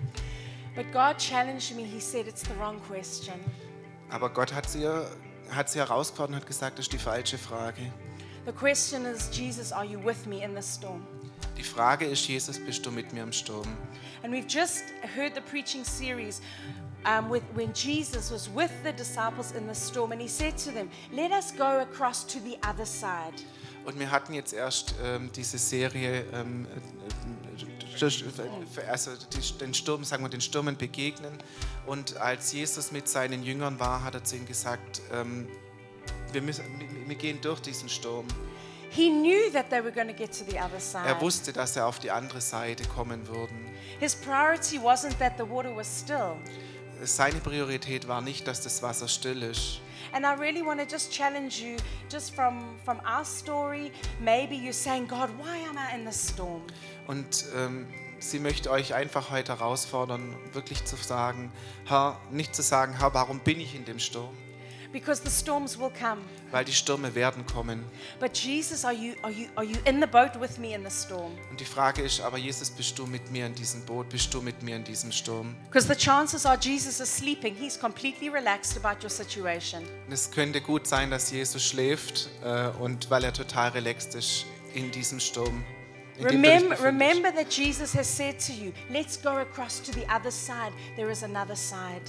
But 0.76 0.92
God 0.92 1.18
challenged 1.18 1.76
me. 1.76 1.84
He 1.84 2.00
said, 2.00 2.28
it's 2.28 2.42
the 2.42 2.58
wrong 2.60 2.80
question. 2.88 3.36
Aber 4.10 4.30
Gott 4.30 4.54
hat 4.54 4.70
sie, 4.70 4.88
hat 5.50 5.70
sie 5.70 5.80
herausgefordert 5.80 6.36
und 6.36 6.42
hat 6.42 6.48
gesagt, 6.48 6.78
das 6.78 6.86
ist 6.86 6.94
die 6.94 6.98
falsche 6.98 7.38
Frage. 7.38 7.92
The 8.50 8.56
question 8.56 9.06
is, 9.06 9.30
Jesus, 9.30 9.72
are 9.72 9.86
you 9.86 10.00
with 10.00 10.26
me 10.26 10.42
in 10.42 10.56
the 10.56 10.62
storm? 10.64 11.06
Die 11.56 11.62
Frage 11.62 12.06
ist, 12.06 12.28
Jesus, 12.28 12.58
bist 12.58 12.84
du 12.84 12.90
mit 12.90 13.14
mir 13.14 13.22
im 13.22 13.32
Sturm? 13.32 13.68
And 14.24 14.34
we've 14.34 14.48
just 14.48 14.86
heard 15.16 15.36
the 15.36 15.42
preaching 15.42 15.84
series 15.84 16.42
um, 17.06 17.30
with, 17.30 17.44
when 17.54 17.72
Jesus 17.74 18.32
was 18.32 18.50
with 18.50 18.72
the 18.84 18.92
disciples 18.92 19.52
in 19.52 19.68
the 19.68 19.76
storm, 19.76 20.14
and 20.14 20.20
he 20.20 20.28
said 20.28 20.58
to 20.66 20.72
them, 20.72 20.90
Let 21.12 21.32
us 21.32 21.52
go 21.52 21.82
across 21.82 22.24
to 22.24 22.40
the 22.40 22.58
other 22.68 22.88
side. 22.88 23.36
Und 23.86 24.00
wir 24.00 24.10
hatten 24.10 24.34
jetzt 24.34 24.54
erst 24.54 24.96
ähm, 25.04 25.30
diese 25.36 25.60
Serie, 25.60 26.26
ähm, 26.34 26.66
äh, 26.66 28.04
äh, 28.04 28.88
also 28.88 29.12
die, 29.32 29.58
den 29.60 29.76
Sturm, 29.76 30.04
sagen 30.04 30.24
wir, 30.24 30.30
den 30.30 30.42
Stürmen 30.42 30.76
begegnen. 30.76 31.38
Und 31.86 32.18
als 32.18 32.52
Jesus 32.52 32.92
mit 32.92 33.08
seinen 33.08 33.44
Jüngern 33.44 33.80
war, 33.80 34.04
hat 34.04 34.16
er 34.16 34.24
zu 34.24 34.38
ihnen 34.38 34.48
gesagt, 34.48 35.04
ähm, 35.14 35.48
wir, 36.34 36.42
müssen, 36.42 36.64
wir- 37.08 37.16
gehen 37.16 37.40
durch 37.42 37.60
diesen 37.62 37.90
Sturm. 37.90 38.26
He 38.92 39.10
knew 39.10 39.52
that 39.54 39.70
they 39.70 39.84
were 39.84 39.92
going 39.92 40.08
to 40.08 40.14
get 40.14 40.32
to 40.38 40.44
the 40.50 40.58
other 40.60 40.76
Er 40.76 40.80
side. 40.80 41.22
wusste, 41.22 41.54
dass 41.54 41.76
er 41.76 41.86
auf 41.86 42.00
die 42.00 42.10
andere 42.12 42.42
Seite 42.42 42.84
kommen 42.88 43.28
würden. 43.28 43.70
His 44.00 44.16
priority 44.16 44.80
wasn't 44.80 45.18
that 45.20 45.34
the 45.38 45.48
water 45.48 45.76
was 45.76 45.88
still. 46.00 46.36
Seine 47.04 47.40
Priorität 47.40 48.08
war 48.08 48.22
nicht, 48.22 48.48
dass 48.48 48.62
das 48.62 48.82
Wasser 48.82 49.08
still 49.08 49.44
ist. 49.44 49.80
And 50.12 50.26
I 50.26 50.30
really 50.40 50.66
want 50.66 50.80
to 50.82 50.88
just 50.90 51.12
challenge 51.12 51.60
you, 51.62 51.78
just 52.12 52.34
from, 52.34 52.80
from 52.84 53.00
our 53.02 53.24
story. 53.24 53.92
Maybe 54.20 54.56
you're 54.56 54.74
saying, 54.74 55.08
God, 55.08 55.30
why 55.38 55.68
am 55.70 55.78
I 55.78 55.96
in 55.96 56.06
this 56.06 56.30
storm? 56.30 56.64
Und 57.06 57.46
ähm, 57.56 57.86
sie 58.18 58.40
möchte 58.40 58.72
euch 58.72 58.96
einfach 58.96 59.30
heute 59.30 59.52
herausfordern, 59.60 60.36
wirklich 60.54 60.84
zu 60.86 60.96
sagen, 60.96 61.52
Herr, 61.86 62.18
nicht 62.32 62.56
zu 62.56 62.64
sagen, 62.64 62.98
Herr, 62.98 63.14
warum 63.14 63.40
bin 63.40 63.60
ich 63.60 63.76
in 63.76 63.86
dem 63.86 64.00
Sturm? 64.00 64.36
Because 64.92 65.22
the 65.24 65.30
storms 65.30 65.78
will 65.78 65.92
come. 65.92 66.22
Weil 66.52 66.66
die 66.66 66.74
Stürme 66.74 67.14
werden 67.14 67.46
kommen. 67.46 67.86
But 68.20 68.36
Jesus, 68.36 68.84
are 68.84 68.94
you, 68.94 69.14
are 69.22 69.32
you, 69.32 69.48
are 69.56 69.64
you 69.64 69.78
in 69.86 70.02
the 70.02 70.08
boat 70.08 70.40
with 70.40 70.58
me 70.58 70.74
in 70.74 70.84
the 70.84 70.90
storm? 70.90 71.32
Und 71.52 71.60
die 71.60 71.66
Frage 71.66 72.02
ist, 72.02 72.22
aber 72.22 72.40
Jesus, 72.40 72.72
bist 72.72 72.98
du 72.98 73.06
mit 73.06 73.32
mir 73.32 73.46
in 73.46 73.54
diesem 73.54 73.86
Boot? 73.86 74.10
Bist 74.10 74.34
du 74.34 74.42
mit 74.42 74.64
mir 74.64 74.76
in 74.76 74.84
diesem 74.84 75.12
Sturm? 75.12 75.56
Because 75.66 75.88
the 75.88 75.96
chances 75.96 76.46
are 76.46 76.58
Jesus 76.60 77.00
is 77.00 77.16
sleeping. 77.16 77.54
He's 77.54 77.80
completely 77.80 78.30
relaxed 78.30 78.84
about 78.84 79.04
your 79.04 79.12
situation. 79.12 79.84
Und 80.08 80.14
es 80.14 80.32
könnte 80.32 80.60
gut 80.60 80.88
sein, 80.88 81.12
dass 81.12 81.30
Jesus 81.30 81.64
schläft 81.64 82.30
äh, 82.44 82.70
und 82.80 83.12
weil 83.12 83.24
er 83.24 83.34
total 83.34 83.70
relaxed 83.70 84.16
ist 84.16 84.46
in 84.74 84.90
diesem 84.90 85.20
Sturm. 85.20 85.64
Remember, 86.20 86.76
remember 86.84 87.32
that 87.32 87.50
Jesus 87.50 87.94
has 87.94 88.08
said 88.08 88.40
to 88.40 88.52
you, 88.52 88.74
let's 88.90 89.16
go 89.16 89.38
across 89.38 89.80
to 89.80 89.94
the 89.94 90.06
other 90.14 90.32
side. 90.32 90.74
There 90.98 91.10
is 91.10 91.24
another 91.24 91.56
side. 91.56 92.02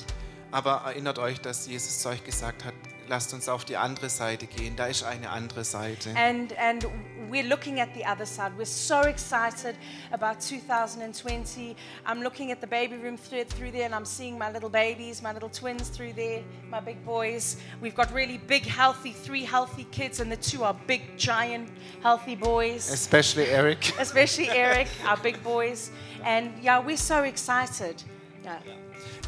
Aber 0.53 0.83
erinnert 0.87 1.19
euch, 1.19 1.41
dass 1.41 1.67
Jesus 1.67 2.01
zu 2.01 2.09
euch 2.09 2.25
gesagt 2.25 2.65
hat, 2.65 2.75
lasst 3.11 3.35
uns 3.35 3.49
auf 3.49 3.65
die 3.65 3.77
andere 3.77 4.09
Seite 4.09 4.47
gehen. 4.47 4.77
Da 4.77 4.87
ist 4.87 5.03
eine 5.03 5.31
andere 5.31 5.65
Seite. 5.65 6.11
And, 6.17 6.57
and 6.59 6.87
we're 7.29 7.47
looking 7.47 7.81
at 7.81 7.89
the 7.95 8.05
other 8.05 8.25
side. 8.25 8.53
We're 8.57 8.65
so 8.65 9.03
excited 9.03 9.77
about 10.13 10.41
2020. 10.41 11.77
I'm 12.07 12.23
looking 12.23 12.53
at 12.53 12.61
the 12.61 12.67
baby 12.67 12.97
room 12.97 13.19
through, 13.19 13.45
through 13.45 13.73
there 13.73 13.85
and 13.85 13.95
I'm 13.95 14.05
seeing 14.05 14.39
my 14.39 14.51
little 14.51 14.71
babies, 14.71 15.23
my 15.23 15.33
little 15.33 15.51
twins 15.51 15.89
through 15.89 16.15
there, 16.15 16.43
my 16.71 16.81
big 16.81 17.05
boys. 17.05 17.57
We've 17.81 17.97
got 17.97 18.13
really 18.15 18.39
big, 18.39 18.65
healthy, 18.65 19.13
three 19.13 19.45
healthy 19.45 19.87
kids, 19.91 20.21
and 20.21 20.31
the 20.31 20.37
two 20.37 20.63
are 20.63 20.75
big, 20.87 21.03
giant, 21.19 21.69
healthy 22.03 22.37
boys. 22.37 22.91
Especially 22.93 23.47
Eric. 23.47 23.93
Especially 23.99 24.49
Eric, 24.49 24.89
our 25.05 25.17
big 25.17 25.43
boys. 25.43 25.91
And 26.25 26.53
yeah, 26.63 26.79
we're 26.79 26.97
so 26.97 27.25
excited. 27.25 28.03
Yeah. 28.45 28.59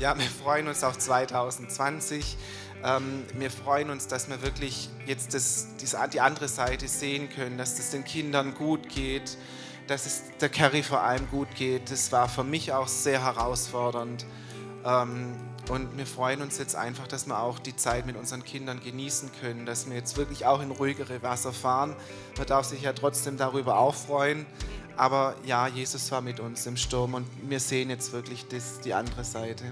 Ja, 0.01 0.19
wir 0.19 0.27
freuen 0.27 0.69
uns 0.69 0.83
auf 0.85 0.99
2020. 0.99 2.37
Ähm, 2.85 3.25
wir 3.35 3.51
freuen 3.51 3.91
uns, 3.91 4.09
dass 4.09 4.29
wir 4.29 4.43
wirklich 4.43 4.89
jetzt 5.07 5.35
das, 5.35 5.69
die 6.13 6.21
andere 6.21 6.49
Seite 6.49 6.89
sehen 6.89 7.29
können, 7.29 7.59
dass 7.59 7.79
es 7.79 7.91
den 7.91 8.05
Kindern 8.05 8.55
gut 8.55 8.89
geht, 8.89 9.37
dass 9.87 10.07
es 10.07 10.23
der 10.41 10.49
Carrie 10.49 10.83
vor 10.83 11.03
allem 11.03 11.29
gut 11.29 11.55
geht. 11.55 11.91
Das 11.91 12.11
war 12.11 12.29
für 12.29 12.45
mich 12.45 12.73
auch 12.73 12.89
sehr 12.89 13.23
herausfordernd. 13.23 14.25
Ähm, 14.85 15.37
und 15.71 15.97
wir 15.97 16.07
freuen 16.07 16.43
uns 16.43 16.59
jetzt 16.59 16.75
einfach, 16.75 17.07
dass 17.07 17.27
wir 17.27 17.39
auch 17.39 17.61
die 17.61 17.77
Zeit 17.77 18.05
mit 18.05 18.17
unseren 18.17 18.43
Kindern 18.43 18.81
genießen 18.81 19.31
können, 19.41 19.65
dass 19.65 19.89
wir 19.89 19.95
jetzt 19.95 20.17
wirklich 20.17 20.45
auch 20.45 20.61
in 20.61 20.73
ruhigere 20.73 21.23
Wasser 21.23 21.53
fahren. 21.53 21.95
Man 22.37 22.47
darf 22.47 22.67
sich 22.67 22.83
ja 22.83 22.93
trotzdem 22.93 23.37
darüber 23.37 23.79
auch 23.79 23.95
freuen. 23.95 24.45
Aber 24.97 25.37
ja, 25.45 25.67
Jesus 25.69 26.11
war 26.13 26.21
mit 26.21 26.41
uns 26.41 26.67
im 26.67 26.77
Sturm 26.77 27.15
und 27.15 27.27
wir 27.49 27.61
sehen 27.61 27.91
jetzt 27.91 28.13
wirklich 28.13 28.47
das, 28.49 28.81
die 28.81 28.95
andere 28.95 29.25
Seite. 29.25 29.65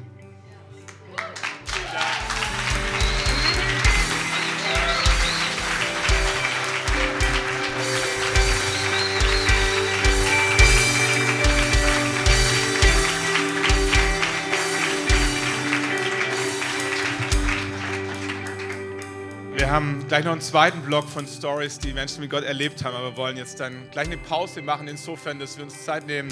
Wir 19.70 19.76
haben 19.76 20.04
gleich 20.08 20.24
noch 20.24 20.32
einen 20.32 20.40
zweiten 20.40 20.82
Block 20.82 21.08
von 21.08 21.28
Stories, 21.28 21.78
die 21.78 21.92
Menschen 21.92 22.22
mit 22.22 22.30
Gott 22.30 22.42
erlebt 22.42 22.82
haben, 22.82 22.96
aber 22.96 23.12
wir 23.12 23.16
wollen 23.16 23.36
jetzt 23.36 23.60
dann 23.60 23.88
gleich 23.92 24.08
eine 24.08 24.16
Pause 24.16 24.62
machen, 24.62 24.88
insofern, 24.88 25.38
dass 25.38 25.56
wir 25.58 25.62
uns 25.62 25.84
Zeit 25.84 26.08
nehmen 26.08 26.28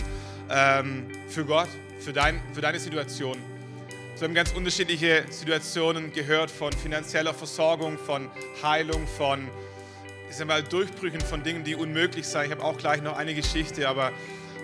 ähm, 0.51 1.07
für 1.29 1.45
Gott, 1.45 1.69
für, 2.01 2.13
dein, 2.13 2.43
für 2.53 2.63
deine 2.63 2.81
Situation. 2.81 3.39
Wir 4.19 4.27
haben 4.27 4.35
ganz 4.35 4.51
unterschiedliche 4.51 5.23
Situationen 5.31 6.13
gehört 6.13 6.51
von 6.51 6.73
finanzieller 6.73 7.33
Versorgung, 7.33 7.97
von 7.97 8.29
Heilung, 8.61 9.07
von 9.07 9.47
ich 10.29 10.35
sag 10.35 10.49
mal, 10.49 10.65
Durchbrüchen 10.65 11.21
von 11.21 11.45
Dingen, 11.45 11.63
die 11.63 11.77
unmöglich 11.77 12.27
sind. 12.27 12.47
Ich 12.47 12.51
habe 12.51 12.65
auch 12.65 12.77
gleich 12.77 13.03
noch 13.03 13.17
eine 13.17 13.37
Geschichte, 13.37 13.89
aber 13.89 14.11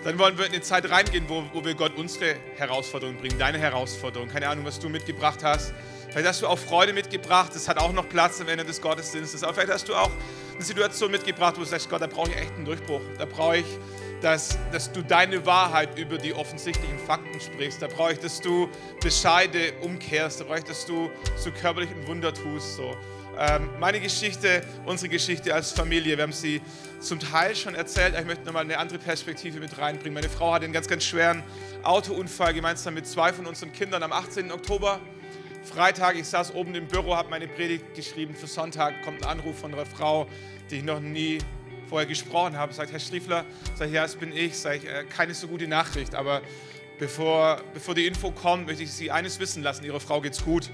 dann 0.03 0.19
wollen 0.19 0.37
wir 0.37 0.47
in 0.47 0.51
eine 0.51 0.61
Zeit 0.61 0.91
reingehen, 0.91 1.29
wo, 1.29 1.45
wo 1.53 1.63
wir 1.63 1.75
Gott 1.75 1.95
unsere 1.95 2.35
Herausforderungen 2.57 3.19
bringen, 3.19 3.39
deine 3.39 3.57
Herausforderungen. 3.57 4.29
Keine 4.29 4.49
Ahnung, 4.49 4.65
was 4.65 4.81
du 4.81 4.89
mitgebracht 4.89 5.39
hast. 5.43 5.73
Vielleicht 6.15 6.29
hast 6.29 6.41
du 6.43 6.47
auch 6.47 6.57
Freude 6.57 6.93
mitgebracht, 6.93 7.51
das 7.53 7.67
hat 7.67 7.77
auch 7.77 7.91
noch 7.91 8.07
Platz 8.07 8.39
am 8.39 8.47
Ende 8.47 8.63
des 8.63 8.79
Gottesdienstes. 8.79 9.43
Aber 9.43 9.53
vielleicht 9.53 9.73
hast 9.73 9.89
du 9.89 9.95
auch 9.95 10.09
eine 10.53 10.63
Situation 10.63 11.11
mitgebracht, 11.11 11.55
wo 11.57 11.59
du 11.59 11.65
sagst, 11.65 11.89
Gott, 11.89 12.01
da 12.01 12.07
brauche 12.07 12.29
ich 12.29 12.37
echt 12.37 12.53
einen 12.53 12.63
Durchbruch. 12.63 13.01
Da 13.17 13.25
brauche 13.25 13.57
ich, 13.57 13.65
dass, 14.21 14.57
dass 14.71 14.89
du 14.93 15.01
deine 15.01 15.45
Wahrheit 15.45 15.99
über 15.99 16.17
die 16.17 16.33
offensichtlichen 16.33 16.97
Fakten 16.99 17.37
sprichst. 17.41 17.81
Da 17.81 17.87
brauche 17.87 18.13
ich, 18.13 18.19
dass 18.19 18.39
du 18.39 18.69
Bescheide 19.01 19.73
umkehrst. 19.81 20.39
Da 20.39 20.45
brauche 20.45 20.59
ich, 20.59 20.63
dass 20.63 20.85
du 20.85 21.11
so 21.35 21.51
körperlich 21.51 21.89
ein 21.89 22.07
Wunder 22.07 22.33
tust. 22.33 22.77
So. 22.77 22.95
Ähm, 23.37 23.69
meine 23.81 23.99
Geschichte, 23.99 24.61
unsere 24.85 25.09
Geschichte 25.09 25.53
als 25.53 25.73
Familie, 25.73 26.15
wir 26.15 26.23
haben 26.23 26.31
sie 26.31 26.61
zum 27.01 27.19
Teil 27.19 27.57
schon 27.57 27.75
erzählt, 27.75 28.13
aber 28.13 28.21
ich 28.21 28.27
möchte 28.27 28.45
nochmal 28.45 28.63
eine 28.63 28.77
andere 28.77 28.99
Perspektive 28.99 29.59
mit 29.59 29.77
reinbringen. 29.77 30.13
Meine 30.13 30.29
Frau 30.29 30.53
hatte 30.53 30.63
einen 30.63 30.73
ganz, 30.73 30.87
ganz 30.87 31.03
schweren 31.03 31.43
Autounfall 31.83 32.53
gemeinsam 32.53 32.93
mit 32.93 33.05
zwei 33.05 33.33
von 33.33 33.45
unseren 33.45 33.73
Kindern 33.73 34.01
am 34.01 34.13
18. 34.13 34.53
Oktober. 34.53 35.01
Freitag, 35.65 36.15
ich 36.15 36.27
saß 36.27 36.53
oben 36.53 36.75
im 36.75 36.87
Büro, 36.87 37.15
habe 37.15 37.29
meine 37.29 37.47
Predigt 37.47 37.95
geschrieben. 37.95 38.35
Für 38.35 38.47
Sonntag 38.47 39.01
kommt 39.03 39.23
ein 39.23 39.29
Anruf 39.29 39.59
von 39.59 39.73
einer 39.73 39.85
Frau, 39.85 40.27
die 40.69 40.77
ich 40.77 40.83
noch 40.83 40.99
nie 40.99 41.39
vorher 41.89 42.07
gesprochen 42.07 42.55
habe. 42.57 42.71
Sagt, 42.73 42.91
Herr 42.91 42.99
Schriefler, 42.99 43.45
sag 43.75 43.87
ich, 43.87 43.93
ja, 43.93 44.03
das 44.03 44.15
bin 44.15 44.31
ich. 44.31 44.57
Sag 44.57 44.77
ich, 44.77 44.85
äh, 44.87 45.03
keine 45.05 45.33
so 45.33 45.47
gute 45.47 45.67
Nachricht, 45.67 46.13
aber 46.15 46.41
bevor, 46.99 47.61
bevor 47.73 47.95
die 47.95 48.05
Info 48.05 48.31
kommt, 48.31 48.67
möchte 48.67 48.83
ich 48.83 48.91
Sie 48.91 49.09
eines 49.11 49.39
wissen 49.39 49.63
lassen, 49.63 49.83
Ihrer 49.85 49.99
Frau 49.99 50.21
geht's 50.21 50.43
gut. 50.43 50.69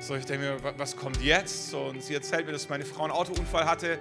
So, 0.00 0.14
ich 0.14 0.24
denke 0.26 0.44
mir, 0.46 0.62
wa- 0.64 0.74
was 0.76 0.96
kommt 0.96 1.20
jetzt? 1.22 1.70
So, 1.70 1.80
und 1.80 2.02
sie 2.02 2.14
erzählt 2.14 2.46
mir, 2.46 2.52
dass 2.52 2.68
meine 2.68 2.84
Frau 2.84 3.02
einen 3.04 3.12
Autounfall 3.12 3.64
hatte. 3.64 3.98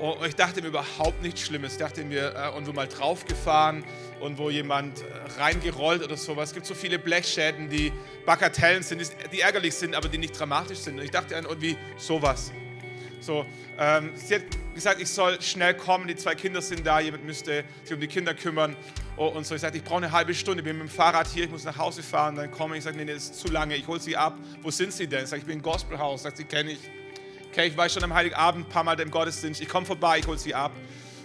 Und 0.00 0.24
ich 0.26 0.36
dachte 0.36 0.62
mir 0.62 0.68
überhaupt 0.68 1.22
nichts 1.22 1.40
Schlimmes. 1.40 1.72
Ich 1.72 1.78
dachte 1.78 2.04
mir, 2.04 2.34
äh, 2.34 2.56
und 2.56 2.66
wo 2.68 2.72
mal 2.72 2.86
draufgefahren 2.86 3.84
und 4.20 4.38
wo 4.38 4.48
jemand 4.48 5.00
äh, 5.00 5.04
reingerollt 5.40 6.02
oder 6.04 6.16
sowas. 6.16 6.50
Es 6.50 6.54
gibt 6.54 6.66
so 6.66 6.74
viele 6.74 6.98
Blechschäden, 6.98 7.68
die 7.68 7.92
Bagatellen 8.24 8.82
sind, 8.82 9.02
die- 9.32 9.40
ärgerlich 9.40 9.74
sind, 9.74 9.96
aber 9.96 10.08
die 10.08 10.18
nicht 10.18 10.38
dramatisch 10.38 10.78
sind. 10.78 10.98
Und 10.98 11.04
ich 11.04 11.10
dachte 11.10 11.36
an 11.36 11.44
irgendwie 11.46 11.76
sowas. 11.96 12.52
So, 13.20 13.44
ähm, 13.76 14.12
sie 14.14 14.36
hat 14.36 14.42
gesagt, 14.74 15.00
ich 15.00 15.08
soll 15.08 15.42
schnell 15.42 15.74
kommen, 15.74 16.06
die 16.06 16.14
zwei 16.14 16.36
Kinder 16.36 16.62
sind 16.62 16.86
da, 16.86 17.00
jemand 17.00 17.24
müsste 17.24 17.64
sich 17.82 17.92
um 17.92 18.00
die 18.00 18.06
Kinder 18.06 18.32
kümmern. 18.34 18.76
Oh, 19.16 19.26
und 19.26 19.44
so, 19.44 19.56
ich 19.56 19.60
sagte, 19.60 19.78
ich 19.78 19.82
brauche 19.84 19.96
eine 19.98 20.12
halbe 20.12 20.32
Stunde, 20.34 20.60
ich 20.60 20.64
bin 20.64 20.78
mit 20.78 20.86
dem 20.88 20.94
Fahrrad 20.94 21.26
hier, 21.26 21.44
ich 21.44 21.50
muss 21.50 21.64
nach 21.64 21.76
Hause 21.76 22.04
fahren, 22.04 22.36
dann 22.36 22.52
komme 22.52 22.74
ich, 22.76 22.78
ich 22.78 22.84
sage, 22.84 22.96
nee, 22.96 23.04
nee, 23.04 23.14
das 23.14 23.24
ist 23.24 23.40
zu 23.40 23.48
lange, 23.48 23.74
ich 23.74 23.88
hole 23.88 23.98
sie 23.98 24.16
ab. 24.16 24.38
Wo 24.62 24.70
sind 24.70 24.92
sie 24.92 25.08
denn? 25.08 25.24
Ich 25.24 25.30
sage, 25.30 25.40
ich 25.40 25.46
bin 25.46 25.56
im 25.56 25.62
Gospelhaus, 25.62 26.22
sagt 26.22 26.36
sie, 26.36 26.44
kenne 26.44 26.70
ich. 26.70 26.78
Okay, 27.58 27.66
ich 27.66 27.76
war 27.76 27.88
schon 27.88 28.04
am 28.04 28.14
Heiligabend 28.14 28.68
ein 28.68 28.70
paar 28.70 28.84
Mal 28.84 29.00
im 29.00 29.10
Gottesdienst, 29.10 29.60
ich 29.60 29.68
komme 29.68 29.84
vorbei, 29.84 30.20
ich 30.20 30.26
hole 30.28 30.38
sie 30.38 30.54
ab. 30.54 30.70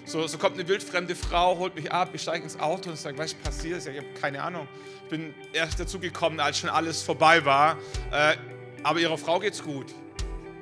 So, 0.03 0.25
so 0.25 0.39
kommt 0.39 0.55
eine 0.55 0.67
wildfremde 0.67 1.13
Frau, 1.13 1.59
holt 1.59 1.75
mich 1.75 1.91
ab, 1.91 2.09
ich 2.13 2.23
steige 2.23 2.43
ins 2.43 2.59
Auto 2.59 2.89
und 2.89 2.97
sage, 2.97 3.15
was 3.19 3.35
passiert? 3.35 3.77
Ich 3.77 3.83
sage, 3.83 3.99
ich 3.99 4.03
habe 4.03 4.19
keine 4.19 4.41
Ahnung. 4.41 4.67
Ich 5.03 5.09
bin 5.11 5.35
erst 5.53 5.79
dazugekommen, 5.79 6.39
als 6.39 6.57
schon 6.57 6.71
alles 6.71 7.03
vorbei 7.03 7.45
war. 7.45 7.77
Äh, 8.11 8.35
aber 8.81 8.99
ihrer 8.99 9.19
Frau 9.19 9.37
geht's 9.37 9.61
gut. 9.61 9.93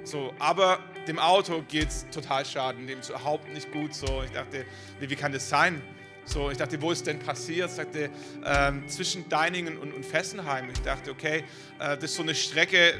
So, 0.03 0.33
aber 0.39 0.79
dem 1.07 1.19
Auto 1.19 1.63
geht's 1.69 2.05
total 2.11 2.45
schaden, 2.45 2.85
dem 2.85 2.99
ist 2.99 3.09
überhaupt 3.09 3.47
nicht 3.53 3.71
gut. 3.71 3.95
So, 3.95 4.23
ich 4.25 4.31
dachte, 4.31 4.65
nee, 4.99 5.09
wie 5.09 5.15
kann 5.15 5.31
das 5.31 5.47
sein? 5.47 5.81
So, 6.25 6.51
ich 6.51 6.57
dachte, 6.57 6.81
wo 6.81 6.91
ist 6.91 7.07
denn 7.07 7.19
passiert? 7.19 7.69
Ich 7.69 7.75
sagte, 7.75 8.09
ähm, 8.45 8.87
zwischen 8.89 9.27
Deiningen 9.29 9.77
und, 9.77 9.93
und, 9.93 10.05
Fessenheim. 10.05 10.69
Ich 10.69 10.81
dachte, 10.81 11.11
okay, 11.11 11.45
äh, 11.79 11.95
das 11.95 12.03
ist 12.03 12.15
so 12.15 12.23
eine 12.23 12.35
Strecke, 12.35 12.99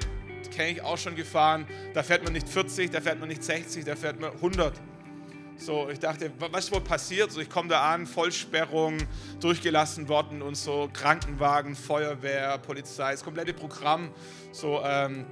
kenne 0.52 0.70
ich 0.70 0.82
auch 0.82 0.98
schon 0.98 1.16
gefahren. 1.16 1.66
Da 1.94 2.04
fährt 2.04 2.24
man 2.24 2.34
nicht 2.34 2.48
40, 2.48 2.92
da 2.92 3.02
fährt 3.02 3.20
man 3.20 3.30
nicht 3.30 3.44
60, 3.44 3.84
da 3.86 3.96
fährt 3.96 4.20
man 4.20 4.32
100. 4.34 4.74
So, 5.58 5.90
ich 5.90 6.00
dachte, 6.00 6.32
was 6.40 6.66
ist 6.66 6.72
wohl 6.72 6.82
passiert? 6.82 7.32
So, 7.32 7.40
ich 7.40 7.50
komme 7.50 7.70
da 7.70 7.94
an, 7.94 8.08
Vollsperrung, 8.08 8.98
durchgelassen 9.40 10.10
worden 10.10 10.42
und 10.42 10.56
so, 10.56 10.90
Krankenwagen, 10.92 11.76
Feuerwehr, 11.76 12.58
Polizei, 12.58 13.12
das 13.12 13.24
komplette 13.24 13.54
Programm. 13.54 14.10
So, 14.52 14.82
ähm, 14.84 15.26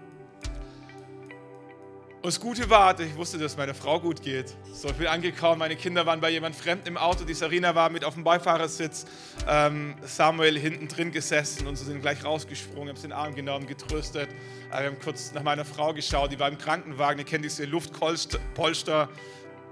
und 2.22 2.26
das 2.26 2.42
Gute 2.42 2.70
war, 2.70 3.00
ich 3.00 3.16
wusste, 3.16 3.38
dass 3.38 3.54
es 3.54 3.58
meiner 3.58 3.74
Frau 3.74 3.98
gut 3.98 4.22
geht. 4.22 4.54
So, 4.74 4.90
ich 4.90 4.96
bin 4.96 5.08
angekommen, 5.08 5.60
meine 5.60 5.78
Kinder 5.78 6.06
waren 6.06 6.20
bei 6.20 6.30
jemand 6.30 6.54
fremd 6.54 6.86
im 6.86 6.98
Auto, 6.98 7.24
die 7.24 7.34
Sarina 7.34 7.74
war 7.76 7.90
mit 7.90 8.04
auf 8.04 8.16
dem 8.16 8.26
Beifahrersitz, 8.26 9.06
ähm, 9.48 9.96
Samuel 10.02 10.60
hinten 10.60 10.90
drin 10.90 11.14
gesessen 11.14 11.66
und 11.66 11.78
sie 11.78 11.86
sind 11.86 12.02
gleich 12.02 12.26
rausgesprungen, 12.26 12.90
haben 12.90 13.02
den 13.02 13.14
Arm 13.14 13.36
genommen, 13.36 13.68
getröstet. 13.68 14.28
Äh, 14.70 14.82
wir 14.82 14.88
haben 14.88 15.00
kurz 15.00 15.32
nach 15.32 15.44
meiner 15.44 15.64
Frau 15.64 15.94
geschaut, 15.94 16.34
die 16.34 16.40
war 16.40 16.50
im 16.50 16.58
Krankenwagen, 16.58 17.20
ihr 17.20 17.26
kennt 17.26 17.46
diese 17.46 17.64
Luftpolster, 17.64 19.08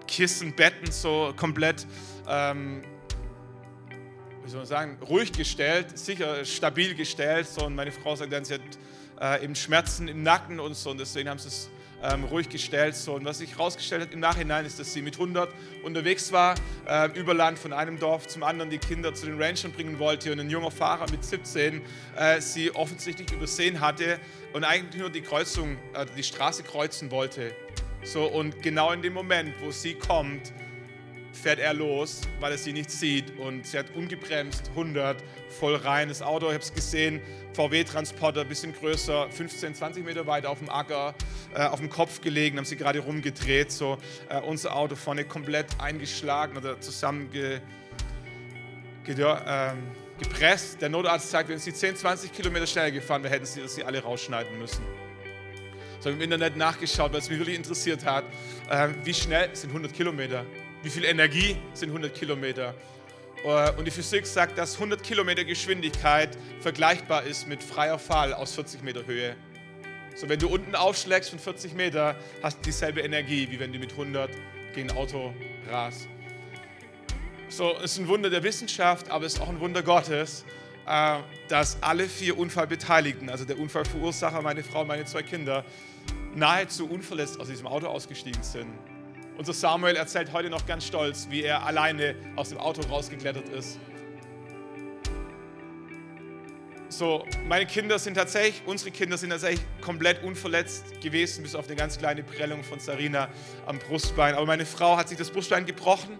Kissen, 0.07 0.53
Betten 0.53 0.89
so 0.89 1.33
komplett, 1.35 1.85
ähm, 2.29 2.81
wie 4.45 4.49
soll 4.49 4.59
man 4.59 4.67
sagen, 4.67 4.97
ruhig 5.09 5.33
gestellt, 5.33 5.97
sicher 5.99 6.45
stabil 6.45 6.95
gestellt. 6.95 7.45
So, 7.49 7.65
und 7.65 7.75
meine 7.75 7.91
Frau 7.91 8.15
sagt 8.15 8.31
dann, 8.31 8.45
sie 8.45 8.53
hat 8.53 8.61
äh, 9.19 9.43
eben 9.43 9.53
Schmerzen 9.53 10.07
im 10.07 10.23
Nacken 10.23 10.61
und 10.61 10.75
so 10.75 10.91
und 10.91 10.99
deswegen 10.99 11.29
haben 11.29 11.39
sie 11.39 11.49
es 11.49 11.69
ähm, 12.03 12.23
ruhig 12.25 12.49
gestellt. 12.49 12.95
So. 12.95 13.13
Und 13.13 13.25
was 13.25 13.39
sich 13.39 13.51
herausgestellt 13.51 14.01
hat 14.03 14.13
im 14.13 14.19
Nachhinein 14.19 14.65
ist, 14.65 14.79
dass 14.79 14.93
sie 14.93 15.01
mit 15.01 15.15
100 15.15 15.53
unterwegs 15.83 16.31
war, 16.31 16.55
äh, 16.87 17.09
über 17.17 17.33
Land 17.33 17.59
von 17.59 17.73
einem 17.73 17.99
Dorf 17.99 18.27
zum 18.27 18.43
anderen 18.43 18.69
die 18.69 18.77
Kinder 18.77 19.13
zu 19.13 19.25
den 19.25 19.41
Ranchern 19.41 19.71
bringen 19.71 19.99
wollte 19.99 20.31
und 20.31 20.39
ein 20.39 20.49
junger 20.49 20.71
Fahrer 20.71 21.09
mit 21.09 21.23
17 21.23 21.81
äh, 22.15 22.41
sie 22.41 22.73
offensichtlich 22.73 23.31
übersehen 23.31 23.81
hatte 23.81 24.19
und 24.53 24.63
eigentlich 24.63 25.01
nur 25.01 25.09
die 25.09 25.21
Kreuzung, 25.21 25.77
äh, 25.93 26.05
die 26.15 26.23
Straße 26.23 26.63
kreuzen 26.63 27.11
wollte. 27.11 27.53
So, 28.03 28.25
und 28.25 28.61
genau 28.61 28.91
in 28.91 29.01
dem 29.01 29.13
Moment, 29.13 29.53
wo 29.61 29.71
sie 29.71 29.95
kommt, 29.95 30.53
fährt 31.37 31.59
er 31.59 31.73
los, 31.73 32.21
weil 32.39 32.51
er 32.51 32.57
sie 32.57 32.73
nicht 32.73 32.91
sieht 32.91 33.37
und 33.37 33.65
sie 33.65 33.77
hat 33.77 33.87
ungebremst 33.95 34.69
100 34.69 35.23
voll 35.59 35.75
rein. 35.75 36.09
Das 36.09 36.21
Auto, 36.21 36.47
ich 36.47 36.53
habe 36.53 36.63
es 36.63 36.73
gesehen, 36.73 37.21
VW-Transporter, 37.53 38.45
bisschen 38.45 38.73
größer, 38.73 39.29
15, 39.29 39.75
20 39.75 40.05
Meter 40.05 40.27
weit 40.27 40.45
auf 40.45 40.59
dem 40.59 40.69
Acker, 40.69 41.15
äh, 41.55 41.63
auf 41.63 41.79
dem 41.79 41.89
Kopf 41.89 42.21
gelegen, 42.21 42.57
haben 42.57 42.65
sie 42.65 42.75
gerade 42.75 42.99
rumgedreht. 42.99 43.71
So, 43.71 43.97
äh, 44.29 44.39
unser 44.41 44.75
Auto 44.75 44.95
vorne 44.95 45.25
komplett 45.25 45.67
eingeschlagen 45.79 46.57
oder 46.57 46.79
zusammengepresst. 46.79 47.61
Ähm, 49.07 49.77
gepresst. 50.19 50.81
Der 50.81 50.89
Notarzt 50.89 51.29
sagt, 51.29 51.49
wenn 51.49 51.59
sie 51.59 51.73
10, 51.73 51.95
20 51.95 52.31
Kilometer 52.31 52.67
schneller 52.67 52.91
gefahren 52.91 53.23
wären, 53.23 53.33
hätten 53.33 53.45
sie 53.45 53.67
sie 53.67 53.83
alle 53.83 54.01
rausschneiden 54.01 54.57
müssen. 54.57 54.83
So 55.99 56.05
habe 56.05 56.11
ich 56.11 56.15
im 56.17 56.21
Internet 56.21 56.55
nachgeschaut, 56.55 57.11
weil 57.11 57.19
es 57.19 57.29
mich 57.29 57.39
wirklich 57.39 57.57
interessiert 57.57 58.05
hat. 58.05 58.23
Äh, 58.69 58.89
wie 59.03 59.13
schnell 59.13 59.49
sind 59.55 59.69
100 59.69 59.93
Kilometer? 59.93 60.45
Wie 60.83 60.89
viel 60.89 61.05
Energie 61.05 61.57
sind 61.73 61.89
100 61.89 62.13
Kilometer? 62.13 62.75
Äh, 63.43 63.71
und 63.71 63.85
die 63.85 63.91
Physik 63.91 64.25
sagt, 64.25 64.57
dass 64.57 64.75
100 64.75 65.03
Kilometer 65.03 65.43
Geschwindigkeit 65.43 66.37
vergleichbar 66.59 67.23
ist 67.23 67.47
mit 67.47 67.63
freier 67.63 67.97
Fall 67.97 68.33
aus 68.33 68.53
40 68.55 68.83
Meter 68.83 69.05
Höhe. 69.05 69.35
So, 70.15 70.29
wenn 70.29 70.39
du 70.39 70.47
unten 70.47 70.75
aufschlägst 70.75 71.29
von 71.29 71.39
40 71.39 71.73
Meter, 71.73 72.15
hast 72.41 72.59
du 72.59 72.63
dieselbe 72.63 73.01
Energie, 73.01 73.47
wie 73.51 73.59
wenn 73.59 73.71
du 73.71 73.79
mit 73.79 73.91
100 73.91 74.29
gegen 74.73 74.91
Auto 74.91 75.33
rast. 75.69 76.07
So, 77.49 77.75
es 77.77 77.93
ist 77.93 77.99
ein 77.99 78.07
Wunder 78.07 78.29
der 78.29 78.43
Wissenschaft, 78.43 79.09
aber 79.09 79.25
es 79.25 79.35
ist 79.35 79.39
auch 79.39 79.49
ein 79.49 79.59
Wunder 79.59 79.81
Gottes, 79.81 80.45
äh, 80.85 81.19
dass 81.47 81.81
alle 81.81 82.07
vier 82.07 82.37
Unfallbeteiligten, 82.37 83.29
also 83.29 83.45
der 83.45 83.59
Unfallverursacher, 83.59 84.41
meine 84.41 84.63
Frau 84.63 84.85
meine 84.85 85.05
zwei 85.05 85.23
Kinder, 85.23 85.65
nahezu 86.35 86.87
unverletzt 86.87 87.39
aus 87.39 87.47
diesem 87.47 87.67
Auto 87.67 87.87
ausgestiegen 87.87 88.43
sind. 88.43 88.67
Unser 89.37 89.53
Samuel 89.53 89.95
erzählt 89.95 90.33
heute 90.33 90.49
noch 90.49 90.65
ganz 90.65 90.85
stolz, 90.85 91.27
wie 91.29 91.43
er 91.43 91.63
alleine 91.63 92.15
aus 92.35 92.49
dem 92.49 92.57
Auto 92.57 92.81
rausgeklettert 92.81 93.47
ist. 93.49 93.79
So, 96.89 97.23
meine 97.47 97.67
Kinder 97.67 97.99
sind 97.99 98.15
tatsächlich, 98.15 98.63
unsere 98.65 98.89
Kinder 98.89 99.15
sind 99.17 99.29
tatsächlich 99.29 99.63
komplett 99.81 100.23
unverletzt 100.23 101.01
gewesen, 101.01 101.43
bis 101.43 101.53
auf 101.53 101.67
eine 101.67 101.75
ganz 101.75 101.99
kleine 101.99 102.23
Prellung 102.23 102.63
von 102.63 102.79
Sarina 102.79 103.27
am 103.67 103.77
Brustbein. 103.77 104.33
Aber 104.33 104.47
meine 104.47 104.65
Frau 104.65 104.97
hat 104.97 105.09
sich 105.09 105.19
das 105.19 105.29
Brustbein 105.29 105.67
gebrochen 105.67 106.17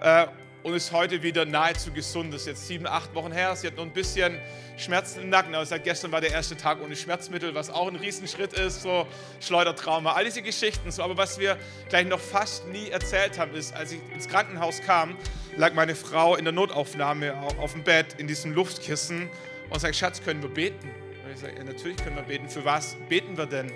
äh, 0.00 0.26
und 0.66 0.74
ist 0.74 0.90
heute 0.90 1.22
wieder 1.22 1.44
nahezu 1.44 1.92
gesund. 1.92 2.34
Das 2.34 2.40
ist 2.40 2.46
jetzt 2.48 2.66
sieben, 2.66 2.88
acht 2.88 3.14
Wochen 3.14 3.30
her. 3.30 3.54
Sie 3.54 3.68
hat 3.68 3.76
nur 3.76 3.86
ein 3.86 3.92
bisschen 3.92 4.40
Schmerzen 4.76 5.22
im 5.22 5.28
Nacken, 5.28 5.54
aber 5.54 5.64
seit 5.64 5.84
gestern 5.84 6.10
war 6.10 6.20
der 6.20 6.32
erste 6.32 6.56
Tag 6.56 6.82
ohne 6.82 6.96
Schmerzmittel, 6.96 7.54
was 7.54 7.70
auch 7.70 7.86
ein 7.86 7.94
Riesenschritt 7.94 8.52
ist, 8.52 8.82
so 8.82 9.06
Schleudertrauma, 9.40 10.14
all 10.14 10.24
diese 10.24 10.42
Geschichten. 10.42 10.90
So, 10.90 11.04
aber 11.04 11.16
was 11.16 11.38
wir 11.38 11.56
gleich 11.88 12.04
noch 12.08 12.18
fast 12.18 12.66
nie 12.66 12.88
erzählt 12.88 13.38
haben, 13.38 13.54
ist, 13.54 13.76
als 13.76 13.92
ich 13.92 14.00
ins 14.12 14.28
Krankenhaus 14.28 14.82
kam, 14.82 15.16
lag 15.56 15.72
meine 15.72 15.94
Frau 15.94 16.34
in 16.34 16.44
der 16.44 16.52
Notaufnahme 16.52 17.32
auf 17.58 17.72
dem 17.72 17.84
Bett 17.84 18.16
in 18.18 18.26
diesem 18.26 18.52
Luftkissen 18.52 19.30
und 19.70 19.78
sagt, 19.78 19.94
Schatz, 19.94 20.20
können 20.20 20.42
wir 20.42 20.50
beten? 20.50 20.90
Und 21.24 21.32
ich 21.32 21.38
sage, 21.38 21.56
ja, 21.56 21.62
natürlich 21.62 21.98
können 21.98 22.16
wir 22.16 22.24
beten. 22.24 22.48
Für 22.48 22.64
was 22.64 22.96
beten 23.08 23.38
wir 23.38 23.46
denn? 23.46 23.70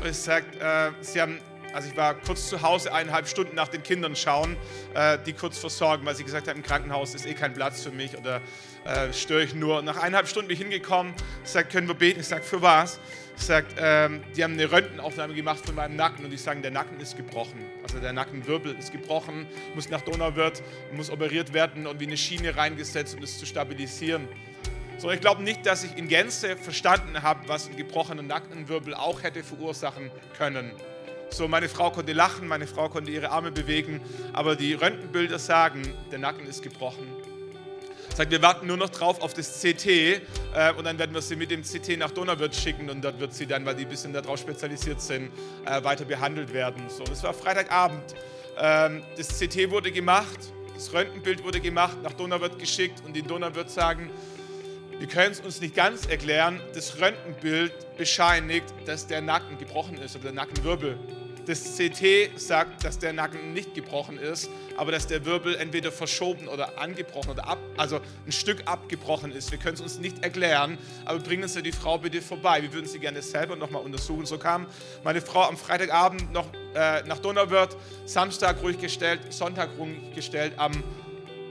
Und 0.00 0.08
ich 0.08 0.16
sage, 0.16 0.46
äh, 0.60 0.92
sie 1.02 1.20
haben 1.20 1.40
also 1.78 1.90
ich 1.90 1.96
war 1.96 2.14
kurz 2.14 2.48
zu 2.48 2.60
Hause, 2.62 2.92
eineinhalb 2.92 3.28
Stunden 3.28 3.54
nach 3.54 3.68
den 3.68 3.84
Kindern 3.84 4.16
schauen, 4.16 4.56
äh, 4.94 5.16
die 5.24 5.32
kurz 5.32 5.58
versorgen, 5.58 6.04
weil 6.04 6.16
sie 6.16 6.24
gesagt 6.24 6.48
haben, 6.48 6.56
im 6.56 6.62
Krankenhaus 6.64 7.14
ist 7.14 7.24
eh 7.24 7.34
kein 7.34 7.54
Platz 7.54 7.84
für 7.84 7.92
mich 7.92 8.18
oder 8.18 8.40
äh, 8.84 9.12
störe 9.12 9.44
ich 9.44 9.54
nur. 9.54 9.80
Nach 9.82 9.96
eineinhalb 9.96 10.26
Stunden 10.26 10.48
bin 10.48 10.56
ich 10.56 10.60
hingekommen, 10.60 11.14
sagt, 11.44 11.70
können 11.70 11.86
wir 11.86 11.94
beten? 11.94 12.18
Ich 12.18 12.26
sage, 12.26 12.42
für 12.42 12.62
was? 12.62 12.98
Sagt, 13.36 13.76
ähm, 13.78 14.24
die 14.36 14.42
haben 14.42 14.54
eine 14.54 14.72
Röntgenaufnahme 14.72 15.34
gemacht 15.34 15.64
von 15.64 15.76
meinem 15.76 15.94
Nacken 15.94 16.24
und 16.24 16.32
die 16.32 16.36
sagen, 16.36 16.62
der 16.62 16.72
Nacken 16.72 16.98
ist 16.98 17.16
gebrochen. 17.16 17.64
Also 17.84 18.00
der 18.00 18.12
Nackenwirbel 18.12 18.74
ist 18.74 18.90
gebrochen, 18.90 19.46
muss 19.76 19.88
nach 19.88 20.00
Donauwörth, 20.00 20.64
muss 20.90 21.10
operiert 21.10 21.52
werden 21.52 21.86
und 21.86 22.00
wie 22.00 22.08
eine 22.08 22.16
Schiene 22.16 22.56
reingesetzt, 22.56 23.14
um 23.16 23.22
es 23.22 23.38
zu 23.38 23.46
stabilisieren. 23.46 24.26
So, 24.96 25.12
ich 25.12 25.20
glaube 25.20 25.44
nicht, 25.44 25.64
dass 25.64 25.84
ich 25.84 25.96
in 25.96 26.08
Gänze 26.08 26.56
verstanden 26.56 27.22
habe, 27.22 27.46
was 27.46 27.68
ein 27.68 27.76
gebrochener 27.76 28.22
Nackenwirbel 28.22 28.94
auch 28.94 29.22
hätte 29.22 29.44
verursachen 29.44 30.10
können. 30.36 30.72
So, 31.30 31.46
meine 31.46 31.68
Frau 31.68 31.90
konnte 31.90 32.12
lachen, 32.12 32.48
meine 32.48 32.66
Frau 32.66 32.88
konnte 32.88 33.10
ihre 33.10 33.30
Arme 33.30 33.52
bewegen, 33.52 34.00
aber 34.32 34.56
die 34.56 34.74
Röntgenbilder 34.74 35.38
sagen, 35.38 35.82
der 36.10 36.18
Nacken 36.18 36.46
ist 36.46 36.62
gebrochen. 36.62 37.06
Sagt, 38.14 38.32
wir 38.32 38.42
warten 38.42 38.66
nur 38.66 38.76
noch 38.76 38.88
drauf 38.88 39.20
auf 39.20 39.34
das 39.34 39.60
CT 39.60 39.86
äh, 39.86 40.20
und 40.76 40.84
dann 40.84 40.98
werden 40.98 41.14
wir 41.14 41.22
sie 41.22 41.36
mit 41.36 41.52
dem 41.52 41.62
CT 41.62 41.98
nach 41.98 42.10
Donauwörth 42.10 42.56
schicken 42.56 42.90
und 42.90 43.02
dort 43.02 43.20
wird 43.20 43.32
sie 43.32 43.46
dann, 43.46 43.64
weil 43.64 43.76
die 43.76 43.84
ein 43.84 43.88
bisschen 43.88 44.12
darauf 44.12 44.40
spezialisiert 44.40 45.00
sind, 45.00 45.30
äh, 45.64 45.84
weiter 45.84 46.04
behandelt 46.04 46.52
werden. 46.52 46.82
So, 46.88 47.04
das 47.04 47.22
war 47.22 47.32
Freitagabend. 47.32 48.14
Ähm, 48.58 49.04
das 49.16 49.28
CT 49.38 49.70
wurde 49.70 49.92
gemacht, 49.92 50.38
das 50.74 50.92
Röntgenbild 50.92 51.44
wurde 51.44 51.60
gemacht, 51.60 51.98
nach 52.02 52.14
Donauwörth 52.14 52.58
geschickt 52.58 53.02
und 53.06 53.16
in 53.16 53.26
Donauwörth 53.26 53.70
sagen, 53.70 54.10
wir 54.98 55.06
können 55.06 55.30
es 55.30 55.38
uns 55.38 55.60
nicht 55.60 55.76
ganz 55.76 56.06
erklären, 56.06 56.60
das 56.74 57.00
Röntgenbild 57.00 57.72
bescheinigt, 57.96 58.66
dass 58.84 59.06
der 59.06 59.20
Nacken 59.20 59.56
gebrochen 59.58 59.98
ist 59.98 60.16
oder 60.16 60.24
der 60.24 60.32
Nackenwirbel. 60.32 60.98
Das 61.48 61.78
CT 61.78 62.38
sagt, 62.38 62.84
dass 62.84 62.98
der 62.98 63.14
Nacken 63.14 63.54
nicht 63.54 63.74
gebrochen 63.74 64.18
ist, 64.18 64.50
aber 64.76 64.92
dass 64.92 65.06
der 65.06 65.24
Wirbel 65.24 65.56
entweder 65.56 65.90
verschoben 65.90 66.46
oder 66.46 66.78
angebrochen 66.78 67.30
oder 67.30 67.48
ab, 67.48 67.56
also 67.78 68.00
ein 68.26 68.32
Stück 68.32 68.64
abgebrochen 68.66 69.32
ist. 69.32 69.50
Wir 69.50 69.58
können 69.58 69.72
es 69.72 69.80
uns 69.80 69.98
nicht 69.98 70.22
erklären, 70.22 70.76
aber 71.06 71.20
bringen 71.20 71.48
Sie 71.48 71.62
die 71.62 71.72
Frau 71.72 71.96
bitte 71.96 72.20
vorbei. 72.20 72.60
Wir 72.60 72.74
würden 72.74 72.86
sie 72.86 72.98
gerne 72.98 73.22
selber 73.22 73.56
nochmal 73.56 73.80
untersuchen. 73.80 74.26
So 74.26 74.36
kam 74.36 74.66
meine 75.04 75.22
Frau 75.22 75.40
am 75.44 75.56
Freitagabend 75.56 76.30
noch 76.34 76.52
äh, 76.74 77.02
nach 77.04 77.18
Donauwörth, 77.18 77.78
Samstag 78.04 78.62
ruhig 78.62 78.78
gestellt, 78.78 79.32
Sonntag 79.32 79.70
ruhig 79.78 80.14
gestellt, 80.14 80.52
am 80.58 80.84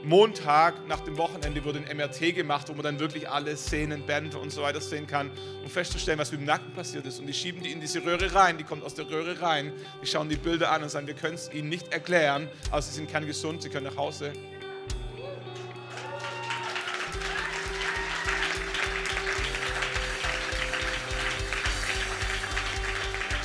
Montag 0.04 0.86
nach 0.86 1.00
dem 1.00 1.18
Wochenende 1.18 1.64
wurde 1.64 1.80
ein 1.80 1.96
MRT 1.96 2.34
gemacht, 2.34 2.68
wo 2.68 2.74
man 2.74 2.82
dann 2.82 3.00
wirklich 3.00 3.28
alle 3.28 3.56
Sehnen, 3.56 4.06
Bänder 4.06 4.40
und 4.40 4.50
so 4.50 4.62
weiter 4.62 4.80
sehen 4.80 5.06
kann, 5.06 5.30
um 5.62 5.68
festzustellen, 5.68 6.18
was 6.18 6.30
mit 6.30 6.40
dem 6.40 6.46
Nacken 6.46 6.72
passiert 6.72 7.04
ist. 7.06 7.18
Und 7.18 7.26
die 7.26 7.34
schieben 7.34 7.62
die 7.62 7.72
in 7.72 7.80
diese 7.80 8.04
Röhre 8.04 8.34
rein, 8.34 8.58
die 8.58 8.64
kommt 8.64 8.84
aus 8.84 8.94
der 8.94 9.10
Röhre 9.10 9.40
rein, 9.40 9.72
die 10.02 10.06
schauen 10.06 10.28
die 10.28 10.36
Bilder 10.36 10.70
an 10.70 10.82
und 10.82 10.88
sagen, 10.88 11.06
wir 11.06 11.14
können 11.14 11.34
es 11.34 11.52
ihnen 11.52 11.68
nicht 11.68 11.92
erklären, 11.92 12.48
aber 12.70 12.80
sie 12.80 12.92
sind 12.92 13.10
kerngesund, 13.10 13.62
sie 13.62 13.68
können 13.68 13.86
nach 13.86 13.96
Hause. 13.96 14.32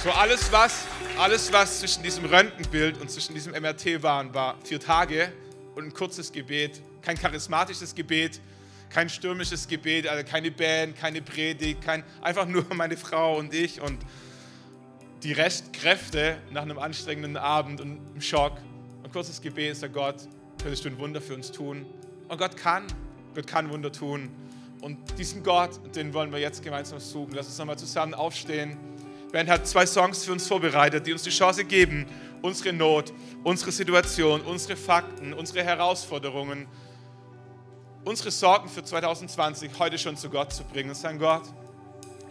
So 0.04 0.12
alles 0.12 0.52
was, 0.52 0.86
alles 1.18 1.52
was 1.54 1.80
zwischen 1.80 2.04
diesem 2.04 2.26
Röntgenbild 2.26 3.00
und 3.00 3.10
zwischen 3.10 3.34
diesem 3.34 3.54
MRT 3.54 4.04
waren, 4.04 4.34
war 4.34 4.58
vier 4.64 4.80
Tage 4.80 5.32
und 5.76 5.86
ein 5.86 5.94
kurzes 5.94 6.32
Gebet, 6.32 6.82
kein 7.02 7.18
charismatisches 7.18 7.96
Gebet, 7.96 8.40
kein 8.90 9.10
stürmisches 9.10 9.68
Gebet, 9.68 10.08
also 10.08 10.24
keine 10.24 10.52
Band, 10.52 10.96
keine 10.96 11.22
Predigt, 11.22 11.82
kein, 11.82 12.04
einfach 12.22 12.48
nur 12.48 12.66
meine 12.74 12.98
Frau 12.98 13.38
und 13.38 13.54
ich 13.54 13.82
und 13.82 13.98
die 15.24 15.32
Restkräfte 15.32 16.38
nach 16.52 16.64
einem 16.64 16.78
anstrengenden 16.78 17.38
Abend 17.38 17.82
und 17.82 18.00
einem 18.12 18.22
Schock. 18.22 18.58
Ein 19.04 19.12
kurzes 19.12 19.42
Gebet, 19.42 19.78
sagt 19.78 19.94
Gott, 19.94 20.28
könntest 20.62 20.86
du 20.86 20.90
ein 20.90 21.00
Wunder 21.00 21.22
für 21.22 21.34
uns 21.34 21.52
tun? 21.52 21.86
Und 22.28 22.38
Gott 22.38 22.58
kann, 22.58 22.84
Gott 23.34 23.48
kann 23.48 23.70
Wunder 23.70 23.92
tun. 23.92 24.30
Und 24.82 24.98
diesen 25.18 25.44
Gott, 25.44 25.80
den 25.96 26.14
wollen 26.14 26.32
wir 26.32 26.40
jetzt 26.40 26.62
gemeinsam 26.62 27.00
suchen. 27.00 27.34
Lass 27.34 27.48
uns 27.48 27.58
nochmal 27.58 27.78
zusammen 27.78 28.14
aufstehen. 28.14 28.78
Band 29.32 29.50
hat 29.50 29.66
zwei 29.66 29.86
Songs 29.86 30.26
für 30.26 30.34
uns 30.34 30.46
vorbereitet, 30.46 31.08
die 31.08 31.14
uns 31.14 31.24
die 31.24 31.32
Chance 31.32 31.66
geben, 31.66 32.06
unsere 32.44 32.74
Not, 32.74 33.12
unsere 33.44 33.72
Situation, 33.72 34.42
unsere 34.42 34.76
Fakten, 34.76 35.34
unsere 35.34 35.64
Herausforderungen, 35.64 36.68
unsere 38.04 38.32
Sorgen 38.32 38.68
für 38.68 38.84
2020 38.84 39.72
heute 39.80 39.98
schon 39.98 40.18
zu 40.18 40.30
Gott 40.30 40.54
zu 40.54 40.64
bringen 40.66 40.90
und 40.90 40.96
sagen, 40.96 41.18
Gott, 41.20 41.44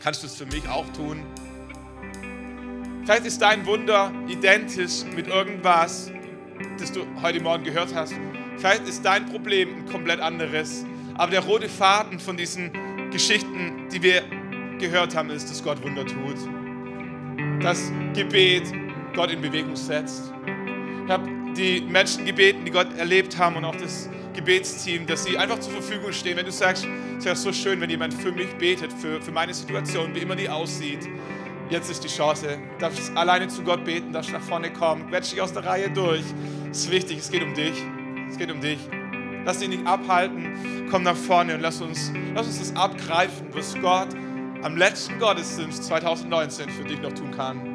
kannst 0.01 0.23
du 0.23 0.27
es 0.27 0.37
für 0.37 0.47
mich 0.47 0.69
auch 0.69 0.87
tun? 0.93 1.25
Vielleicht 3.05 3.25
ist 3.25 3.41
dein 3.41 3.67
Wunder 3.67 4.13
identisch 4.29 5.03
mit 5.17 5.29
irgendwas, 5.29 6.13
das 6.79 6.93
du 6.93 7.07
heute 7.23 7.41
Morgen 7.41 7.65
gehört 7.65 7.95
hast. 7.95 8.13
Vielleicht 8.59 8.87
ist 8.87 9.05
dein 9.05 9.27
Problem 9.27 9.75
ein 9.75 9.87
komplett 9.87 10.21
anderes. 10.21 10.85
Aber 11.15 11.31
der 11.31 11.41
rote 11.41 11.69
Faden 11.71 12.21
von 12.21 12.37
diesen 12.37 12.71
Geschichten, 13.11 13.89
die 13.91 14.03
wir 14.03 14.23
gehört 14.79 15.17
haben, 15.17 15.31
ist, 15.31 15.51
dass 15.51 15.65
Gott 15.65 15.83
Wunder 15.83 16.05
tut. 16.05 16.37
Das 17.63 17.91
Gebet 18.15 18.65
Gott 19.15 19.31
in 19.31 19.41
Bewegung 19.41 19.77
setzt. 19.77 20.33
Ich 21.05 21.11
habe 21.11 21.29
die 21.57 21.81
Menschen 21.83 22.25
gebeten, 22.25 22.65
die 22.65 22.71
Gott 22.71 22.97
erlebt 22.97 23.39
haben 23.39 23.57
und 23.57 23.65
auch 23.65 23.77
das 23.77 24.09
Gebetsteam, 24.35 25.07
dass 25.07 25.25
sie 25.25 25.37
einfach 25.37 25.61
zur 25.61 25.73
Verfügung 25.73 26.13
stehen. 26.13 26.37
Wenn 26.37 26.47
du 26.47 26.53
sagst, 26.53 26.87
es 27.19 27.25
wäre 27.25 27.37
so 27.37 27.53
schön, 27.53 27.81
wenn 27.81 27.91
jemand 27.91 28.15
für 28.15 28.33
mich 28.33 28.49
betet, 28.55 28.93
für, 28.93 29.21
für 29.21 29.33
meine 29.33 29.53
Situation, 29.53 30.15
wie 30.15 30.21
immer 30.21 30.37
die 30.37 30.49
aussieht. 30.49 31.09
Jetzt 31.69 31.91
ist 31.91 32.05
die 32.05 32.09
Chance. 32.09 32.59
Darfst 32.79 33.17
alleine 33.17 33.49
zu 33.49 33.63
Gott 33.63 33.85
beten, 33.85 34.13
darfst 34.13 34.33
nach 34.33 34.43
vorne 34.43 34.73
kommen, 34.73 35.09
quetsch 35.09 35.33
dich 35.33 35.41
aus 35.41 35.53
der 35.53 35.65
Reihe 35.65 35.91
durch. 35.91 36.25
Das 36.69 36.79
ist 36.79 36.91
wichtig, 36.91 37.19
es 37.19 37.31
geht 37.31 37.43
um 37.43 37.55
dich. 37.55 37.75
Es 38.29 38.39
geht 38.39 38.51
um 38.51 38.61
dich. 38.61 38.79
Lass 39.45 39.59
dich 39.59 39.69
nicht 39.69 39.87
abhalten, 39.87 40.87
komm 40.91 41.03
nach 41.03 41.17
vorne 41.17 41.55
und 41.55 41.61
lass 41.61 41.81
uns, 41.81 42.13
lass 42.35 42.47
uns 42.47 42.61
das 42.61 42.77
abgreifen, 42.77 43.49
was 43.53 43.75
Gott 43.81 44.09
am 44.63 44.77
letzten 44.77 45.19
Gottesdienst 45.19 45.85
2019 45.85 46.69
für 46.71 46.85
dich 46.85 47.01
noch 47.01 47.13
tun 47.13 47.33
kann. 47.33 47.72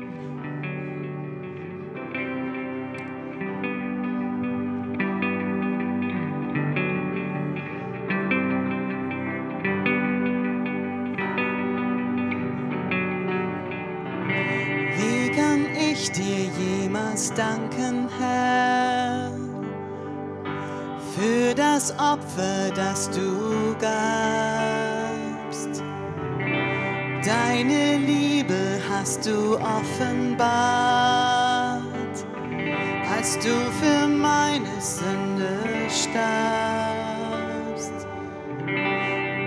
Opfer, 22.14 22.72
das 22.74 23.10
du 23.10 23.76
gabst. 23.82 25.84
Deine 27.26 27.98
Liebe 27.98 28.80
hast 28.90 29.26
du 29.26 29.58
offenbart, 29.58 30.48
als 33.14 33.38
du 33.40 33.50
für 33.82 34.08
meine 34.08 34.80
Sünde 34.80 35.60
starbst. 35.90 36.48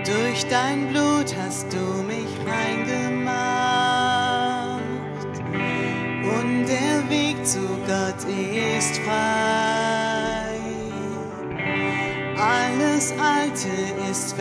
Durch 0.05 0.45
dein 0.47 0.89
Blut 0.89 1.35
hast 1.43 1.73
du 1.73 2.03
mich 2.03 2.29
reingemacht 2.45 3.23
und 6.37 6.67
der 6.67 7.09
Weg 7.09 7.43
zu 7.43 7.67
Gott 7.87 8.23
ist 8.29 8.99
frei. 8.99 9.60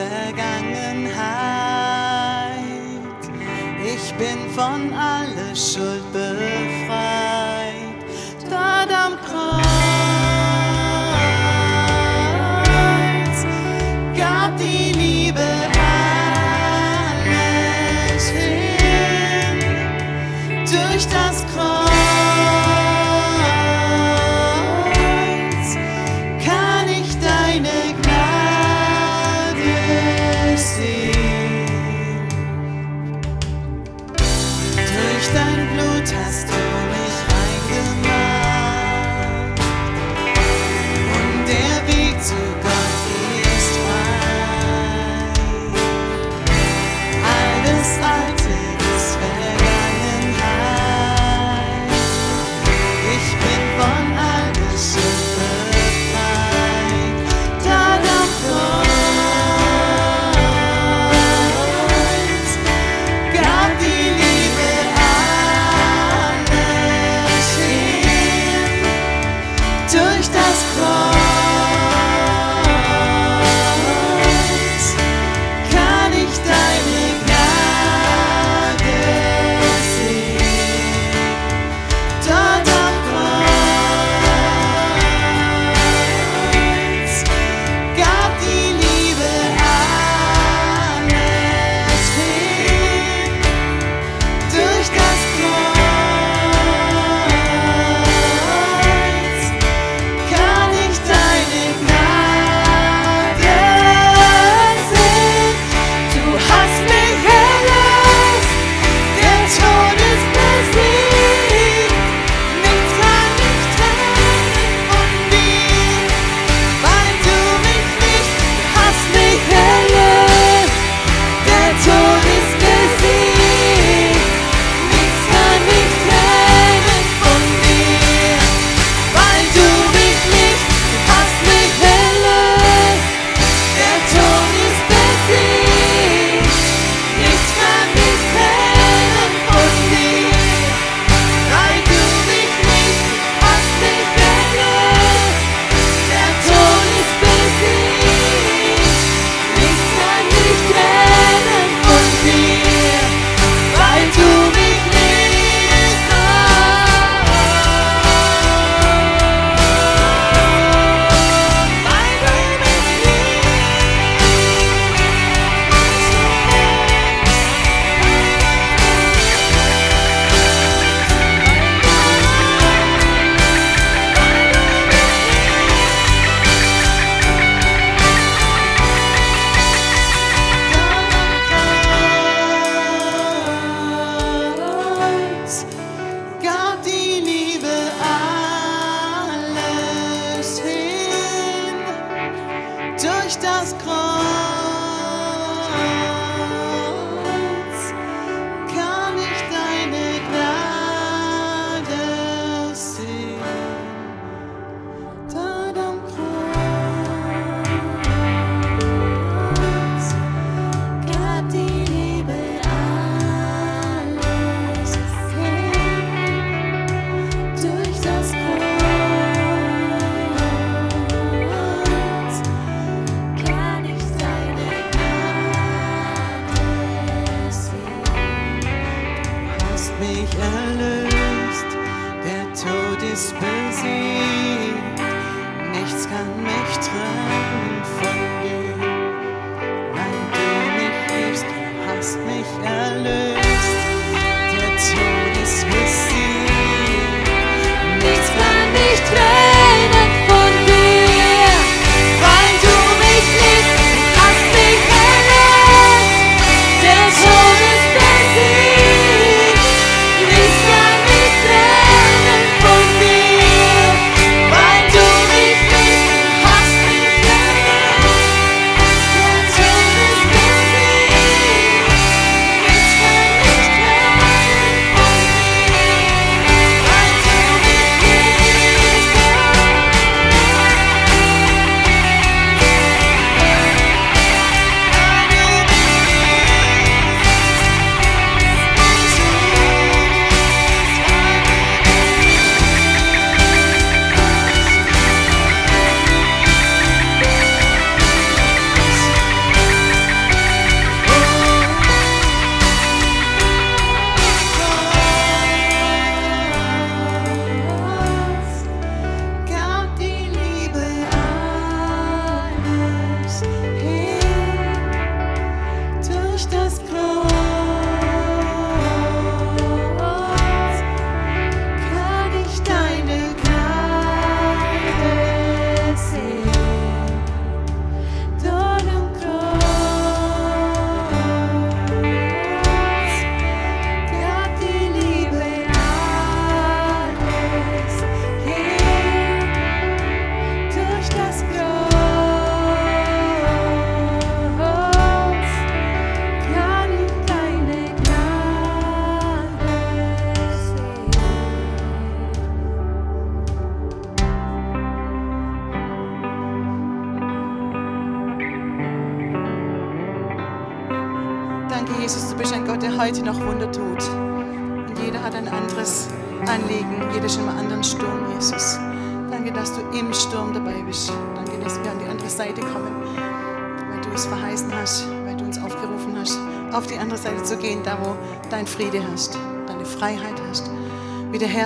Vergangenheit. 0.01 1.21
Ich 3.85 4.15
bin 4.15 4.49
von 4.55 4.93
aller 4.95 5.55
Schuld 5.55 6.00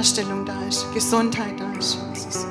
Wiederherstellung 0.05 0.45
da 0.45 0.61
ist, 0.69 0.93
Gesundheit 0.93 1.59
da 1.59 1.73
ist, 1.79 1.99
Jesus. 2.13 2.47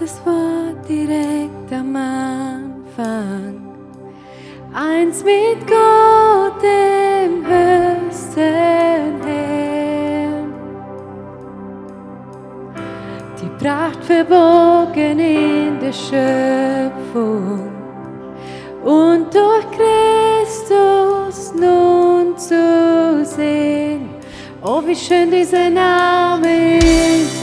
Das 0.00 0.20
Wort 0.26 0.88
direkt 0.88 1.72
am 1.72 1.96
Anfang. 1.96 3.62
Eins 4.74 5.22
mit 5.22 5.66
Gott, 5.66 6.60
dem 6.62 7.46
höchsten 7.46 8.73
Pracht 13.64 14.04
verborgen 14.04 15.18
in 15.18 15.80
der 15.80 15.94
Schöpfung. 15.94 17.72
Und 18.84 19.34
durch 19.34 19.64
Christus 19.78 21.54
nun 21.54 22.36
zu 22.36 23.24
sehen. 23.24 24.10
Oh, 24.60 24.82
wie 24.84 24.94
schön 24.94 25.30
dieser 25.30 25.70
Name 25.70 26.76
ist. 26.76 27.38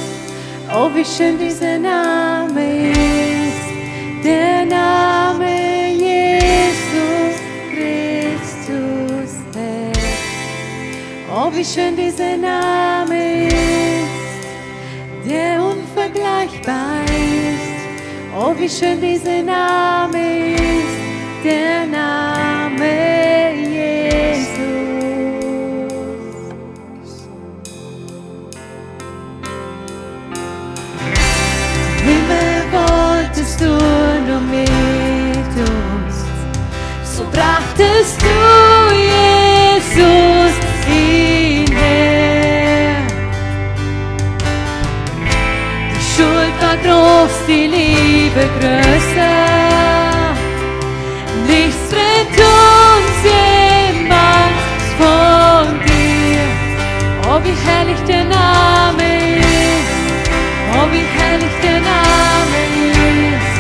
Oh, 0.72 0.91
wie 0.93 1.03
schön 1.03 1.39
dieser 1.39 1.80
Name 1.80 2.91
ist, 2.91 4.24
der 4.24 4.63
Name 4.63 5.89
Jesus 5.89 7.36
Christus, 7.74 9.39
Herr. 9.55 9.91
Oh, 11.36 11.51
wie 11.51 11.65
schön 11.65 11.95
dieser 11.95 12.38
Name 12.38 13.47
ist, 13.47 13.61
der 15.28 15.61
unvergleichbar 16.41 17.03
ist. 17.03 18.35
Oh, 18.35 18.53
wie 18.57 18.69
schön 18.69 18.99
dieser 18.99 19.43
Name 19.43 20.53
ist, 20.53 21.43
der 21.43 21.85
Name 21.85 23.11
der 58.12 58.26
Name 58.26 59.09
ist. 59.39 59.91
Oh, 60.74 60.88
wie 60.91 61.05
herrlich 61.18 61.55
der 61.64 61.80
Name 61.93 62.59
ist, 63.32 63.53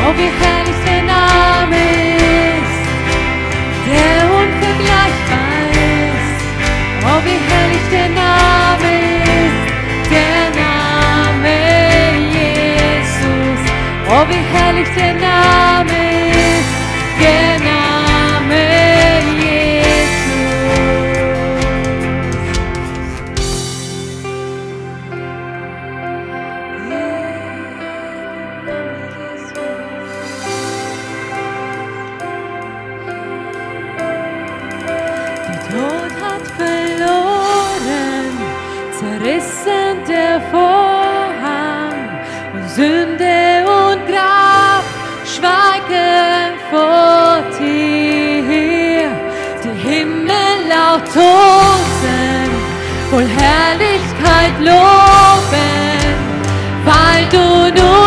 Oh, 0.04 0.14
wie 0.20 0.32
herrlich 0.42 0.80
der 0.90 1.04
Name 1.16 1.82
ist, 2.62 2.82
der 3.90 4.18
unvergleichbar 4.40 5.64
ist. 6.06 6.38
Oh, 7.10 7.20
wie 7.26 7.40
herrlich 7.50 7.88
der 7.98 8.10
Name 8.24 8.92
ist, 9.46 9.64
der 10.16 10.42
Name 10.64 11.56
Jesus. 12.38 13.62
Oh, 14.10 14.24
wie 14.30 14.44
herrlich 14.56 14.90
der 14.98 15.07
loben, 54.60 56.16
weil 56.86 57.26
du 57.32 57.82
nun 57.82 58.07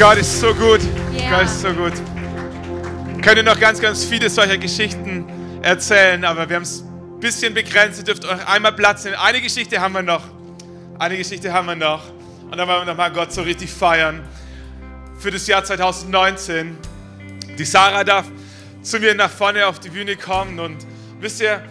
Gott 0.00 0.16
ist 0.16 0.40
so 0.40 0.54
gut. 0.54 0.80
Ja. 1.12 1.28
Gott 1.28 1.44
ist 1.44 1.60
so 1.60 1.68
gut. 1.74 1.92
Ich 3.16 3.20
könnte 3.20 3.42
noch 3.42 3.60
ganz, 3.60 3.82
ganz 3.82 4.02
viele 4.02 4.30
solcher 4.30 4.56
Geschichten 4.56 5.26
erzählen, 5.60 6.24
aber 6.24 6.48
wir 6.48 6.56
haben 6.56 6.62
es 6.62 6.80
ein 6.80 7.20
bisschen 7.20 7.52
begrenzt. 7.52 7.98
Ihr 7.98 8.04
dürft 8.04 8.24
euch 8.24 8.48
einmal 8.48 8.72
Platz 8.72 9.04
nehmen. 9.04 9.16
Eine 9.16 9.42
Geschichte 9.42 9.78
haben 9.78 9.92
wir 9.92 10.00
noch. 10.00 10.22
Eine 10.98 11.18
Geschichte 11.18 11.52
haben 11.52 11.66
wir 11.66 11.76
noch. 11.76 12.00
Und 12.50 12.56
dann 12.56 12.66
wollen 12.66 12.80
wir 12.80 12.86
nochmal 12.86 13.12
Gott 13.12 13.30
so 13.30 13.42
richtig 13.42 13.70
feiern. 13.70 14.26
Für 15.18 15.30
das 15.30 15.46
Jahr 15.46 15.64
2019. 15.64 16.78
Die 17.58 17.64
Sarah 17.66 18.02
darf 18.02 18.24
zu 18.80 19.00
mir 19.00 19.14
nach 19.14 19.30
vorne 19.30 19.66
auf 19.66 19.80
die 19.80 19.90
Bühne 19.90 20.16
kommen. 20.16 20.60
Und 20.60 20.78
wisst 21.20 21.42
ihr, 21.42 21.62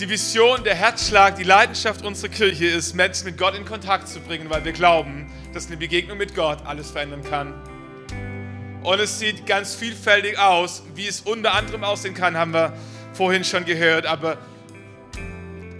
die 0.00 0.08
Vision, 0.08 0.64
der 0.64 0.74
Herzschlag, 0.74 1.36
die 1.36 1.44
Leidenschaft 1.44 2.04
unserer 2.04 2.30
Kirche 2.30 2.66
ist, 2.66 2.92
Menschen 2.96 3.26
mit 3.26 3.38
Gott 3.38 3.54
in 3.54 3.64
Kontakt 3.64 4.08
zu 4.08 4.18
bringen, 4.18 4.50
weil 4.50 4.64
wir 4.64 4.72
glauben, 4.72 5.30
dass 5.54 5.68
eine 5.68 5.76
Begegnung 5.76 6.18
mit 6.18 6.34
Gott 6.34 6.58
alles 6.66 6.90
verändern 6.90 7.22
kann. 7.22 7.54
Und 8.82 9.00
es 9.00 9.18
sieht 9.18 9.46
ganz 9.46 9.74
vielfältig 9.74 10.38
aus. 10.38 10.82
Wie 10.94 11.06
es 11.06 11.20
unter 11.20 11.54
anderem 11.54 11.84
aussehen 11.84 12.12
kann, 12.12 12.36
haben 12.36 12.52
wir 12.52 12.76
vorhin 13.14 13.44
schon 13.44 13.64
gehört. 13.64 14.04
Aber 14.04 14.36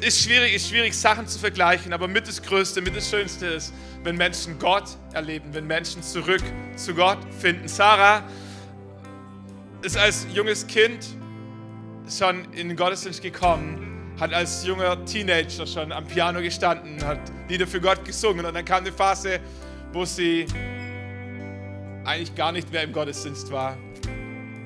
ist 0.00 0.22
schwierig, 0.22 0.54
ist 0.54 0.68
schwierig, 0.68 0.94
Sachen 0.94 1.26
zu 1.26 1.38
vergleichen. 1.38 1.92
Aber 1.92 2.08
mit 2.08 2.26
das 2.26 2.42
Größte, 2.42 2.80
mit 2.80 2.96
das 2.96 3.10
Schönste 3.10 3.46
ist, 3.46 3.74
wenn 4.04 4.16
Menschen 4.16 4.58
Gott 4.58 4.96
erleben, 5.12 5.52
wenn 5.52 5.66
Menschen 5.66 6.02
zurück 6.02 6.42
zu 6.76 6.94
Gott 6.94 7.18
finden. 7.38 7.68
Sarah 7.68 8.22
ist 9.82 9.98
als 9.98 10.26
junges 10.32 10.66
Kind 10.66 11.06
schon 12.08 12.44
in 12.52 12.68
den 12.68 12.76
Gottesdienst 12.76 13.22
gekommen, 13.22 13.83
hat 14.18 14.32
als 14.32 14.64
junger 14.64 15.04
Teenager 15.04 15.66
schon 15.66 15.92
am 15.92 16.06
Piano 16.06 16.40
gestanden, 16.40 17.04
hat 17.04 17.20
Lieder 17.48 17.66
für 17.66 17.80
Gott 17.80 18.04
gesungen 18.04 18.46
und 18.46 18.54
dann 18.54 18.64
kam 18.64 18.84
eine 18.84 18.92
Phase, 18.92 19.40
wo 19.92 20.04
sie 20.04 20.46
eigentlich 22.04 22.34
gar 22.34 22.52
nicht 22.52 22.70
mehr 22.72 22.82
im 22.82 22.92
Gottesdienst 22.92 23.50
war. 23.50 23.76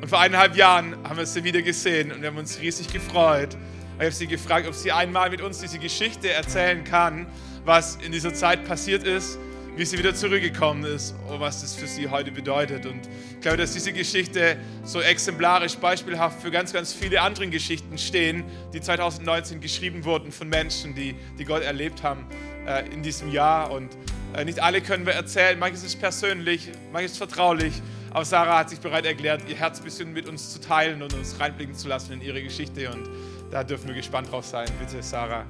Und 0.00 0.08
vor 0.08 0.20
eineinhalb 0.20 0.54
Jahren 0.56 0.96
haben 1.04 1.16
wir 1.16 1.26
sie 1.26 1.42
wieder 1.44 1.62
gesehen 1.62 2.12
und 2.12 2.20
wir 2.20 2.28
haben 2.28 2.38
uns 2.38 2.60
riesig 2.60 2.92
gefreut. 2.92 3.56
Ich 3.96 4.04
habe 4.04 4.12
sie 4.12 4.26
gefragt, 4.26 4.68
ob 4.68 4.74
sie 4.74 4.92
einmal 4.92 5.30
mit 5.30 5.40
uns 5.40 5.58
diese 5.58 5.78
Geschichte 5.78 6.30
erzählen 6.30 6.84
kann, 6.84 7.26
was 7.64 7.96
in 7.96 8.12
dieser 8.12 8.32
Zeit 8.32 8.64
passiert 8.64 9.02
ist, 9.02 9.38
wie 9.78 9.84
sie 9.84 9.96
wieder 9.96 10.12
zurückgekommen 10.12 10.82
ist 10.82 11.14
und 11.28 11.38
was 11.38 11.60
das 11.60 11.76
für 11.76 11.86
sie 11.86 12.08
heute 12.08 12.32
bedeutet. 12.32 12.84
Und 12.84 13.08
ich 13.34 13.40
glaube, 13.40 13.58
dass 13.58 13.74
diese 13.74 13.92
Geschichte 13.92 14.56
so 14.82 15.00
exemplarisch, 15.00 15.76
beispielhaft 15.76 16.42
für 16.42 16.50
ganz, 16.50 16.72
ganz 16.72 16.92
viele 16.92 17.20
andere 17.22 17.46
Geschichten 17.46 17.96
stehen, 17.96 18.42
die 18.74 18.80
2019 18.80 19.60
geschrieben 19.60 20.04
wurden 20.04 20.32
von 20.32 20.48
Menschen, 20.48 20.96
die, 20.96 21.14
die 21.38 21.44
Gott 21.44 21.62
erlebt 21.62 22.02
haben 22.02 22.26
äh, 22.66 22.92
in 22.92 23.04
diesem 23.04 23.30
Jahr. 23.30 23.70
Und 23.70 23.96
äh, 24.34 24.44
nicht 24.44 24.60
alle 24.60 24.80
können 24.80 25.06
wir 25.06 25.12
erzählen, 25.12 25.56
manches 25.56 25.84
ist 25.84 26.00
persönlich, 26.00 26.72
manches 26.92 27.12
ist 27.12 27.18
vertraulich. 27.18 27.74
Aber 28.10 28.24
Sarah 28.24 28.58
hat 28.58 28.70
sich 28.70 28.80
bereit 28.80 29.06
erklärt, 29.06 29.42
ihr 29.48 29.54
Herz 29.54 29.78
ein 29.78 29.84
bisschen 29.84 30.12
mit 30.12 30.28
uns 30.28 30.54
zu 30.54 30.60
teilen 30.60 31.02
und 31.02 31.14
uns 31.14 31.38
reinblicken 31.38 31.76
zu 31.76 31.86
lassen 31.86 32.14
in 32.14 32.20
ihre 32.20 32.42
Geschichte. 32.42 32.90
Und 32.90 33.08
da 33.52 33.62
dürfen 33.62 33.86
wir 33.86 33.94
gespannt 33.94 34.32
drauf 34.32 34.44
sein. 34.44 34.66
Bitte, 34.80 35.00
Sarah. 35.04 35.46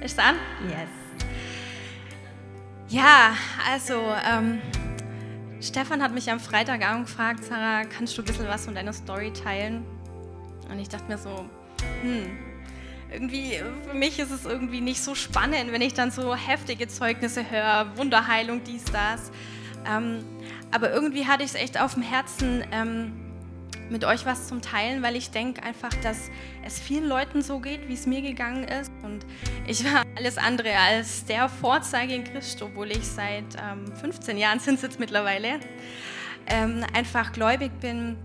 Ist 0.00 0.16
an? 0.20 0.36
Yes. 0.68 1.26
Ja, 2.90 3.36
also 3.70 4.00
ähm, 4.24 4.62
Stefan 5.60 6.02
hat 6.02 6.14
mich 6.14 6.30
am 6.30 6.40
Freitagabend 6.40 7.06
gefragt, 7.06 7.44
Sarah, 7.44 7.84
kannst 7.84 8.16
du 8.16 8.22
ein 8.22 8.24
bisschen 8.24 8.48
was 8.48 8.64
von 8.64 8.74
deiner 8.74 8.94
Story 8.94 9.30
teilen? 9.30 9.84
Und 10.70 10.78
ich 10.78 10.88
dachte 10.88 11.04
mir 11.06 11.18
so, 11.18 11.44
hm, 12.00 12.38
irgendwie, 13.12 13.60
für 13.86 13.94
mich 13.94 14.18
ist 14.18 14.30
es 14.30 14.46
irgendwie 14.46 14.80
nicht 14.80 15.02
so 15.02 15.14
spannend, 15.14 15.70
wenn 15.70 15.82
ich 15.82 15.92
dann 15.92 16.10
so 16.10 16.34
heftige 16.34 16.88
Zeugnisse 16.88 17.50
höre, 17.50 17.94
Wunderheilung, 17.96 18.64
dies, 18.64 18.84
das. 18.84 19.32
Ähm, 19.86 20.24
aber 20.70 20.90
irgendwie 20.90 21.26
hatte 21.26 21.42
ich 21.42 21.50
es 21.50 21.56
echt 21.56 21.78
auf 21.78 21.92
dem 21.92 22.02
Herzen, 22.02 22.64
ähm, 22.72 23.12
mit 23.90 24.04
euch 24.04 24.26
was 24.26 24.48
zum 24.48 24.60
Teilen, 24.60 25.02
weil 25.02 25.16
ich 25.16 25.30
denke 25.30 25.62
einfach, 25.62 25.92
dass 26.02 26.30
es 26.64 26.78
vielen 26.78 27.06
Leuten 27.06 27.42
so 27.42 27.58
geht, 27.58 27.88
wie 27.88 27.94
es 27.94 28.06
mir 28.06 28.22
gegangen 28.22 28.64
ist. 28.64 28.90
Und 29.02 29.24
ich 29.66 29.84
war 29.84 30.02
alles 30.16 30.38
andere 30.38 30.76
als 30.76 31.24
der 31.24 31.48
Vorzeige 31.48 32.14
in 32.14 32.24
Christus, 32.24 32.62
obwohl 32.62 32.90
ich 32.90 33.06
seit 33.06 33.44
ähm, 33.56 33.94
15 33.96 34.36
Jahren 34.36 34.60
sind 34.60 34.76
es 34.76 34.82
jetzt 34.82 35.00
mittlerweile, 35.00 35.60
ähm, 36.46 36.84
einfach 36.94 37.32
gläubig 37.32 37.72
bin. 37.80 38.16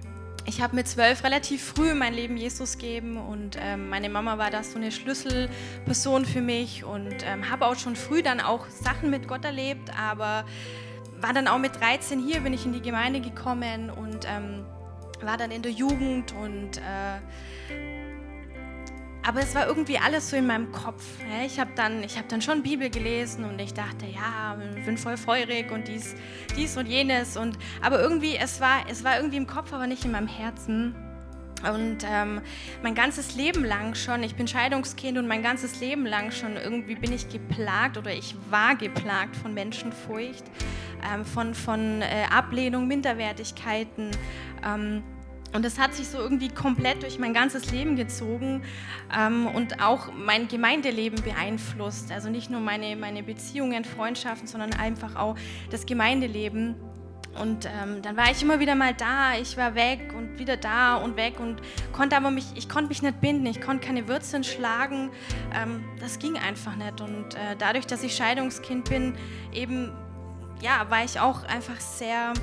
Ich 0.45 0.61
habe 0.61 0.75
mit 0.75 0.89
zwölf 0.89 1.23
relativ 1.23 1.63
früh 1.63 1.93
mein 1.93 2.13
Leben 2.13 2.35
Jesus 2.35 2.77
gegeben 2.77 3.15
und 3.15 3.57
ähm, 3.61 3.89
meine 3.89 4.09
Mama 4.09 4.37
war 4.37 4.49
da 4.49 4.61
so 4.61 4.75
eine 4.75 4.91
Schlüsselperson 4.91 6.25
für 6.25 6.41
mich 6.41 6.83
und 6.83 7.25
ähm, 7.25 7.49
habe 7.49 7.65
auch 7.65 7.77
schon 7.77 7.95
früh 7.95 8.21
dann 8.21 8.41
auch 8.41 8.67
Sachen 8.67 9.09
mit 9.09 9.29
Gott 9.29 9.45
erlebt, 9.45 9.89
aber 9.97 10.43
war 11.21 11.31
dann 11.31 11.47
auch 11.47 11.59
mit 11.59 11.79
13 11.79 12.19
hier, 12.19 12.41
bin 12.41 12.51
ich 12.51 12.65
in 12.65 12.73
die 12.73 12.81
Gemeinde 12.81 13.21
gekommen 13.21 13.89
und 13.89 14.27
ähm, 14.27 14.65
war 15.25 15.37
dann 15.37 15.51
in 15.51 15.61
der 15.61 15.71
Jugend 15.71 16.33
und 16.33 16.77
äh, 16.77 17.19
aber 19.25 19.39
es 19.39 19.55
war 19.55 19.67
irgendwie 19.67 19.97
alles 19.97 20.29
so 20.29 20.35
in 20.35 20.45
meinem 20.45 20.71
Kopf. 20.73 21.03
Ja, 21.21 21.45
ich 21.45 21.57
habe 21.57 21.71
dann, 21.75 22.03
hab 22.03 22.27
dann 22.27 22.41
schon 22.41 22.61
Bibel 22.61 22.89
gelesen 22.89 23.45
und 23.45 23.59
ich 23.59 23.73
dachte, 23.73 24.05
ja, 24.05 24.57
ich 24.77 24.85
bin 24.85 24.97
voll 24.97 25.15
feurig 25.15 25.71
und 25.71 25.87
dies, 25.87 26.15
dies 26.57 26.75
und 26.75 26.87
jenes. 26.87 27.37
Und, 27.37 27.57
aber 27.81 28.01
irgendwie, 28.01 28.35
es 28.35 28.59
war, 28.59 28.83
es 28.89 29.03
war 29.03 29.15
irgendwie 29.15 29.37
im 29.37 29.47
Kopf, 29.47 29.71
aber 29.71 29.87
nicht 29.87 30.03
in 30.03 30.11
meinem 30.11 30.27
Herzen. 30.27 30.93
Und 31.63 31.99
ähm, 32.05 32.41
mein 32.81 32.93
ganzes 32.93 33.35
Leben 33.35 33.63
lang 33.63 33.95
schon, 33.95 34.21
ich 34.23 34.35
bin 34.35 34.45
Scheidungskind 34.45 35.17
und 35.17 35.27
mein 35.27 35.41
ganzes 35.41 35.79
Leben 35.79 36.05
lang 36.05 36.31
schon 36.31 36.57
irgendwie 36.57 36.95
bin 36.95 37.13
ich 37.13 37.29
geplagt 37.29 37.97
oder 37.97 38.11
ich 38.11 38.35
war 38.49 38.75
geplagt 38.75 39.37
von 39.37 39.53
Menschenfurcht, 39.53 40.43
ähm, 41.09 41.23
von, 41.23 41.53
von 41.53 42.01
äh, 42.01 42.25
Ablehnung, 42.29 42.89
Minderwertigkeiten. 42.89 44.11
Ähm, 44.65 45.03
und 45.53 45.63
das 45.63 45.77
hat 45.77 45.93
sich 45.93 46.07
so 46.07 46.17
irgendwie 46.17 46.49
komplett 46.49 47.03
durch 47.03 47.19
mein 47.19 47.33
ganzes 47.33 47.71
Leben 47.71 47.95
gezogen 47.95 48.63
ähm, 49.15 49.47
und 49.47 49.81
auch 49.83 50.11
mein 50.11 50.47
Gemeindeleben 50.47 51.21
beeinflusst. 51.23 52.11
Also 52.11 52.29
nicht 52.29 52.49
nur 52.49 52.59
meine, 52.59 52.95
meine 52.95 53.21
Beziehungen, 53.21 53.85
Freundschaften, 53.85 54.47
sondern 54.47 54.73
einfach 54.73 55.15
auch 55.15 55.35
das 55.69 55.85
Gemeindeleben. 55.85 56.75
Und 57.39 57.65
ähm, 57.65 58.01
dann 58.01 58.15
war 58.15 58.29
ich 58.31 58.41
immer 58.43 58.59
wieder 58.59 58.75
mal 58.75 58.93
da, 58.93 59.35
ich 59.35 59.57
war 59.57 59.73
weg 59.73 60.13
und 60.15 60.37
wieder 60.37 60.57
da 60.57 60.97
und 60.97 61.17
weg 61.17 61.39
und 61.39 61.61
konnte 61.91 62.15
aber 62.15 62.29
mich, 62.29 62.45
ich 62.55 62.69
konnte 62.69 62.89
mich 62.89 63.01
nicht 63.01 63.21
binden, 63.21 63.45
ich 63.47 63.59
konnte 63.59 63.87
keine 63.87 64.07
Wurzeln 64.07 64.43
schlagen. 64.43 65.11
Ähm, 65.55 65.83
das 65.99 66.19
ging 66.19 66.37
einfach 66.37 66.75
nicht. 66.75 67.01
Und 67.01 67.35
äh, 67.35 67.55
dadurch, 67.57 67.87
dass 67.87 68.03
ich 68.03 68.15
Scheidungskind 68.15 68.89
bin, 68.89 69.15
eben, 69.51 69.91
ja, 70.61 70.85
war 70.89 71.03
ich 71.03 71.19
auch 71.19 71.43
einfach 71.43 71.79
sehr 71.79 72.33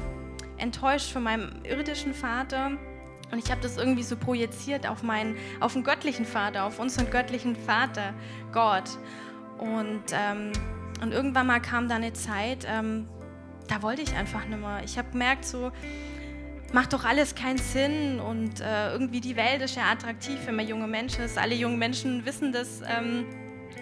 enttäuscht 0.58 1.12
von 1.12 1.22
meinem 1.22 1.50
irdischen 1.64 2.14
Vater. 2.14 2.72
Und 3.31 3.39
ich 3.39 3.51
habe 3.51 3.61
das 3.61 3.76
irgendwie 3.76 4.03
so 4.03 4.16
projiziert 4.16 4.87
auf 4.89 5.03
meinen, 5.03 5.37
auf 5.61 5.74
den 5.74 5.85
göttlichen 5.85 6.24
Vater, 6.24 6.64
auf 6.64 6.78
unseren 6.78 7.11
göttlichen 7.11 7.57
Vater, 7.57 8.14
Gott. 8.53 8.91
Und, 9.59 10.05
ähm, 10.12 10.53
und 11.03 11.12
irgendwann 11.12 11.47
mal 11.47 11.61
kam 11.61 11.89
da 11.89 11.97
eine 11.97 12.12
Zeit, 12.12 12.66
ähm, 12.68 13.09
da 13.68 13.83
wollte 13.83 14.03
ich 14.03 14.14
einfach 14.14 14.45
nicht 14.47 14.61
mehr. 14.61 14.83
Ich 14.85 14.99
habe 14.99 15.11
gemerkt, 15.12 15.45
so 15.45 15.70
macht 16.72 16.93
doch 16.93 17.05
alles 17.05 17.35
keinen 17.35 17.59
Sinn 17.59 18.20
und 18.20 18.61
äh, 18.61 18.93
irgendwie 18.93 19.20
die 19.20 19.37
Welt 19.37 19.62
ist 19.62 19.76
ja 19.76 19.91
attraktiv, 19.91 20.39
wenn 20.47 20.57
man 20.57 20.66
junge 20.66 20.87
Menschen 20.87 21.24
ist. 21.24 21.39
Alle 21.39 21.55
jungen 21.55 21.78
Menschen 21.78 22.24
wissen 22.24 22.53
das, 22.53 22.83
ähm, 22.87 23.26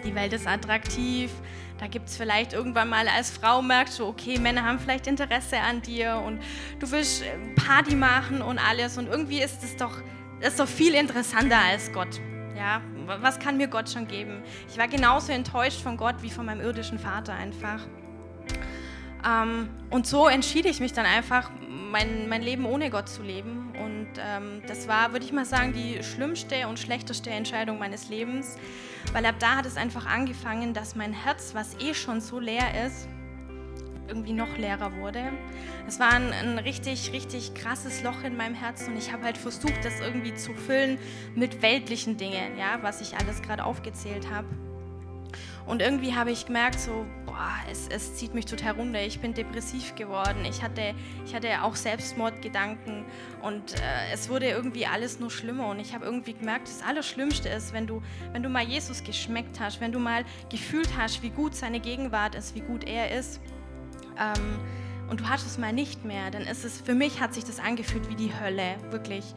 die 0.03 0.13
Welt 0.15 0.33
ist 0.33 0.47
attraktiv. 0.47 1.31
Da 1.79 1.87
gibt 1.87 2.09
es 2.09 2.17
vielleicht 2.17 2.51
irgendwann 2.51 2.89
mal 2.89 3.07
als 3.07 3.31
Frau 3.31 3.61
merkst 3.61 3.99
du, 3.99 4.05
okay, 4.05 4.37
Männer 4.37 4.65
haben 4.65 4.79
vielleicht 4.79 5.07
Interesse 5.07 5.59
an 5.59 5.81
dir 5.81 6.21
und 6.25 6.41
du 6.79 6.91
willst 6.91 7.23
äh, 7.23 7.37
Party 7.55 7.95
machen 7.95 8.41
und 8.41 8.59
alles 8.59 8.97
und 8.97 9.07
irgendwie 9.07 9.41
ist 9.41 9.63
es 9.63 9.77
doch, 9.77 9.95
doch 10.57 10.67
viel 10.67 10.93
interessanter 10.93 11.57
als 11.57 11.91
Gott. 11.93 12.19
Ja, 12.57 12.81
was 13.05 13.39
kann 13.39 13.55
mir 13.55 13.69
Gott 13.69 13.89
schon 13.89 14.07
geben? 14.07 14.43
Ich 14.67 14.77
war 14.77 14.89
genauso 14.89 15.31
enttäuscht 15.31 15.79
von 15.79 15.95
Gott 15.95 16.15
wie 16.21 16.29
von 16.29 16.45
meinem 16.45 16.59
irdischen 16.59 16.99
Vater 16.99 17.33
einfach. 17.33 17.87
Ähm, 19.25 19.69
und 19.89 20.05
so 20.05 20.27
entschied 20.27 20.65
ich 20.65 20.81
mich 20.81 20.91
dann 20.91 21.05
einfach, 21.05 21.49
mein, 21.89 22.29
mein 22.29 22.41
Leben 22.41 22.65
ohne 22.65 22.89
Gott 22.89 23.09
zu 23.09 23.23
leben. 23.23 23.73
Und 23.83 24.09
ähm, 24.19 24.61
das 24.67 24.87
war, 24.87 25.11
würde 25.11 25.25
ich 25.25 25.31
mal 25.31 25.45
sagen, 25.45 25.73
die 25.73 26.01
schlimmste 26.03 26.67
und 26.67 26.79
schlechteste 26.79 27.29
Entscheidung 27.29 27.79
meines 27.79 28.09
Lebens, 28.09 28.57
weil 29.13 29.25
ab 29.25 29.35
da 29.39 29.57
hat 29.57 29.65
es 29.65 29.77
einfach 29.77 30.05
angefangen, 30.05 30.73
dass 30.73 30.95
mein 30.95 31.13
Herz, 31.13 31.53
was 31.53 31.75
eh 31.79 31.93
schon 31.93 32.21
so 32.21 32.39
leer 32.39 32.85
ist, 32.85 33.07
irgendwie 34.07 34.33
noch 34.33 34.57
leerer 34.57 34.95
wurde. 34.97 35.31
Es 35.87 35.99
war 35.99 36.11
ein, 36.13 36.33
ein 36.33 36.57
richtig, 36.59 37.11
richtig 37.13 37.53
krasses 37.53 38.03
Loch 38.03 38.23
in 38.23 38.35
meinem 38.35 38.55
Herzen 38.55 38.93
und 38.93 38.97
ich 38.97 39.13
habe 39.13 39.23
halt 39.23 39.37
versucht, 39.37 39.85
das 39.85 39.99
irgendwie 39.99 40.33
zu 40.33 40.53
füllen 40.53 40.97
mit 41.35 41.61
weltlichen 41.61 42.17
Dingen, 42.17 42.57
ja, 42.57 42.79
was 42.81 43.01
ich 43.01 43.17
alles 43.17 43.41
gerade 43.41 43.63
aufgezählt 43.63 44.29
habe. 44.31 44.47
Und 45.65 45.81
irgendwie 45.81 46.15
habe 46.15 46.31
ich 46.31 46.45
gemerkt, 46.45 46.79
so, 46.79 47.05
boah, 47.25 47.51
es, 47.69 47.87
es 47.87 48.15
zieht 48.15 48.33
mich 48.33 48.45
total 48.45 48.73
runter. 48.73 49.01
Ich 49.01 49.19
bin 49.19 49.33
depressiv 49.33 49.95
geworden. 49.95 50.45
Ich 50.45 50.63
hatte, 50.63 50.93
ich 51.25 51.35
hatte 51.35 51.61
auch 51.61 51.75
Selbstmordgedanken 51.75 53.05
und 53.41 53.75
äh, 53.75 54.13
es 54.13 54.29
wurde 54.29 54.47
irgendwie 54.47 54.85
alles 54.85 55.19
nur 55.19 55.29
schlimmer. 55.29 55.67
Und 55.67 55.79
ich 55.79 55.93
habe 55.93 56.05
irgendwie 56.05 56.33
gemerkt, 56.33 56.67
das 56.67 56.81
Allerschlimmste 56.81 57.49
ist, 57.49 57.73
wenn 57.73 57.87
du, 57.87 58.01
wenn 58.31 58.43
du 58.43 58.49
mal 58.49 58.63
Jesus 58.63 59.03
geschmeckt 59.03 59.59
hast, 59.59 59.79
wenn 59.79 59.91
du 59.91 59.99
mal 59.99 60.25
gefühlt 60.49 60.89
hast, 60.97 61.21
wie 61.21 61.29
gut 61.29 61.55
seine 61.55 61.79
Gegenwart 61.79 62.35
ist, 62.35 62.55
wie 62.55 62.61
gut 62.61 62.83
er 62.85 63.11
ist. 63.11 63.39
Ähm, 64.19 64.59
und 65.09 65.21
du 65.21 65.29
hast 65.29 65.45
es 65.45 65.57
mal 65.57 65.73
nicht 65.73 66.05
mehr, 66.05 66.29
dann 66.29 66.43
ist 66.43 66.63
es, 66.63 66.81
für 66.81 66.93
mich 66.93 67.19
hat 67.19 67.33
sich 67.33 67.43
das 67.43 67.59
angefühlt 67.59 68.09
wie 68.09 68.15
die 68.15 68.31
Hölle, 68.39 68.75
wirklich. 68.91 69.33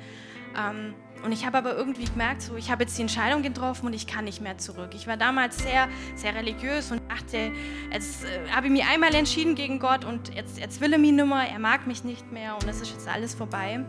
Ähm, 0.57 0.95
und 1.25 1.33
ich 1.33 1.47
habe 1.47 1.59
aber 1.59 1.77
irgendwie 1.77 2.05
gemerkt, 2.05 2.43
so, 2.43 2.57
ich 2.57 2.70
habe 2.70 2.83
jetzt 2.83 2.97
die 2.99 3.03
Entscheidung 3.03 3.43
getroffen 3.43 3.87
und 3.87 3.93
ich 3.93 4.07
kann 4.07 4.25
nicht 4.25 4.41
mehr 4.41 4.59
zurück. 4.59 4.91
Ich 4.95 5.07
war 5.07 5.16
damals 5.16 5.59
sehr, 5.59 5.89
sehr 6.16 6.35
religiös 6.35 6.91
und 6.91 7.01
dachte, 7.09 7.53
jetzt 7.93 8.25
äh, 8.25 8.51
habe 8.51 8.66
ich 8.66 8.73
mich 8.73 8.85
einmal 8.85 9.14
entschieden 9.14 9.55
gegen 9.55 9.79
Gott 9.79 10.05
und 10.05 10.35
jetzt, 10.35 10.59
jetzt 10.59 10.81
will 10.81 10.93
er 10.93 10.99
mich 10.99 11.12
nicht 11.12 11.27
mehr, 11.27 11.49
er 11.49 11.59
mag 11.59 11.87
mich 11.87 12.05
nicht 12.05 12.33
mehr 12.33 12.55
und 12.55 12.68
es 12.68 12.81
ist 12.81 12.91
jetzt 12.93 13.09
alles 13.09 13.35
vorbei. 13.35 13.85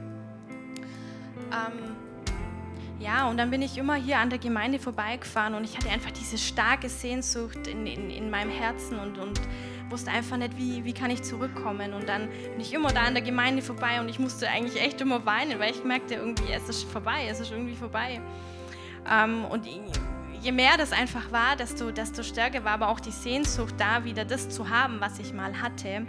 Ähm, 1.52 1.96
ja, 3.00 3.28
und 3.28 3.38
dann 3.38 3.50
bin 3.52 3.62
ich 3.62 3.78
immer 3.78 3.96
hier 3.96 4.20
an 4.20 4.30
der 4.30 4.40
Gemeinde 4.40 4.80
vorbeigefahren 4.80 5.56
und 5.56 5.64
ich 5.66 5.76
hatte 5.76 5.90
einfach 5.90 6.12
diese 6.12 6.38
starke 6.38 6.88
Sehnsucht 6.88 7.68
in, 7.68 7.86
in, 7.86 8.10
in 8.10 8.30
meinem 8.30 8.52
Herzen 8.52 8.98
und, 9.00 9.18
und 9.18 9.42
wusste 9.94 10.12
einfach 10.12 10.38
nicht, 10.38 10.58
wie, 10.58 10.84
wie 10.84 10.92
kann 10.92 11.12
ich 11.12 11.22
zurückkommen. 11.22 11.94
Und 11.94 12.10
dann 12.10 12.28
bin 12.28 12.60
ich 12.60 12.74
immer 12.74 12.90
da 12.90 13.02
an 13.04 13.14
der 13.14 13.24
Gemeinde 13.24 13.62
vorbei 13.62 14.02
und 14.02 14.10
ich 14.10 14.20
musste 14.20 14.50
eigentlich 14.50 14.82
echt 14.82 15.00
immer 15.00 15.26
weinen, 15.26 15.60
weil 15.60 15.72
ich 15.72 15.84
merkte 15.84 16.16
irgendwie, 16.16 16.52
es 16.52 16.68
ist 16.68 16.84
vorbei, 16.84 17.28
es 17.30 17.40
ist 17.40 17.52
irgendwie 17.52 17.76
vorbei. 17.76 18.20
Ähm, 19.10 19.46
und 19.46 19.68
je 20.42 20.52
mehr 20.52 20.78
das 20.78 20.92
einfach 20.92 21.32
war, 21.32 21.56
desto, 21.56 21.92
desto 21.92 22.24
stärker 22.24 22.66
war 22.66 22.74
aber 22.74 22.90
auch 22.90 23.00
die 23.00 23.12
Sehnsucht 23.12 23.76
da, 23.78 24.04
wieder 24.04 24.26
das 24.26 24.50
zu 24.50 24.70
haben, 24.70 25.00
was 25.00 25.20
ich 25.20 25.32
mal 25.32 25.62
hatte. 25.62 26.08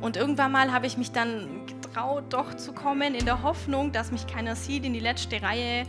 Und 0.00 0.16
irgendwann 0.16 0.50
mal 0.50 0.72
habe 0.72 0.86
ich 0.86 0.96
mich 0.96 1.12
dann 1.12 1.66
getraut, 1.66 2.24
doch 2.30 2.54
zu 2.54 2.72
kommen, 2.72 3.14
in 3.14 3.26
der 3.26 3.42
Hoffnung, 3.42 3.92
dass 3.92 4.10
mich 4.10 4.26
keiner 4.26 4.56
sieht, 4.56 4.84
in 4.84 4.94
die 4.94 5.00
letzte 5.00 5.40
Reihe 5.42 5.84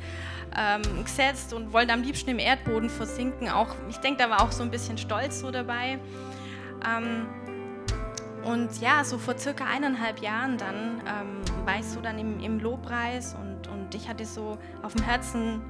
ähm, 0.58 1.04
gesetzt 1.04 1.54
und 1.54 1.72
wollte 1.72 1.94
am 1.94 2.04
liebsten 2.04 2.32
im 2.32 2.40
Erdboden 2.40 2.90
versinken. 2.90 3.50
Auch, 3.50 3.76
ich 3.90 3.98
denke, 3.98 4.24
da 4.24 4.30
war 4.30 4.42
auch 4.42 4.52
so 4.52 4.64
ein 4.64 4.72
bisschen 4.72 4.98
Stolz 4.98 5.40
so 5.40 5.52
dabei. 5.52 6.00
Ähm, 6.88 7.28
und 8.44 8.80
ja, 8.80 9.04
so 9.04 9.18
vor 9.18 9.38
circa 9.38 9.66
eineinhalb 9.66 10.20
Jahren 10.20 10.58
dann 10.58 11.02
ähm, 11.08 11.66
war 11.66 11.80
ich 11.80 11.86
so 11.86 12.00
dann 12.00 12.20
im, 12.20 12.40
im 12.40 12.60
Lobpreis 12.60 13.34
und, 13.34 13.68
und 13.68 13.96
ich 13.96 14.08
hatte 14.08 14.24
so 14.26 14.60
auf 14.84 14.94
dem 14.94 15.04
Herzen, 15.04 15.62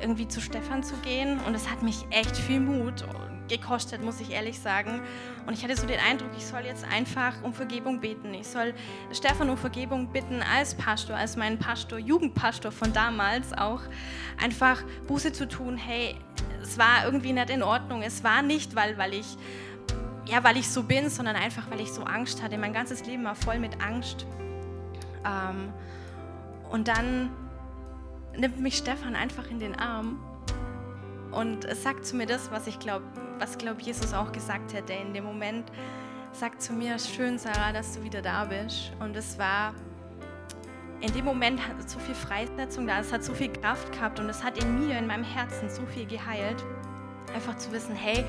irgendwie 0.00 0.28
zu 0.28 0.40
Stefan 0.40 0.82
zu 0.82 0.94
gehen. 0.96 1.38
Und 1.46 1.54
es 1.54 1.70
hat 1.70 1.82
mich 1.82 2.06
echt 2.10 2.36
viel 2.36 2.60
Mut 2.60 3.04
gekostet, 3.48 4.02
muss 4.02 4.20
ich 4.20 4.30
ehrlich 4.30 4.58
sagen. 4.58 5.02
Und 5.46 5.54
ich 5.54 5.64
hatte 5.64 5.76
so 5.76 5.86
den 5.86 5.98
Eindruck, 6.00 6.30
ich 6.36 6.46
soll 6.46 6.60
jetzt 6.64 6.84
einfach 6.90 7.42
um 7.42 7.52
Vergebung 7.52 8.00
beten. 8.00 8.32
Ich 8.32 8.46
soll 8.46 8.74
Stefan 9.12 9.50
um 9.50 9.56
Vergebung 9.56 10.12
bitten 10.12 10.40
als 10.42 10.74
Pastor, 10.74 11.16
als 11.16 11.36
mein 11.36 11.58
Pastor, 11.58 11.98
Jugendpastor 11.98 12.72
von 12.72 12.92
damals 12.92 13.52
auch, 13.52 13.80
einfach 14.42 14.82
Buße 15.06 15.32
zu 15.32 15.48
tun. 15.48 15.76
Hey, 15.76 16.16
es 16.62 16.78
war 16.78 17.04
irgendwie 17.04 17.32
nicht 17.32 17.50
in 17.50 17.62
Ordnung. 17.62 18.02
Es 18.02 18.22
war 18.22 18.42
nicht, 18.42 18.76
weil, 18.76 18.96
weil 18.98 19.14
ich 19.14 19.36
ja, 20.30 20.44
weil 20.44 20.56
ich 20.56 20.70
so 20.70 20.84
bin, 20.84 21.10
sondern 21.10 21.34
einfach, 21.34 21.70
weil 21.70 21.80
ich 21.80 21.92
so 21.92 22.04
Angst 22.04 22.42
hatte. 22.42 22.56
Mein 22.56 22.72
ganzes 22.72 23.04
Leben 23.04 23.24
war 23.24 23.34
voll 23.34 23.58
mit 23.58 23.82
Angst. 23.84 24.26
Ähm, 25.26 25.72
und 26.70 26.86
dann 26.86 27.30
nimmt 28.36 28.60
mich 28.60 28.76
Stefan 28.76 29.16
einfach 29.16 29.50
in 29.50 29.58
den 29.58 29.74
Arm 29.74 30.20
und 31.32 31.64
sagt 31.74 32.06
zu 32.06 32.16
mir 32.16 32.26
das, 32.26 32.50
was 32.52 32.66
ich 32.68 32.78
glaube, 32.78 33.04
was 33.38 33.58
glaube 33.58 33.82
Jesus 33.82 34.14
auch 34.14 34.30
gesagt 34.30 34.72
hätte 34.72 34.92
in 34.92 35.14
dem 35.14 35.24
Moment. 35.24 35.70
Sagt 36.32 36.62
zu 36.62 36.72
mir, 36.72 36.96
schön 37.00 37.38
Sarah, 37.38 37.72
dass 37.72 37.96
du 37.96 38.04
wieder 38.04 38.22
da 38.22 38.44
bist. 38.44 38.92
Und 39.00 39.16
es 39.16 39.36
war 39.36 39.74
in 41.00 41.12
dem 41.12 41.24
Moment 41.24 41.66
hat 41.66 41.88
so 41.88 41.98
viel 41.98 42.14
Freisetzung 42.14 42.86
da, 42.86 43.00
es 43.00 43.12
hat 43.12 43.24
so 43.24 43.32
viel 43.32 43.50
Kraft 43.52 43.90
gehabt 43.92 44.20
und 44.20 44.28
es 44.28 44.44
hat 44.44 44.62
in 44.62 44.78
mir, 44.86 44.98
in 44.98 45.06
meinem 45.06 45.24
Herzen 45.24 45.70
so 45.70 45.84
viel 45.86 46.06
geheilt. 46.06 46.62
Einfach 47.34 47.56
zu 47.56 47.72
wissen, 47.72 47.94
hey, 47.94 48.24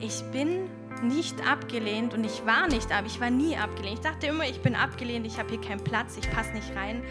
ich 0.00 0.22
bin 0.30 0.68
nicht 1.02 1.46
abgelehnt 1.46 2.14
und 2.14 2.24
ich 2.24 2.44
war 2.46 2.68
nicht 2.68 2.92
ab, 2.92 3.04
ich 3.06 3.20
war 3.20 3.30
nie 3.30 3.56
abgelehnt. 3.56 3.98
Ich 3.98 4.00
dachte 4.00 4.26
immer, 4.26 4.44
ich 4.44 4.60
bin 4.60 4.74
abgelehnt, 4.74 5.26
ich 5.26 5.38
habe 5.38 5.50
hier 5.50 5.60
keinen 5.60 5.82
Platz, 5.82 6.16
ich 6.16 6.30
passe 6.30 6.52
nicht 6.52 6.74
rein. 6.76 7.02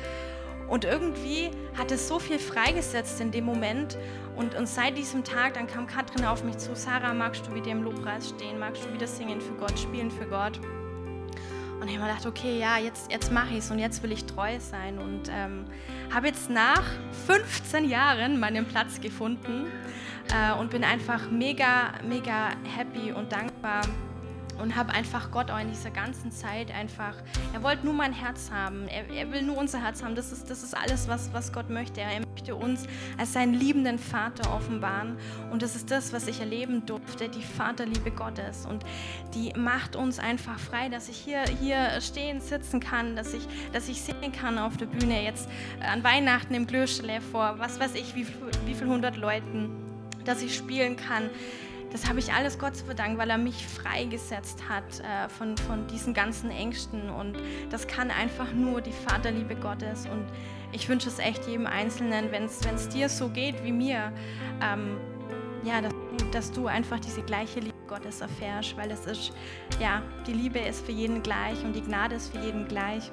Und 0.68 0.86
irgendwie 0.86 1.52
hat 1.78 1.92
es 1.92 2.08
so 2.08 2.20
viel 2.20 2.40
freigesetzt 2.40 3.20
in 3.22 3.32
dem 3.32 3.46
Moment. 3.46 3.98
Und, 4.36 4.56
und 4.56 4.68
seit 4.68 4.98
diesem 4.98 5.24
Tag, 5.24 5.56
dann 5.56 5.68
kam 5.68 5.86
Katrin 5.88 6.26
auf 6.26 6.44
mich 6.44 6.58
zu, 6.58 6.76
Sarah, 6.76 7.14
magst 7.14 7.46
du 7.46 7.54
wieder 7.54 7.72
im 7.72 7.84
Lobpreis 7.84 8.30
stehen, 8.30 8.58
magst 8.60 8.86
du 8.86 8.94
wieder 8.94 9.06
singen 9.06 9.42
für 9.42 9.54
Gott, 9.54 9.78
spielen 9.78 10.10
für 10.10 10.26
Gott? 10.26 10.60
Und 11.80 11.90
ich 11.90 11.98
habe 11.98 12.08
mir 12.08 12.14
gedacht, 12.14 12.26
okay, 12.26 12.60
ja, 12.60 12.78
jetzt, 12.78 13.12
jetzt 13.12 13.32
mache 13.32 13.52
ich 13.52 13.60
es 13.60 13.70
und 13.70 13.78
jetzt 13.78 14.02
will 14.04 14.14
ich 14.14 14.26
treu 14.26 14.58
sein. 14.60 15.00
Und 15.00 15.30
ähm, 15.30 15.66
habe 16.14 16.28
jetzt 16.28 16.50
nach 16.50 16.84
15 17.28 17.90
Jahren 17.90 18.40
meinen 18.40 18.66
Platz 18.66 19.02
gefunden 19.02 19.66
äh, 20.32 20.54
und 20.60 20.70
bin 20.70 20.84
einfach 20.84 21.30
mega, 21.30 21.94
mega 22.08 22.50
happy 22.76 23.12
und 23.12 23.32
dankbar 23.32 23.82
und 24.62 24.76
habe 24.76 24.94
einfach 24.94 25.32
Gott 25.32 25.50
auch 25.52 25.60
in 25.60 25.70
dieser 25.70 25.92
ganzen 25.92 26.32
Zeit 26.32 26.72
einfach, 26.72 27.16
er 27.54 27.64
wollte 27.64 27.86
nur 27.86 27.94
mein 27.94 28.14
Herz 28.14 28.52
haben, 28.52 28.88
er, 28.88 29.10
er, 29.10 29.32
will 29.32 29.42
nur 29.42 29.58
unser 29.58 29.82
Herz 29.82 30.04
haben, 30.04 30.16
das 30.16 30.32
ist, 30.32 30.50
das 30.50 30.64
ist 30.64 30.76
alles, 30.76 31.08
was, 31.08 31.32
was 31.34 31.52
Gott 31.52 31.70
möchte. 31.70 32.02
Er 32.02 32.22
möchte 32.22 32.56
uns 32.56 32.86
als 33.18 33.34
seinen 33.34 33.54
liebenden 33.54 33.98
Vater 33.98 34.54
offenbaren. 34.54 35.18
Und 35.52 35.62
das 35.62 35.76
ist 35.76 35.92
das, 35.92 36.14
was 36.14 36.28
ich 36.28 36.40
erleben 36.40 36.86
durfte, 36.86 37.30
die 37.30 37.42
Vaterliebe 37.42 38.12
Gottes. 38.12 38.66
Und 38.66 38.84
die 39.34 39.54
macht 39.58 39.96
uns 39.96 40.20
einfach 40.20 40.60
frei, 40.60 40.90
dass 40.90 41.10
ich 41.10 41.18
hier, 41.18 41.44
hier 41.62 42.00
stehen, 42.02 42.42
sitzen 42.42 42.80
kann, 42.80 43.16
dass 43.16 43.34
ich, 43.34 43.48
dass 43.72 43.90
ich 43.90 44.02
singen 44.02 44.32
kann 44.32 44.58
auf 44.58 44.78
der 44.78 44.86
Bühne 44.86 45.24
jetzt 45.24 45.50
an 45.82 46.04
Weihnachten 46.04 46.54
im 46.54 46.68
Glöschele 46.68 47.22
vor, 47.22 47.56
was 47.58 47.80
weiß 47.80 47.96
ich, 47.96 48.16
wie, 48.16 48.28
wie 48.66 48.74
viel 48.74 48.88
hundert 48.88 49.18
Leuten 49.18 49.83
dass 50.26 50.42
ich 50.42 50.56
spielen 50.56 50.96
kann. 50.96 51.30
Das 51.92 52.10
habe 52.10 52.18
ich 52.18 52.34
alles 52.34 52.58
Gott 52.58 52.76
zu 52.76 52.86
verdanken, 52.86 53.20
weil 53.20 53.30
er 53.30 53.38
mich 53.38 53.68
freigesetzt 53.68 54.68
hat 54.68 55.00
äh, 55.00 55.30
von, 55.30 55.56
von 55.58 55.86
diesen 55.88 56.16
ganzen 56.16 56.50
Ängsten. 56.50 57.10
Und 57.10 57.38
das 57.70 57.88
kann 57.88 58.10
einfach 58.10 58.52
nur 58.52 58.82
die 58.82 58.92
Vaterliebe 58.92 59.56
Gottes. 59.56 60.08
Und 60.08 60.26
ich 60.72 60.90
wünsche 60.90 61.08
es 61.08 61.20
echt 61.20 61.48
jedem 61.48 61.68
Einzelnen, 61.68 62.32
wenn 62.32 62.46
es 62.46 62.90
dir 62.90 63.10
so 63.10 63.30
geht 63.30 63.64
wie 63.64 63.72
mir, 63.72 64.12
ähm, 64.62 64.98
ja, 65.64 65.82
dass, 65.82 65.94
dass 66.32 66.52
du 66.52 66.66
einfach 66.66 67.00
diese 67.00 67.22
gleiche 67.22 67.60
Liebe 67.60 67.74
Gottes 67.88 68.22
erfährst, 68.22 68.76
weil 68.76 68.90
es 68.90 69.06
ist, 69.06 69.34
ja, 69.80 70.02
die 70.26 70.34
Liebe 70.34 70.58
ist 70.58 70.84
für 70.84 70.92
jeden 70.92 71.22
gleich 71.22 71.64
und 71.64 71.74
die 71.74 71.82
Gnade 71.82 72.16
ist 72.16 72.36
für 72.36 72.44
jeden 72.44 72.68
gleich. 72.68 73.12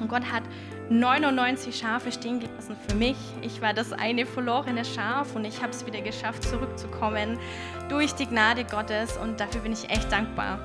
Und 0.00 0.08
Gott 0.08 0.24
hat 0.30 0.42
99 0.88 1.76
Schafe 1.76 2.12
stehen 2.12 2.40
gelassen 2.40 2.76
für 2.88 2.96
mich. 2.96 3.16
Ich 3.42 3.60
war 3.60 3.74
das 3.74 3.92
eine 3.92 4.26
verlorene 4.26 4.84
Schaf 4.84 5.34
und 5.34 5.44
ich 5.44 5.60
habe 5.62 5.70
es 5.70 5.84
wieder 5.86 6.00
geschafft, 6.00 6.44
zurückzukommen 6.44 7.38
durch 7.88 8.12
die 8.12 8.26
Gnade 8.26 8.64
Gottes 8.64 9.16
und 9.16 9.40
dafür 9.40 9.62
bin 9.62 9.72
ich 9.72 9.88
echt 9.90 10.10
dankbar. 10.12 10.58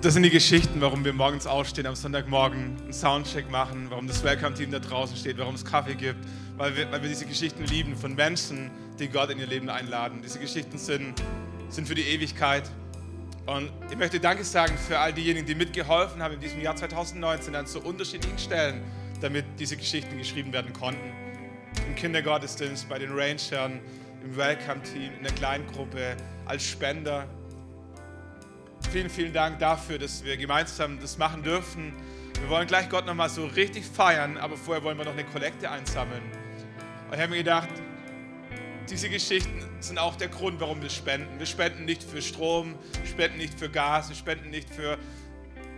Das 0.00 0.14
sind 0.14 0.22
die 0.22 0.30
Geschichten, 0.30 0.80
warum 0.80 1.04
wir 1.04 1.12
morgens 1.12 1.48
aufstehen, 1.48 1.84
am 1.84 1.96
Sonntagmorgen 1.96 2.76
einen 2.84 2.92
Soundcheck 2.92 3.50
machen, 3.50 3.88
warum 3.90 4.06
das 4.06 4.22
Welcome-Team 4.22 4.70
da 4.70 4.78
draußen 4.78 5.16
steht, 5.16 5.38
warum 5.38 5.56
es 5.56 5.64
Kaffee 5.64 5.96
gibt, 5.96 6.24
weil 6.56 6.76
wir, 6.76 6.92
weil 6.92 7.02
wir 7.02 7.08
diese 7.08 7.26
Geschichten 7.26 7.64
lieben 7.64 7.96
von 7.96 8.14
Menschen, 8.14 8.70
die 9.00 9.08
Gott 9.08 9.30
in 9.30 9.40
ihr 9.40 9.48
Leben 9.48 9.68
einladen. 9.68 10.20
Diese 10.22 10.38
Geschichten 10.38 10.78
sind, 10.78 11.20
sind 11.68 11.88
für 11.88 11.96
die 11.96 12.02
Ewigkeit. 12.02 12.70
Und 13.46 13.72
ich 13.90 13.98
möchte 13.98 14.20
Danke 14.20 14.44
sagen 14.44 14.78
für 14.78 15.00
all 15.00 15.12
diejenigen, 15.12 15.46
die 15.46 15.56
mitgeholfen 15.56 16.22
haben 16.22 16.34
in 16.34 16.40
diesem 16.40 16.60
Jahr 16.60 16.76
2019 16.76 17.56
an 17.56 17.66
so 17.66 17.80
unterschiedlichen 17.80 18.38
Stellen, 18.38 18.84
damit 19.20 19.46
diese 19.58 19.76
Geschichten 19.76 20.16
geschrieben 20.16 20.52
werden 20.52 20.72
konnten. 20.72 21.12
Im 21.88 21.96
Kindergottesdienst, 21.96 22.88
bei 22.88 23.00
den 23.00 23.10
Rangern, 23.10 23.80
im 24.22 24.36
Welcome-Team, 24.36 25.10
in 25.16 25.24
der 25.24 25.32
Kleingruppe, 25.32 26.16
als 26.46 26.62
Spender. 26.62 27.26
Vielen, 28.90 29.10
vielen 29.10 29.34
Dank 29.34 29.58
dafür, 29.58 29.98
dass 29.98 30.24
wir 30.24 30.38
gemeinsam 30.38 30.98
das 30.98 31.18
machen 31.18 31.42
dürfen. 31.42 31.92
Wir 32.40 32.48
wollen 32.48 32.66
gleich 32.66 32.88
Gott 32.88 33.04
nochmal 33.04 33.28
so 33.28 33.44
richtig 33.44 33.84
feiern, 33.84 34.38
aber 34.38 34.56
vorher 34.56 34.82
wollen 34.82 34.96
wir 34.96 35.04
noch 35.04 35.12
eine 35.12 35.24
Kollekte 35.24 35.70
einsammeln. 35.70 36.22
Und 37.06 37.14
ich 37.14 37.20
habe 37.20 37.32
mir 37.32 37.36
gedacht, 37.36 37.68
diese 38.88 39.10
Geschichten 39.10 39.62
sind 39.80 39.98
auch 39.98 40.16
der 40.16 40.28
Grund, 40.28 40.58
warum 40.60 40.80
wir 40.80 40.88
spenden. 40.88 41.38
Wir 41.38 41.44
spenden 41.44 41.84
nicht 41.84 42.02
für 42.02 42.22
Strom, 42.22 42.76
wir 43.02 43.06
spenden 43.06 43.36
nicht 43.36 43.58
für 43.58 43.68
Gas, 43.68 44.08
wir 44.08 44.16
spenden 44.16 44.48
nicht 44.48 44.70
für 44.70 44.96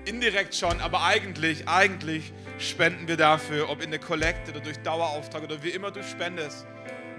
indirekt 0.05 0.55
schon, 0.55 0.81
aber 0.81 1.03
eigentlich, 1.03 1.67
eigentlich 1.67 2.33
spenden 2.59 3.09
wir 3.09 3.17
dafür, 3.17 3.71
ob 3.71 3.83
in 3.83 3.91
der 3.91 3.99
Kollekte 3.99 4.53
oder 4.53 4.61
durch 4.61 4.79
Dauerauftrag 4.79 5.43
oder 5.43 5.61
wie 5.65 5.71
immer 5.71 5.91
du 5.91 6.05
spendest. 6.05 6.65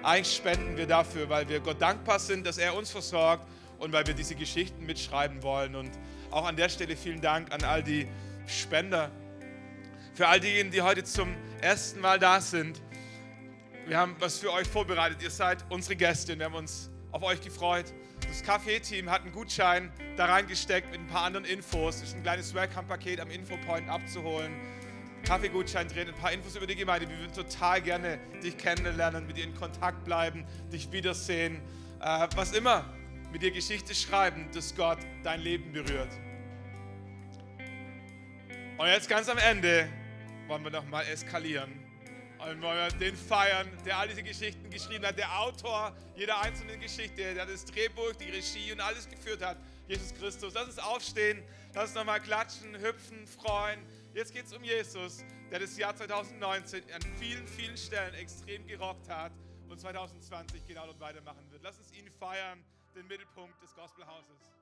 Eigentlich 0.04 0.38
spenden 0.38 0.78
wir 0.78 0.88
dafür, 0.88 1.28
weil 1.28 1.50
wir 1.50 1.60
Gott 1.60 1.82
dankbar 1.82 2.20
sind, 2.20 2.48
dass 2.48 2.58
er 2.58 2.76
uns 2.76 2.92
versorgt 2.92 3.46
und 3.82 3.91
weil 3.91 4.05
wir 4.05 4.13
diese 4.13 4.36
Geschichten 4.36 4.86
mitschreiben 4.86 5.41
wollen. 5.43 5.75
Und 5.75 5.91
auch 6.29 6.45
an 6.45 6.55
der 6.55 6.69
Stelle 6.69 6.95
vielen 6.95 7.19
Dank 7.19 7.51
an 7.51 7.63
all 7.63 7.84
die 7.84 8.07
Spender. 8.45 9.11
Für 10.13 10.27
all 10.27 10.39
diejenigen, 10.39 10.71
die 10.71 10.82
heute 10.82 11.03
zum 11.03 11.36
ersten 11.61 11.99
Mal 11.99 12.19
da 12.19 12.39
sind. 12.39 12.82
Wir 13.88 13.97
haben 13.97 14.15
was 14.19 14.38
für 14.38 14.53
euch 14.53 14.67
vorbereitet. 14.67 15.23
Ihr 15.23 15.32
seid 15.32 15.65
unsere 15.69 15.95
Gäste 15.95 16.34
und 16.34 16.39
wir 16.39 16.45
haben 16.45 16.55
uns 16.55 16.91
auf 17.11 17.23
euch 17.23 17.41
gefreut. 17.41 17.86
Das 18.27 18.43
Café-Team 18.43 19.09
hat 19.09 19.23
einen 19.23 19.32
Gutschein 19.32 19.91
da 20.15 20.25
reingesteckt 20.25 20.91
mit 20.91 20.99
ein 20.99 21.07
paar 21.07 21.23
anderen 21.23 21.45
Infos. 21.45 21.95
Es 21.97 22.03
ist 22.03 22.15
ein 22.15 22.23
kleines 22.23 22.53
Welcome-Paket 22.53 23.19
am 23.19 23.32
Infopoint 23.32 23.89
abzuholen. 23.89 24.53
Kaffeegutschein 25.23 25.88
drin, 25.88 26.07
ein 26.07 26.15
paar 26.15 26.32
Infos 26.32 26.55
über 26.55 26.67
die 26.67 26.75
Gemeinde. 26.75 27.09
Wir 27.09 27.17
würden 27.17 27.34
total 27.34 27.82
gerne 27.82 28.19
dich 28.43 28.57
kennenlernen, 28.57 29.25
mit 29.25 29.38
dir 29.38 29.43
in 29.43 29.55
Kontakt 29.55 30.03
bleiben, 30.03 30.45
dich 30.71 30.91
wiedersehen. 30.91 31.61
Äh, 31.99 32.27
was 32.36 32.53
immer, 32.53 32.86
mit 33.32 33.41
dir 33.41 33.51
Geschichte 33.51 33.95
schreiben, 33.95 34.49
dass 34.53 34.75
Gott 34.75 34.99
dein 35.23 35.41
Leben 35.41 35.71
berührt. 35.71 36.11
Und 38.77 38.88
jetzt 38.88 39.07
ganz 39.07 39.29
am 39.29 39.38
Ende 39.38 39.88
wollen 40.47 40.63
wir 40.63 40.71
nochmal 40.71 41.05
eskalieren. 41.05 41.71
Und 42.39 42.61
wollen 42.61 42.77
wir 42.77 42.88
den 42.97 43.15
feiern, 43.15 43.69
der 43.86 43.99
all 43.99 44.07
diese 44.07 44.23
Geschichten 44.23 44.69
geschrieben 44.71 45.05
hat, 45.05 45.17
der 45.17 45.39
Autor 45.39 45.95
jeder 46.15 46.41
einzelnen 46.41 46.79
Geschichte, 46.79 47.36
der 47.36 47.45
das 47.45 47.65
Drehbuch, 47.65 48.13
die 48.19 48.32
Regie 48.32 48.71
und 48.71 48.82
alles 48.82 49.07
geführt 49.07 49.43
hat. 49.43 49.57
Jesus 49.88 50.13
Christus. 50.15 50.53
Lass 50.55 50.65
uns 50.65 50.79
aufstehen, 50.79 51.43
lass 51.73 51.89
uns 51.89 51.95
nochmal 51.95 52.19
klatschen, 52.19 52.75
hüpfen, 52.79 53.27
freuen. 53.27 53.79
Jetzt 54.13 54.34
geht 54.34 54.45
es 54.45 54.53
um 54.53 54.63
Jesus, 54.63 55.23
der 55.51 55.59
das 55.59 55.77
Jahr 55.77 55.95
2019 55.95 56.82
an 56.93 57.01
vielen, 57.19 57.47
vielen 57.47 57.77
Stellen 57.77 58.15
extrem 58.15 58.65
gerockt 58.65 59.07
hat 59.09 59.32
und 59.69 59.79
2020 59.79 60.65
genau 60.65 60.86
dort 60.86 60.99
weitermachen 60.99 61.45
wird. 61.51 61.61
Lass 61.61 61.77
uns 61.77 61.91
ihn 61.93 62.09
feiern, 62.19 62.63
den 62.96 63.08
Mittelpunkt 63.08 63.62
des 63.62 63.74
Gospelhauses. 63.76 64.61